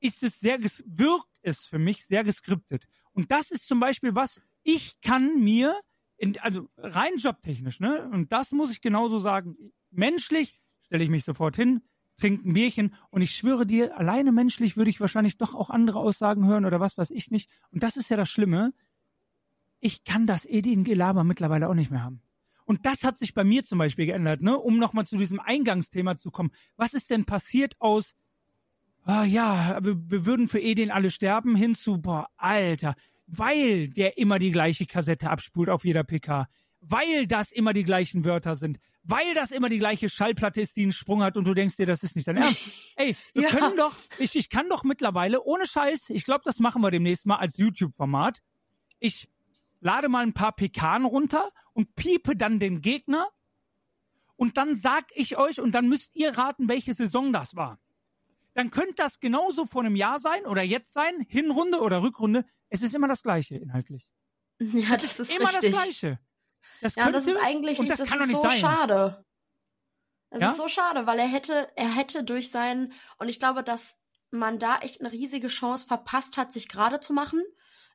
[0.00, 2.84] ist es sehr, wirkt es für mich sehr geskriptet.
[3.12, 5.78] Und das ist zum Beispiel was, ich kann mir,
[6.16, 9.56] in, also rein jobtechnisch, ne, und das muss ich genauso sagen,
[9.90, 11.82] menschlich stelle ich mich sofort hin,
[12.16, 15.98] trinke ein Bierchen und ich schwöre dir, alleine menschlich würde ich wahrscheinlich doch auch andere
[15.98, 17.50] Aussagen hören oder was weiß ich nicht.
[17.70, 18.72] Und das ist ja das Schlimme.
[19.80, 22.22] Ich kann das Edin-Gelaber mittlerweile auch nicht mehr haben.
[22.64, 24.58] Und das hat sich bei mir zum Beispiel geändert, ne?
[24.58, 26.50] um nochmal zu diesem Eingangsthema zu kommen.
[26.76, 28.14] Was ist denn passiert aus,
[29.04, 32.94] ah ja, wir, wir würden für Edin alle sterben, hin zu, boah, Alter,
[33.26, 36.46] weil der immer die gleiche Kassette abspult auf jeder PK,
[36.80, 40.82] weil das immer die gleichen Wörter sind, weil das immer die gleiche Schallplatte ist, die
[40.82, 42.62] einen Sprung hat und du denkst dir, das ist nicht dein Ernst.
[42.96, 43.48] Ey, wir Ja.
[43.50, 47.26] können doch, ich, ich kann doch mittlerweile, ohne Scheiß, ich glaube, das machen wir demnächst
[47.26, 48.40] mal als YouTube-Format.
[49.00, 49.28] Ich
[49.80, 53.28] lade mal ein paar PKen runter und piepe dann den Gegner
[54.36, 57.78] und dann sag ich euch und dann müsst ihr raten, welche Saison das war.
[58.54, 62.44] Dann könnte das genauso vor einem Jahr sein oder jetzt sein, Hinrunde oder Rückrunde.
[62.68, 64.08] Es ist immer das Gleiche inhaltlich.
[64.60, 65.72] ja, das ist immer richtig.
[65.72, 66.18] das Gleiche.
[66.80, 68.58] Das Ja, könnte, das ist eigentlich und das, das kann ist doch nicht so sein.
[68.60, 69.24] schade.
[70.30, 70.50] Es Ja?
[70.50, 73.96] ist so schade, weil er hätte, er hätte durch seinen, und ich glaube, dass
[74.30, 77.42] man da echt eine riesige Chance verpasst hat, sich gerade zu machen.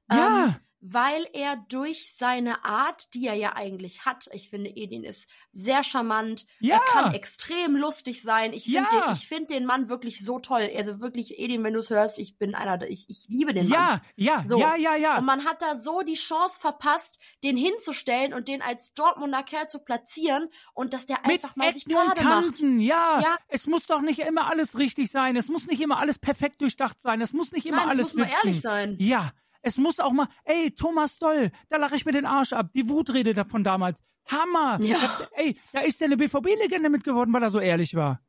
[0.09, 5.03] Ja, Ähm, weil er durch seine Art, die er ja eigentlich hat, ich finde, Edin
[5.03, 8.53] ist sehr charmant, ja, er kann extrem lustig sein.
[8.53, 9.05] Ich finde Ja.
[9.07, 10.69] den, ich find den Mann wirklich so toll.
[10.77, 14.01] Also wirklich, Edin, wenn du es hörst, ich bin einer, ich, ich liebe den Mann.
[14.15, 14.59] ja, ja, So.
[14.59, 15.17] ja, ja, ja.
[15.17, 19.67] Und man hat da so die Chance verpasst, den hinzustellen und den als Dortmunder Kerl
[19.67, 22.59] zu platzieren und dass der Mit einfach mal sich gerade macht.
[22.59, 23.19] Ja.
[23.21, 23.37] Ja.
[23.47, 25.35] Es muss doch nicht immer alles richtig sein.
[25.35, 27.19] Es muss nicht immer alles perfekt durchdacht sein.
[27.21, 28.95] Es muss nicht immer Nein, es alles muss nur ehrlich sein.
[28.99, 29.31] Ja,
[29.61, 32.71] es muss auch mal, ey, Thomas Doll, da lache ich mir den Arsch ab.
[32.73, 34.01] Die Wutrede da- von damals.
[34.27, 34.79] Hammer.
[34.81, 34.97] Ja.
[34.99, 38.21] Da, ey, da ist der eine BVB-Legende mit geworden, weil er so ehrlich war.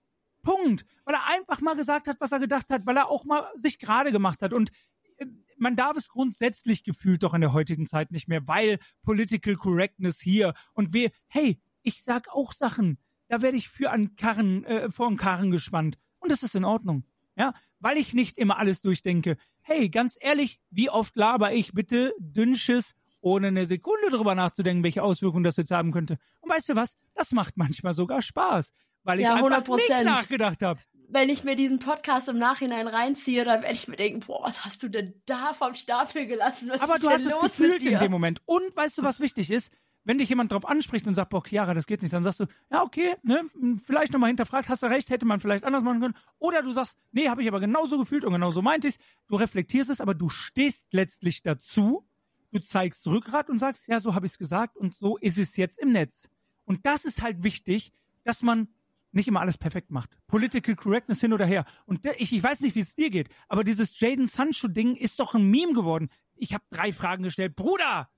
[0.42, 0.86] Punkt.
[1.04, 3.78] Weil er einfach mal gesagt hat, was er gedacht hat, weil er auch mal sich
[3.78, 4.52] gerade gemacht hat.
[4.52, 4.70] Und
[5.18, 5.26] äh,
[5.58, 10.20] man darf es grundsätzlich gefühlt doch in der heutigen Zeit nicht mehr, weil Political Correctness
[10.20, 12.98] hier und wir, hey, ich sag auch Sachen,
[13.28, 15.98] da werde ich für an Karren, äh, vor den Karren gespannt.
[16.18, 17.04] Und das ist in Ordnung.
[17.40, 19.38] Ja, weil ich nicht immer alles durchdenke.
[19.62, 25.02] Hey, ganz ehrlich, wie oft laber ich bitte Dünnsches, ohne eine Sekunde drüber nachzudenken, welche
[25.02, 26.18] Auswirkungen das jetzt haben könnte.
[26.40, 26.98] Und weißt du was?
[27.14, 29.76] Das macht manchmal sogar Spaß, weil ich Ja, einfach 100%.
[29.76, 30.80] nicht nachgedacht habe.
[31.08, 34.66] Wenn ich mir diesen Podcast im Nachhinein reinziehe, dann werde ich mir denken, boah, was
[34.66, 36.68] hast du denn da vom Stapel gelassen?
[36.70, 37.92] Was Aber ist du denn hast es los gefühlt mit dir?
[37.92, 38.42] in dem Moment.
[38.44, 39.72] Und weißt du, was wichtig ist?
[40.04, 42.46] Wenn dich jemand drauf anspricht und sagt, boah, Chiara, das geht nicht, dann sagst du,
[42.70, 43.42] ja, okay, ne,
[43.84, 46.14] vielleicht nochmal hinterfragt, hast du recht, hätte man vielleicht anders machen können.
[46.38, 48.98] Oder du sagst, nee, habe ich aber genauso gefühlt und genauso meinte ich
[49.28, 52.04] Du reflektierst es, aber du stehst letztlich dazu.
[52.52, 55.56] Du zeigst Rückgrat und sagst, ja, so habe ich es gesagt und so ist es
[55.56, 56.28] jetzt im Netz.
[56.64, 57.92] Und das ist halt wichtig,
[58.24, 58.68] dass man
[59.12, 60.10] nicht immer alles perfekt macht.
[60.26, 61.64] Political Correctness hin oder her.
[61.86, 65.34] Und ich, ich weiß nicht, wie es dir geht, aber dieses Jaden Sancho-Ding ist doch
[65.34, 66.10] ein Meme geworden.
[66.34, 67.54] Ich habe drei Fragen gestellt.
[67.54, 68.08] Bruder!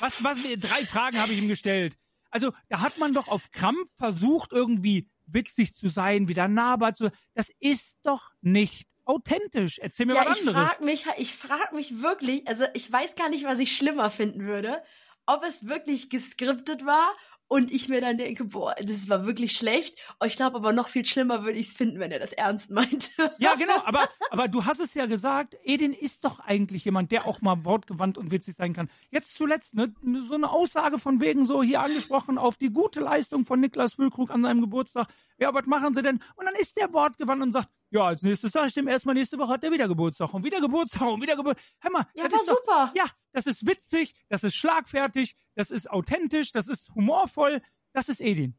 [0.00, 1.96] Was, was, drei Fragen habe ich ihm gestellt.
[2.30, 7.10] Also, da hat man doch auf Krampf versucht, irgendwie witzig zu sein, wieder nahbar zu
[7.34, 9.78] Das ist doch nicht authentisch.
[9.78, 10.68] Erzähl mir ja, was ich anderes.
[10.68, 14.46] frage mich, ich frag mich wirklich, also ich weiß gar nicht, was ich schlimmer finden
[14.46, 14.82] würde,
[15.26, 17.12] ob es wirklich geskriptet war
[17.48, 19.98] und ich mir dann denke, boah, das war wirklich schlecht.
[20.24, 23.12] Ich glaube aber noch viel schlimmer würde ich es finden, wenn er das ernst meint.
[23.38, 27.26] Ja, genau, aber, aber du hast es ja gesagt, Edin ist doch eigentlich jemand, der
[27.26, 28.90] auch mal wortgewandt und witzig sein kann.
[29.10, 29.94] Jetzt zuletzt, ne,
[30.28, 34.30] so eine Aussage von wegen so hier angesprochen auf die gute Leistung von Niklas Füllkrug
[34.30, 35.08] an seinem Geburtstag.
[35.38, 36.20] Ja, was machen sie denn?
[36.34, 39.38] Und dann ist der wortgewandt und sagt, ja, als nächstes sage ich dem erstmal, nächste
[39.38, 41.66] Woche hat er wieder Geburtstag und wieder Geburtstag und wieder Geburtstag.
[41.80, 42.86] Hör mal, ja, war super.
[42.86, 47.60] Doch, ja, das ist witzig, das ist schlagfertig, das ist authentisch, das ist humorvoll,
[47.92, 48.56] das ist Edin.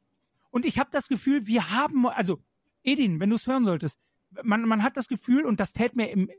[0.52, 2.40] Und ich habe das Gefühl, wir haben, also
[2.84, 4.00] Edin, wenn du es hören solltest,
[4.44, 6.30] man, man hat das Gefühl, und das tät mir im,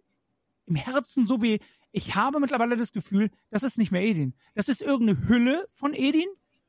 [0.67, 1.59] im Herzen so weh,
[1.91, 4.35] ich habe mittlerweile das Gefühl, das ist nicht mehr Edin.
[4.55, 6.29] Das ist irgendeine Hülle von Edin.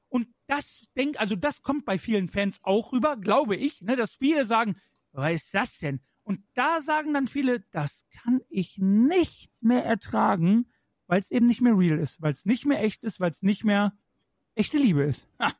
[0.09, 4.13] Und das denk, also das kommt bei vielen Fans auch rüber, glaube ich, ne, dass
[4.13, 4.75] viele sagen,
[5.11, 6.01] was ist das denn?
[6.23, 10.67] Und da sagen dann viele, das kann ich nicht mehr ertragen,
[11.07, 13.41] weil es eben nicht mehr real ist, weil es nicht mehr echt ist, weil es
[13.41, 13.93] nicht mehr
[14.55, 15.27] echte Liebe ist.
[15.39, 15.51] Ha.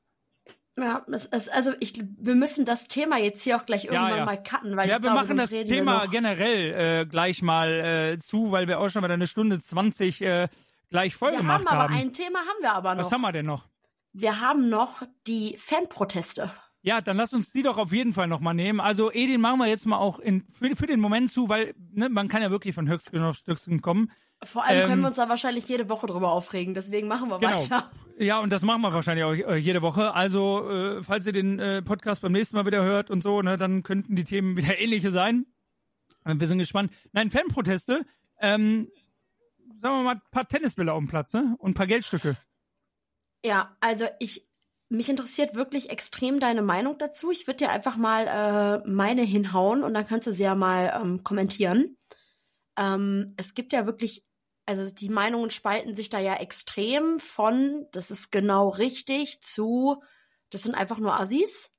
[0.77, 4.17] Ja, es, es, also ich, wir müssen das Thema jetzt hier auch gleich irgendwann ja,
[4.17, 4.25] ja.
[4.25, 8.17] mal cutten, weil ja, ich wir glaube, machen das Thema generell äh, gleich mal äh,
[8.19, 10.47] zu, weil wir auch schon mal eine Stunde 20 äh,
[10.89, 11.79] gleich voll wir gemacht haben.
[11.79, 13.05] Aber ein Thema haben wir aber noch.
[13.05, 13.67] Was haben wir denn noch?
[14.13, 16.51] Wir haben noch die Fanproteste.
[16.81, 18.79] Ja, dann lass uns die doch auf jeden Fall nochmal nehmen.
[18.79, 22.07] Also Edin machen wir jetzt mal auch in, für, für den Moment zu, weil ne,
[22.09, 24.11] man kann ja wirklich von Höchstgen auf Stöcksken kommen.
[24.41, 27.39] Vor allem ähm, können wir uns da wahrscheinlich jede Woche drüber aufregen, deswegen machen wir
[27.39, 27.55] genau.
[27.55, 27.91] weiter.
[28.17, 30.13] Ja, und das machen wir wahrscheinlich auch äh, jede Woche.
[30.13, 33.57] Also, äh, falls ihr den äh, Podcast beim nächsten Mal wieder hört und so, ne,
[33.57, 35.45] dann könnten die Themen wieder ähnliche sein.
[36.25, 36.91] Wir sind gespannt.
[37.11, 38.05] Nein, Fanproteste.
[38.39, 38.89] Ähm,
[39.81, 41.55] sagen wir mal, ein paar Tennisbälle auf dem Platz ne?
[41.59, 42.37] und ein paar Geldstücke.
[43.43, 44.49] Ja, also ich
[44.89, 47.29] mich interessiert wirklich extrem deine Meinung dazu.
[47.31, 48.25] Ich würde dir einfach mal
[48.83, 51.95] äh, meine hinhauen und dann kannst du sie ja mal ähm, kommentieren.
[52.75, 54.23] Ähm, es gibt ja wirklich,
[54.65, 60.01] also die Meinungen spalten sich da ja extrem von, das ist genau richtig, zu,
[60.49, 61.69] das sind einfach nur Assis.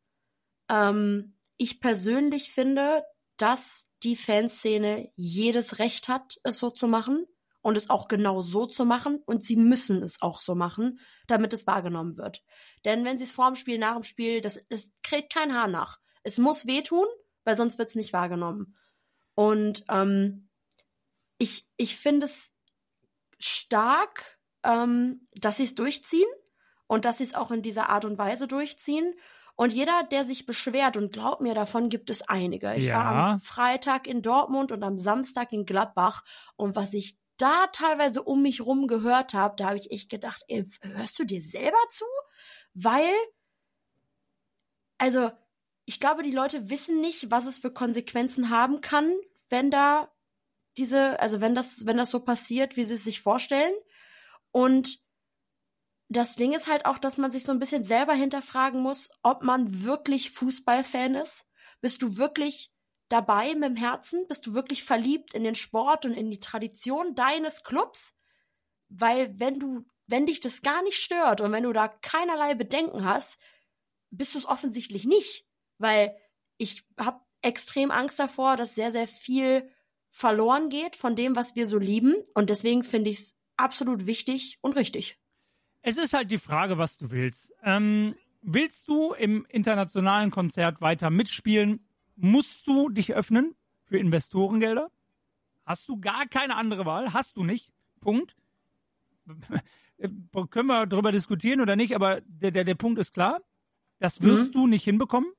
[0.71, 3.03] Ähm, ich persönlich finde,
[3.39, 7.27] dass die Fanszene jedes Recht hat, es so zu machen
[7.63, 11.53] und es auch genau so zu machen und sie müssen es auch so machen, damit
[11.53, 12.43] es wahrgenommen wird.
[12.85, 15.69] Denn wenn sie es vor dem Spiel, nach dem Spiel, das, das kräht kein Haar
[15.69, 15.99] nach.
[16.23, 17.07] Es muss wehtun,
[17.45, 18.77] weil sonst wird es nicht wahrgenommen.
[19.35, 20.49] Und ähm,
[21.39, 22.53] ich, ich finde es
[23.39, 26.29] stark, ähm, dass sie es durchziehen
[26.87, 29.15] und dass sie es auch in dieser Art und Weise durchziehen.
[29.57, 32.75] Und jeder, der sich beschwert, und glaubt mir, davon gibt es einige.
[32.77, 32.97] Ich ja.
[32.97, 36.25] war am Freitag in Dortmund und am Samstag in Gladbach.
[36.57, 40.45] Und was ich da teilweise um mich rum gehört habe, da habe ich echt gedacht,
[40.49, 42.05] ey, hörst du dir selber zu?
[42.75, 43.11] Weil,
[44.99, 45.31] also,
[45.87, 49.13] ich glaube, die Leute wissen nicht, was es für Konsequenzen haben kann,
[49.49, 50.13] wenn da
[50.77, 53.75] diese, also wenn das, wenn das so passiert, wie sie es sich vorstellen.
[54.53, 55.01] Und
[56.09, 59.43] das Ding ist halt auch, dass man sich so ein bisschen selber hinterfragen muss, ob
[59.43, 61.47] man wirklich Fußballfan ist.
[61.81, 62.73] Bist du wirklich
[63.11, 64.27] dabei mit dem Herzen?
[64.27, 68.15] Bist du wirklich verliebt in den Sport und in die Tradition deines Clubs?
[68.89, 73.05] Weil wenn du, wenn dich das gar nicht stört und wenn du da keinerlei Bedenken
[73.05, 73.39] hast,
[74.11, 75.45] bist du es offensichtlich nicht.
[75.79, 76.17] Weil
[76.57, 79.71] ich habe extrem Angst davor, dass sehr, sehr viel
[80.11, 82.15] verloren geht von dem, was wir so lieben.
[82.35, 85.19] Und deswegen finde ich es absolut wichtig und richtig.
[85.83, 87.53] Es ist halt die Frage, was du willst.
[87.63, 91.87] Ähm, willst du im internationalen Konzert weiter mitspielen?
[92.21, 94.91] Musst du dich öffnen für Investorengelder.
[95.65, 97.13] Hast du gar keine andere Wahl?
[97.13, 97.73] Hast du nicht.
[98.01, 98.37] Punkt.
[100.51, 103.41] Können wir darüber diskutieren oder nicht, aber der, der, der Punkt ist klar.
[103.99, 104.53] Das wirst mhm.
[104.53, 105.31] du nicht hinbekommen.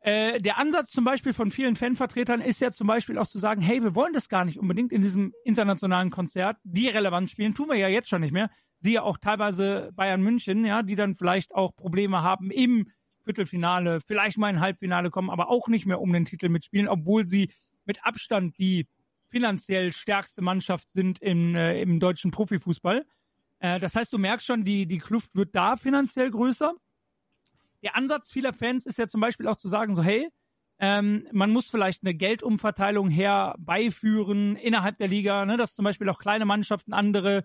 [0.00, 3.62] Äh, der Ansatz zum Beispiel von vielen Fanvertretern ist ja zum Beispiel auch zu sagen,
[3.62, 7.68] hey, wir wollen das gar nicht unbedingt in diesem internationalen Konzert, die Relevanz spielen, tun
[7.68, 8.50] wir ja jetzt schon nicht mehr.
[8.80, 12.90] Siehe auch teilweise Bayern München, ja, die dann vielleicht auch Probleme haben im
[13.24, 17.26] Viertelfinale, vielleicht mal ein Halbfinale kommen, aber auch nicht mehr um den Titel mitspielen, obwohl
[17.26, 17.50] sie
[17.84, 18.86] mit Abstand die
[19.28, 23.04] finanziell stärkste Mannschaft sind in, äh, im deutschen Profifußball.
[23.58, 26.74] Äh, das heißt, du merkst schon, die, die Kluft wird da finanziell größer.
[27.82, 30.28] Der Ansatz vieler Fans ist ja zum Beispiel auch zu sagen, so hey,
[30.78, 36.18] ähm, man muss vielleicht eine Geldumverteilung herbeiführen innerhalb der Liga, ne, dass zum Beispiel auch
[36.18, 37.44] kleine Mannschaften andere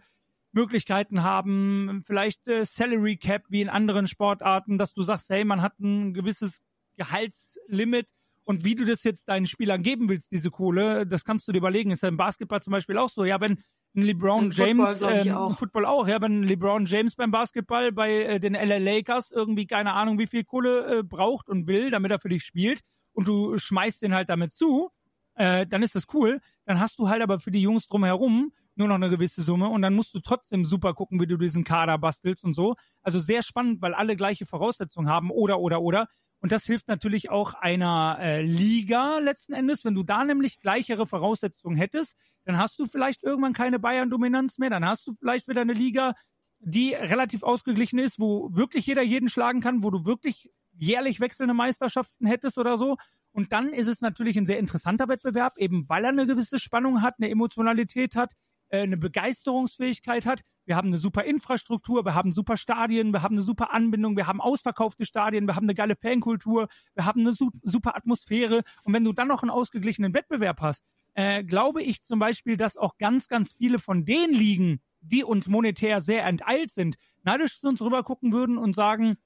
[0.51, 5.61] Möglichkeiten haben, vielleicht äh, Salary Cap wie in anderen Sportarten, dass du sagst, hey, man
[5.61, 6.61] hat ein gewisses
[6.97, 8.11] Gehaltslimit
[8.49, 11.59] und wie du das jetzt deinen Spielern geben willst, diese Kohle, das kannst du dir
[11.59, 11.91] überlegen.
[11.91, 13.23] Ist ja im Basketball zum Beispiel auch so.
[13.23, 13.59] Ja, wenn
[13.95, 15.57] ein LeBron Im James, Football, äh, auch.
[15.57, 19.93] Football auch, ja, wenn LeBron James beim Basketball bei äh, den LA Lakers irgendwie keine
[19.93, 22.81] Ahnung, wie viel Kohle äh, braucht und will, damit er für dich spielt
[23.13, 24.89] und du schmeißt den halt damit zu,
[25.35, 26.41] äh, dann ist das cool.
[26.65, 29.81] Dann hast du halt aber für die Jungs drumherum nur noch eine gewisse Summe und
[29.81, 32.75] dann musst du trotzdem super gucken, wie du diesen Kader bastelst und so.
[33.01, 36.07] Also sehr spannend, weil alle gleiche Voraussetzungen haben oder, oder, oder.
[36.39, 39.83] Und das hilft natürlich auch einer äh, Liga letzten Endes.
[39.83, 42.15] Wenn du da nämlich gleichere Voraussetzungen hättest,
[42.45, 44.69] dann hast du vielleicht irgendwann keine Bayern-Dominanz mehr.
[44.69, 46.13] Dann hast du vielleicht wieder eine Liga,
[46.59, 51.53] die relativ ausgeglichen ist, wo wirklich jeder jeden schlagen kann, wo du wirklich jährlich wechselnde
[51.53, 52.95] Meisterschaften hättest oder so.
[53.31, 57.01] Und dann ist es natürlich ein sehr interessanter Wettbewerb, eben weil er eine gewisse Spannung
[57.01, 58.33] hat, eine Emotionalität hat,
[58.69, 60.41] äh, eine Begeisterungsfähigkeit hat.
[60.65, 64.27] Wir haben eine super Infrastruktur, wir haben super Stadien, wir haben eine super Anbindung, wir
[64.27, 68.61] haben ausverkaufte Stadien, wir haben eine geile Fankultur, wir haben eine super Atmosphäre.
[68.83, 70.83] Und wenn du dann noch einen ausgeglichenen Wettbewerb hast,
[71.15, 75.47] äh, glaube ich zum Beispiel, dass auch ganz, ganz viele von den Ligen, die uns
[75.47, 79.17] monetär sehr enteilt sind, neidisch zu uns rüber gucken würden und sagen,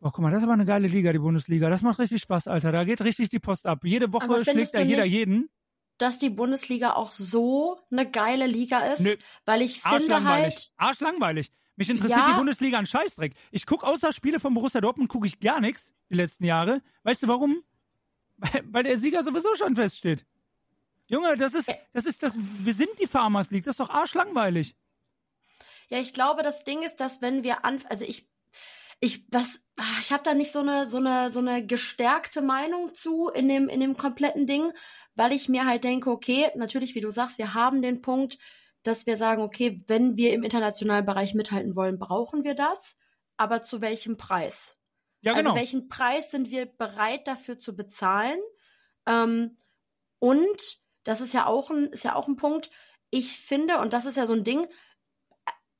[0.00, 1.68] Oh, guck mal, das ist aber eine geile Liga, die Bundesliga.
[1.68, 2.70] Das macht richtig Spaß, Alter.
[2.70, 3.80] Da geht richtig die Post ab.
[3.82, 5.48] Jede Woche schlägt da jeder jeden
[5.98, 9.16] dass die Bundesliga auch so eine geile Liga ist, Nö.
[9.44, 11.52] weil ich finde halt arschlangweilig.
[11.76, 12.30] Mich interessiert ja.
[12.30, 13.34] die Bundesliga ein Scheißdreck.
[13.52, 16.82] Ich gucke außer Spiele von Borussia Dortmund gucke ich gar nichts die letzten Jahre.
[17.04, 17.62] Weißt du warum?
[18.36, 20.26] Weil, weil der Sieger sowieso schon feststeht.
[21.06, 24.76] Junge, das ist das ist das wir sind die Farmers League, das ist doch arschlangweilig.
[25.88, 28.28] Ja, ich glaube, das Ding ist, dass wenn wir an also ich
[29.00, 32.94] ich was ah, ich habe da nicht so eine so eine so eine gestärkte Meinung
[32.94, 34.72] zu in dem in dem kompletten Ding,
[35.14, 38.38] weil ich mir halt denke, okay, natürlich, wie du sagst, wir haben den Punkt,
[38.82, 42.96] dass wir sagen, okay, wenn wir im internationalen Bereich mithalten wollen, brauchen wir das,
[43.36, 44.76] aber zu welchem Preis?
[45.20, 45.50] Ja, also genau.
[45.52, 48.38] Also welchen Preis sind wir bereit dafür zu bezahlen?
[49.06, 49.58] Ähm,
[50.18, 52.70] und das ist ja auch ein ist ja auch ein Punkt.
[53.10, 54.66] Ich finde und das ist ja so ein Ding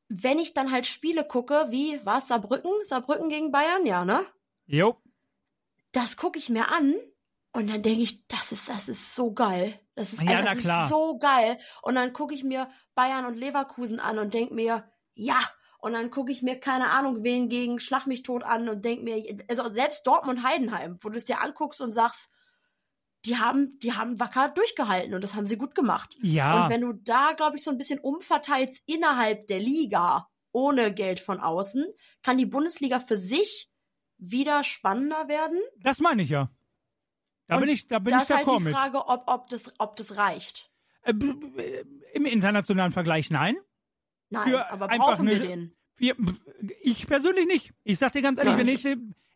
[0.09, 2.72] wenn ich dann halt Spiele gucke, wie war Saarbrücken?
[2.82, 4.24] Saarbrücken gegen Bayern, ja, ne?
[4.66, 4.97] Jo.
[5.93, 6.94] Das gucke ich mir an
[7.52, 9.80] und dann denke ich, das ist, das ist so geil.
[9.94, 11.59] Das ist, ja, das ist so geil.
[11.82, 15.40] Und dann gucke ich mir Bayern und Leverkusen an und denke mir, ja.
[15.80, 19.05] Und dann gucke ich mir, keine Ahnung, wen gegen Schlag mich tot an und denke
[19.05, 22.30] mir, also selbst Dortmund Heidenheim, wo du es dir anguckst und sagst,
[23.24, 26.16] die haben, die haben wacker durchgehalten und das haben sie gut gemacht.
[26.22, 26.64] Ja.
[26.64, 31.20] Und wenn du da, glaube ich, so ein bisschen umverteilst innerhalb der Liga ohne Geld
[31.20, 31.84] von außen,
[32.22, 33.70] kann die Bundesliga für sich
[34.18, 35.60] wieder spannender werden.
[35.78, 36.50] Das meine ich ja.
[37.46, 38.28] Da und bin ich, da bin ich d'accord mit.
[38.28, 40.70] Das ist halt die Frage, ob, ob, das, ob das reicht.
[41.02, 41.12] Äh,
[42.12, 43.56] Im internationalen Vergleich nein.
[44.30, 45.74] Nein, für aber brauchen wir den?
[45.94, 46.14] Für,
[46.82, 47.72] ich persönlich nicht.
[47.84, 48.86] Ich sag dir ganz ehrlich, wenn ich,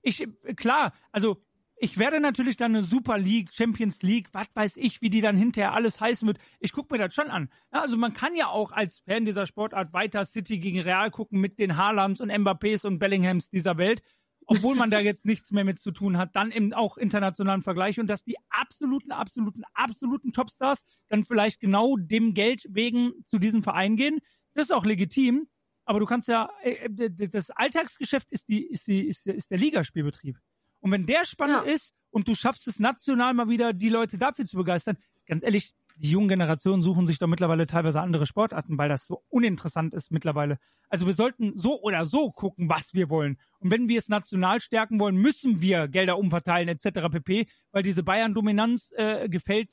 [0.02, 1.42] ich, klar, also
[1.82, 5.36] ich werde natürlich dann eine Super League, Champions League, was weiß ich, wie die dann
[5.36, 6.38] hinterher alles heißen wird.
[6.60, 7.48] Ich gucke mir das schon an.
[7.72, 11.58] also man kann ja auch als Fan dieser Sportart weiter City gegen Real gucken mit
[11.58, 14.00] den Haalands und Mbappés und Bellinghams dieser Welt.
[14.46, 17.98] Obwohl man da jetzt nichts mehr mit zu tun hat, dann im auch internationalen Vergleich
[17.98, 23.64] und dass die absoluten, absoluten, absoluten Topstars dann vielleicht genau dem Geld wegen zu diesem
[23.64, 24.20] Verein gehen.
[24.54, 25.48] Das ist auch legitim.
[25.84, 29.58] Aber du kannst ja, äh, äh, das Alltagsgeschäft ist die, ist die, ist, ist der
[29.58, 30.38] Ligaspielbetrieb.
[30.82, 31.72] Und wenn der spannend ja.
[31.72, 35.74] ist und du schaffst es national mal wieder, die Leute dafür zu begeistern, ganz ehrlich,
[35.96, 40.10] die jungen Generationen suchen sich doch mittlerweile teilweise andere Sportarten, weil das so uninteressant ist
[40.10, 40.58] mittlerweile.
[40.88, 43.38] Also wir sollten so oder so gucken, was wir wollen.
[43.60, 47.08] Und wenn wir es national stärken wollen, müssen wir Gelder umverteilen etc.
[47.10, 49.70] pp, weil diese Bayern-Dominanz äh, gefällt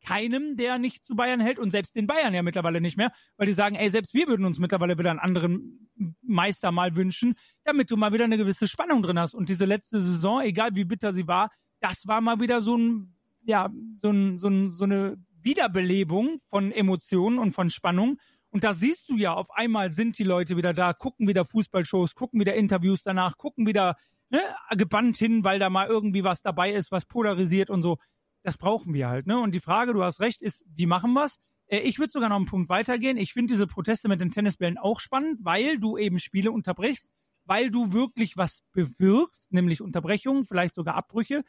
[0.00, 3.46] keinem, der nicht zu Bayern hält und selbst den Bayern ja mittlerweile nicht mehr, weil
[3.46, 5.88] die sagen, ey, selbst wir würden uns mittlerweile wieder einen anderen
[6.22, 9.34] Meister mal wünschen, damit du mal wieder eine gewisse Spannung drin hast.
[9.34, 11.50] Und diese letzte Saison, egal wie bitter sie war,
[11.80, 16.72] das war mal wieder so ein, ja, so, ein, so, ein, so eine Wiederbelebung von
[16.72, 18.18] Emotionen und von Spannung.
[18.50, 22.14] Und da siehst du ja, auf einmal sind die Leute wieder da, gucken wieder Fußballshows,
[22.14, 23.96] gucken wieder Interviews danach, gucken wieder
[24.30, 24.40] ne,
[24.76, 27.98] gebannt hin, weil da mal irgendwie was dabei ist, was polarisiert und so
[28.42, 29.26] das brauchen wir halt.
[29.26, 29.38] Ne?
[29.38, 31.38] Und die Frage, du hast recht, ist, wie machen wir's?
[31.66, 33.16] Äh, ich würde sogar noch einen Punkt weitergehen.
[33.16, 37.12] Ich finde diese Proteste mit den Tennisbällen auch spannend, weil du eben Spiele unterbrichst,
[37.44, 41.42] weil du wirklich was bewirkst, nämlich Unterbrechungen, vielleicht sogar Abbrüche.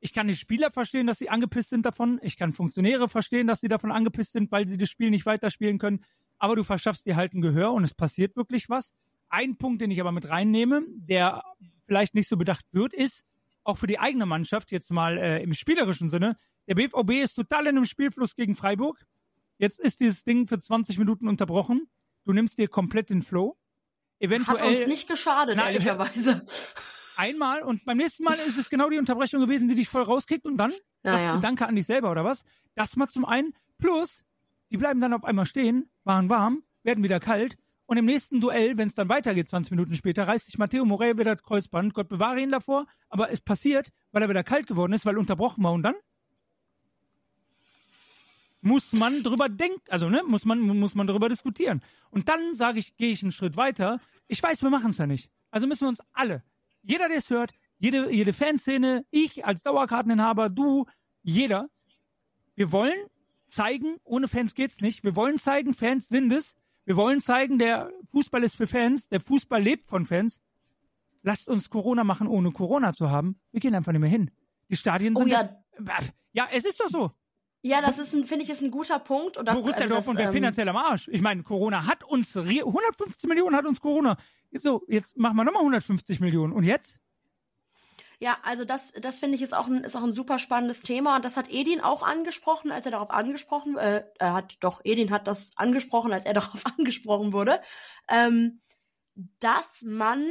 [0.00, 2.20] Ich kann die Spieler verstehen, dass sie angepisst sind davon.
[2.22, 5.78] Ich kann Funktionäre verstehen, dass sie davon angepisst sind, weil sie das Spiel nicht weiterspielen
[5.78, 6.04] können.
[6.38, 8.92] Aber du verschaffst dir halt ein Gehör und es passiert wirklich was.
[9.28, 11.42] Ein Punkt, den ich aber mit reinnehme, der
[11.86, 13.24] vielleicht nicht so bedacht wird, ist,
[13.66, 16.36] auch für die eigene Mannschaft, jetzt mal äh, im spielerischen Sinne.
[16.66, 19.04] Der BVB ist total in einem Spielfluss gegen Freiburg.
[19.58, 21.88] Jetzt ist dieses Ding für 20 Minuten unterbrochen.
[22.24, 23.56] Du nimmst dir komplett den Flow.
[24.18, 26.44] Eventuell, Hat uns nicht geschadet, na, ehrlicherweise.
[27.16, 30.44] Einmal und beim nächsten Mal ist es genau die Unterbrechung gewesen, die dich voll rauskickt
[30.44, 30.72] und dann
[31.04, 31.36] ja, ja.
[31.38, 32.42] Danke an dich selber oder was?
[32.74, 33.54] Das mal zum einen.
[33.78, 34.24] Plus,
[34.70, 37.56] die bleiben dann auf einmal stehen, waren warm, werden wieder kalt
[37.86, 41.18] und im nächsten Duell, wenn es dann weitergeht, 20 Minuten später, reißt sich Matteo Morel
[41.18, 41.94] wieder das Kreuzband.
[41.94, 42.86] Gott bewahre ihn davor.
[43.08, 45.72] Aber es passiert, weil er wieder kalt geworden ist, weil unterbrochen war.
[45.72, 45.94] Und dann?
[48.66, 51.82] muss man drüber denken, also ne, muss man muss man drüber diskutieren.
[52.10, 54.00] Und dann sage ich, gehe ich einen Schritt weiter.
[54.26, 55.30] Ich weiß, wir machen es ja nicht.
[55.52, 56.42] Also müssen wir uns alle,
[56.82, 60.86] jeder, der es hört, jede jede Fanszene, ich als Dauerkarteninhaber, du,
[61.22, 61.68] jeder,
[62.56, 62.98] wir wollen
[63.46, 65.04] zeigen, ohne Fans geht's nicht.
[65.04, 66.56] Wir wollen zeigen, Fans sind es.
[66.86, 70.40] Wir wollen zeigen, der Fußball ist für Fans, der Fußball lebt von Fans.
[71.22, 73.38] Lasst uns Corona machen, ohne Corona zu haben.
[73.50, 74.30] Wir gehen einfach nicht mehr hin.
[74.70, 75.58] Die Stadien Oh sind ja,
[76.32, 77.10] ja, es ist doch so.
[77.62, 79.36] ja, das ist ein, finde ich, ist ein guter Punkt.
[79.36, 81.08] Und da, Borussia also Dortmund wäre ähm, finanziell am Arsch.
[81.08, 84.16] Ich meine, Corona hat uns, re- 150 Millionen hat uns Corona.
[84.52, 86.52] So, jetzt machen wir nochmal 150 Millionen.
[86.52, 87.00] Und jetzt?
[88.18, 91.16] Ja, also das, das finde ich ist auch, ein, ist auch ein super spannendes Thema
[91.16, 95.10] und das hat Edin auch angesprochen, als er darauf angesprochen, äh, er hat doch, Edin
[95.10, 97.60] hat das angesprochen, als er darauf angesprochen wurde,
[98.08, 98.60] ähm,
[99.40, 100.30] dass man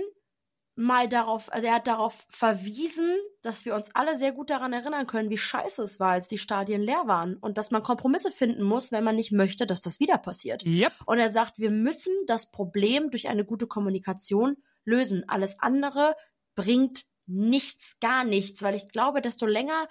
[0.75, 5.07] mal darauf, also er hat darauf verwiesen, dass wir uns alle sehr gut daran erinnern
[5.07, 8.63] können, wie scheiße es war, als die Stadien leer waren und dass man Kompromisse finden
[8.63, 10.65] muss, wenn man nicht möchte, dass das wieder passiert.
[10.65, 10.91] Yep.
[11.05, 15.23] Und er sagt, wir müssen das Problem durch eine gute Kommunikation lösen.
[15.29, 16.15] Alles andere
[16.55, 19.87] bringt nichts, gar nichts, weil ich glaube, desto länger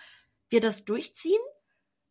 [0.49, 1.41] wir das durchziehen,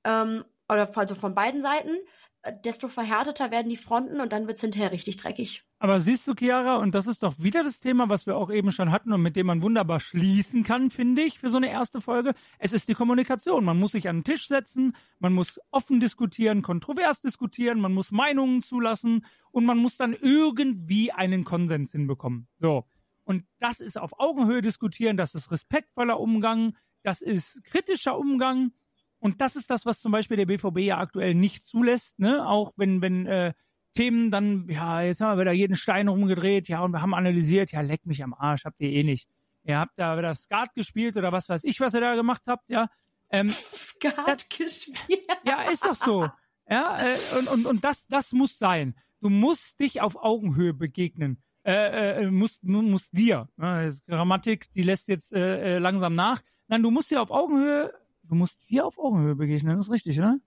[0.03, 1.97] ähm, oder also von beiden Seiten,
[2.41, 5.63] äh, desto verhärteter werden die Fronten und dann wird's hinterher richtig dreckig.
[5.79, 8.71] Aber siehst du, Chiara, und das ist doch wieder das Thema, was wir auch eben
[8.71, 11.99] schon hatten und mit dem man wunderbar schließen kann, finde ich, für so eine erste
[11.99, 12.33] Folge.
[12.57, 13.65] Es ist die Kommunikation.
[13.65, 18.11] Man muss sich an den Tisch setzen, man muss offen diskutieren, kontrovers diskutieren, man muss
[18.11, 22.47] Meinungen zulassen und man muss dann irgendwie einen Konsens hinbekommen.
[22.59, 22.85] So.
[23.23, 28.71] Und das ist auf Augenhöhe diskutieren, das ist respektvoller Umgang, das ist kritischer Umgang.
[29.19, 32.45] Und das ist das, was zum Beispiel der BVB ja aktuell nicht zulässt, ne?
[32.45, 33.53] Auch wenn, wenn äh,
[33.93, 37.71] Themen dann, ja, jetzt haben wir wieder jeden Stein rumgedreht, ja, und wir haben analysiert,
[37.71, 39.29] ja, leck mich am Arsch, habt ihr eh nicht.
[39.63, 42.69] Ihr habt da wieder Skat gespielt oder was weiß ich, was ihr da gemacht habt,
[42.69, 42.89] ja.
[43.29, 45.25] Ähm, Skat gespielt.
[45.45, 46.29] ja, ist doch so.
[46.69, 48.95] Ja, äh, und, und, und das, das muss sein.
[49.21, 51.41] Du musst dich auf Augenhöhe begegnen.
[51.65, 53.47] Äh, äh, musst, mu- musst dir.
[53.57, 56.41] Ja, ist Grammatik, die lässt jetzt äh, äh, langsam nach.
[56.67, 60.19] Nein, du musst dir auf Augenhöhe, du musst dir auf Augenhöhe begegnen, das ist richtig,
[60.19, 60.39] oder?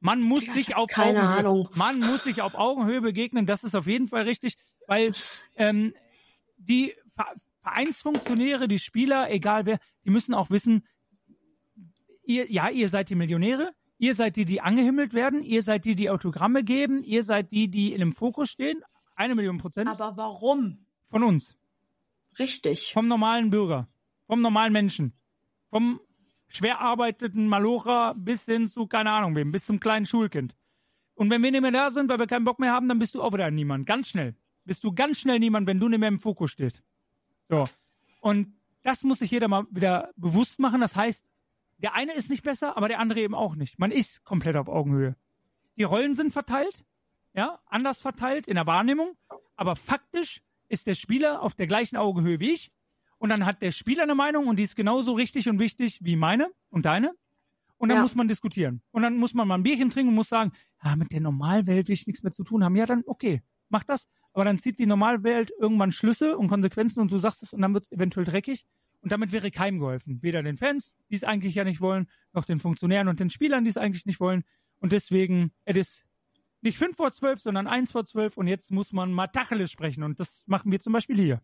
[0.00, 1.68] Man muss ich sich auf keine Augenhöhe, Ahnung.
[1.74, 4.56] man muss sich auf Augenhöhe begegnen, das ist auf jeden Fall richtig,
[4.86, 5.12] weil
[5.56, 5.92] ähm,
[6.56, 10.86] die Ver- Vereinsfunktionäre, die Spieler, egal wer, die müssen auch wissen,
[12.22, 15.94] ihr, ja, ihr seid die Millionäre, ihr seid die, die angehimmelt werden, ihr seid die,
[15.96, 18.80] die Autogramme geben, ihr seid die, die in dem Fokus stehen.
[19.18, 20.86] Eine Million Prozent Aber warum?
[21.10, 21.58] von uns,
[22.38, 22.92] Richtig.
[22.92, 23.88] vom normalen Bürger,
[24.26, 25.12] vom normalen Menschen,
[25.70, 26.00] vom
[26.46, 30.54] schwer arbeitenden Malocher bis hin zu, keine Ahnung wem, bis zum kleinen Schulkind.
[31.14, 33.16] Und wenn wir nicht mehr da sind, weil wir keinen Bock mehr haben, dann bist
[33.16, 33.86] du auch wieder niemand.
[33.86, 34.36] Ganz schnell.
[34.64, 36.82] Bist du ganz schnell niemand, wenn du nicht mehr im Fokus stehst.
[37.48, 37.64] So.
[38.20, 40.80] Und das muss sich jeder mal wieder bewusst machen.
[40.80, 41.24] Das heißt,
[41.78, 43.80] der eine ist nicht besser, aber der andere eben auch nicht.
[43.80, 45.16] Man ist komplett auf Augenhöhe.
[45.76, 46.84] Die Rollen sind verteilt,
[47.34, 49.16] ja, anders verteilt in der Wahrnehmung,
[49.56, 52.70] aber faktisch ist der Spieler auf der gleichen Augenhöhe wie ich.
[53.18, 56.14] Und dann hat der Spieler eine Meinung und die ist genauso richtig und wichtig wie
[56.16, 57.12] meine und deine.
[57.76, 58.02] Und dann Ja.
[58.02, 58.82] muss man diskutieren.
[58.90, 60.52] Und dann muss man mal ein Bierchen trinken und muss sagen,
[60.84, 62.76] ja, mit der Normalwelt will ich nichts mehr zu tun haben.
[62.76, 64.06] Ja, dann okay, mach das.
[64.32, 67.72] Aber dann zieht die Normalwelt irgendwann Schlüsse und Konsequenzen und du sagst es und dann
[67.74, 68.64] wird es eventuell dreckig.
[69.00, 70.22] Und damit wäre keinem geholfen.
[70.22, 73.64] Weder den Fans, die es eigentlich ja nicht wollen, noch den Funktionären und den Spielern,
[73.64, 74.44] die es eigentlich nicht wollen.
[74.80, 76.04] Und deswegen, es ist
[76.60, 80.02] nicht fünf vor zwölf, sondern eins vor zwölf und jetzt muss man mal Tacheles sprechen.
[80.02, 81.42] Und das machen wir zum Beispiel hier.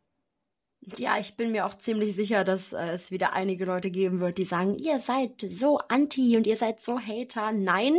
[0.97, 4.39] Ja, ich bin mir auch ziemlich sicher, dass äh, es wieder einige Leute geben wird,
[4.39, 7.53] die sagen, ihr seid so anti und ihr seid so Hater.
[7.53, 7.97] Nein,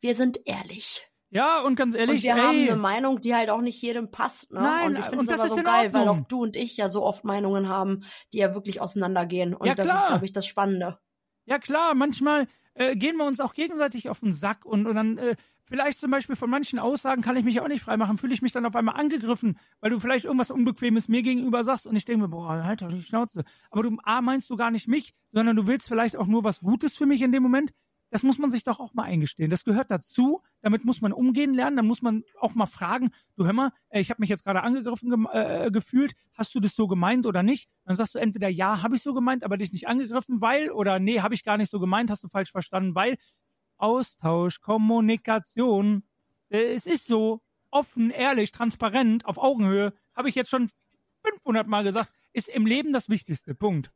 [0.00, 1.02] wir sind ehrlich.
[1.30, 4.10] Ja, und ganz ehrlich, und wir ey, haben eine Meinung, die halt auch nicht jedem
[4.10, 4.52] passt.
[4.52, 4.60] Ne?
[4.60, 6.90] Nein, und ich finde es das aber so geil, weil auch du und ich ja
[6.90, 9.54] so oft Meinungen haben, die ja wirklich auseinandergehen.
[9.54, 10.98] Und Ja, das ist, glaube ich, das Spannende.
[11.46, 15.18] Ja klar, manchmal äh, gehen wir uns auch gegenseitig auf den Sack und, und dann
[15.18, 18.42] äh, vielleicht zum Beispiel von manchen Aussagen kann ich mich auch nicht freimachen, fühle ich
[18.42, 22.04] mich dann auf einmal angegriffen, weil du vielleicht irgendwas Unbequemes mir gegenüber sagst und ich
[22.04, 23.44] denke mir, boah, halt doch die Schnauze.
[23.70, 26.60] Aber du A, meinst du gar nicht mich, sondern du willst vielleicht auch nur was
[26.60, 27.72] Gutes für mich in dem Moment.
[28.12, 29.50] Das muss man sich doch auch mal eingestehen.
[29.50, 30.42] Das gehört dazu.
[30.60, 31.78] Damit muss man umgehen lernen.
[31.78, 34.62] Dann muss man auch mal fragen, du hör mal, äh, ich habe mich jetzt gerade
[34.62, 36.12] angegriffen gem äh, gefühlt.
[36.34, 37.70] Hast du das so gemeint oder nicht?
[37.86, 40.98] Dann sagst du entweder ja, habe ich so gemeint, aber dich nicht angegriffen, weil oder
[40.98, 43.16] nee, habe ich gar nicht so gemeint, hast du falsch verstanden, weil
[43.82, 46.04] Austausch, Kommunikation,
[46.48, 50.70] äh, es ist so offen, ehrlich, transparent, auf Augenhöhe, habe ich jetzt schon
[51.24, 53.54] 500 Mal gesagt, ist im Leben das Wichtigste.
[53.54, 53.90] Punkt.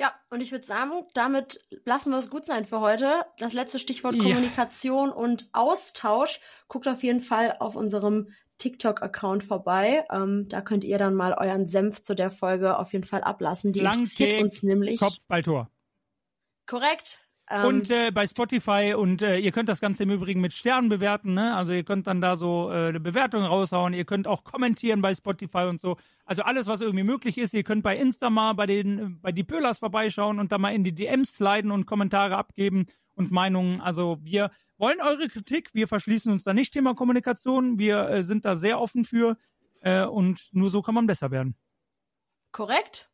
[0.00, 3.24] Ja, und ich würde sagen, damit lassen wir es gut sein für heute.
[3.38, 4.22] Das letzte Stichwort Ja.
[4.22, 6.40] Kommunikation und Austausch.
[6.68, 8.28] Guckt auf jeden Fall auf unserem
[8.58, 10.04] TikTok-Account vorbei.
[10.10, 13.72] Ähm, da könnt ihr dann mal euren Senf zu der Folge auf jeden Fall ablassen.
[13.72, 15.00] Die interessiert Flanke, uns nämlich.
[15.00, 15.68] Kopfballtor.
[16.66, 17.18] Korrekt.
[17.50, 20.90] Ähm, Und äh, bei Spotify und äh, ihr könnt das Ganze im Übrigen mit Sternen
[20.90, 21.56] bewerten, ne?
[21.56, 25.14] Also ihr könnt dann da so äh, eine Bewertung raushauen, ihr könnt auch kommentieren bei
[25.14, 25.96] Spotify und so.
[26.26, 27.54] Also alles, was irgendwie möglich ist.
[27.54, 30.84] Ihr könnt bei Insta mal bei den bei die Pöhlers vorbeischauen und da mal in
[30.84, 33.80] die DMs sliden und Kommentare abgeben und Meinungen.
[33.80, 38.44] Also wir wollen eure Kritik, wir verschließen uns da nicht Thema Kommunikation, wir äh, sind
[38.44, 39.38] da sehr offen für
[39.80, 41.56] äh, und nur so kann man besser werden.
[42.52, 43.10] korrekt?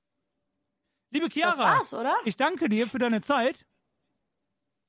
[1.10, 2.16] Liebe Das Chiara, war's, oder?
[2.24, 3.64] ich danke dir für deine Zeit.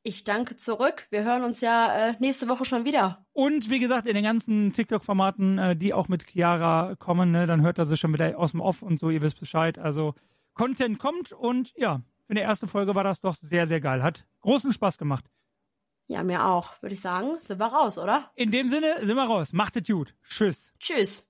[0.07, 1.07] Ich danke zurück.
[1.09, 3.25] Wir hören uns ja äh, nächste Woche schon wieder.
[3.33, 7.63] Und wie gesagt, in den ganzen TikTok-Formaten, äh, die auch mit Chiara kommen, ne, dann
[7.63, 9.79] hört er sich schon wieder aus dem Off und so, ihr wisst Bescheid.
[9.79, 10.13] Also
[10.53, 14.03] Content kommt und ja, für eine erste Folge war das doch sehr, sehr geil.
[14.03, 15.25] Hat großen Spaß gemacht.
[16.05, 17.39] Ja, mir auch, würde ich sagen.
[17.39, 18.29] Sind wir raus, oder?
[18.35, 19.53] In dem Sinne sind wir raus.
[19.53, 20.13] Macht es gut.
[20.23, 20.71] Tschüss.
[20.79, 21.25] Tschüss.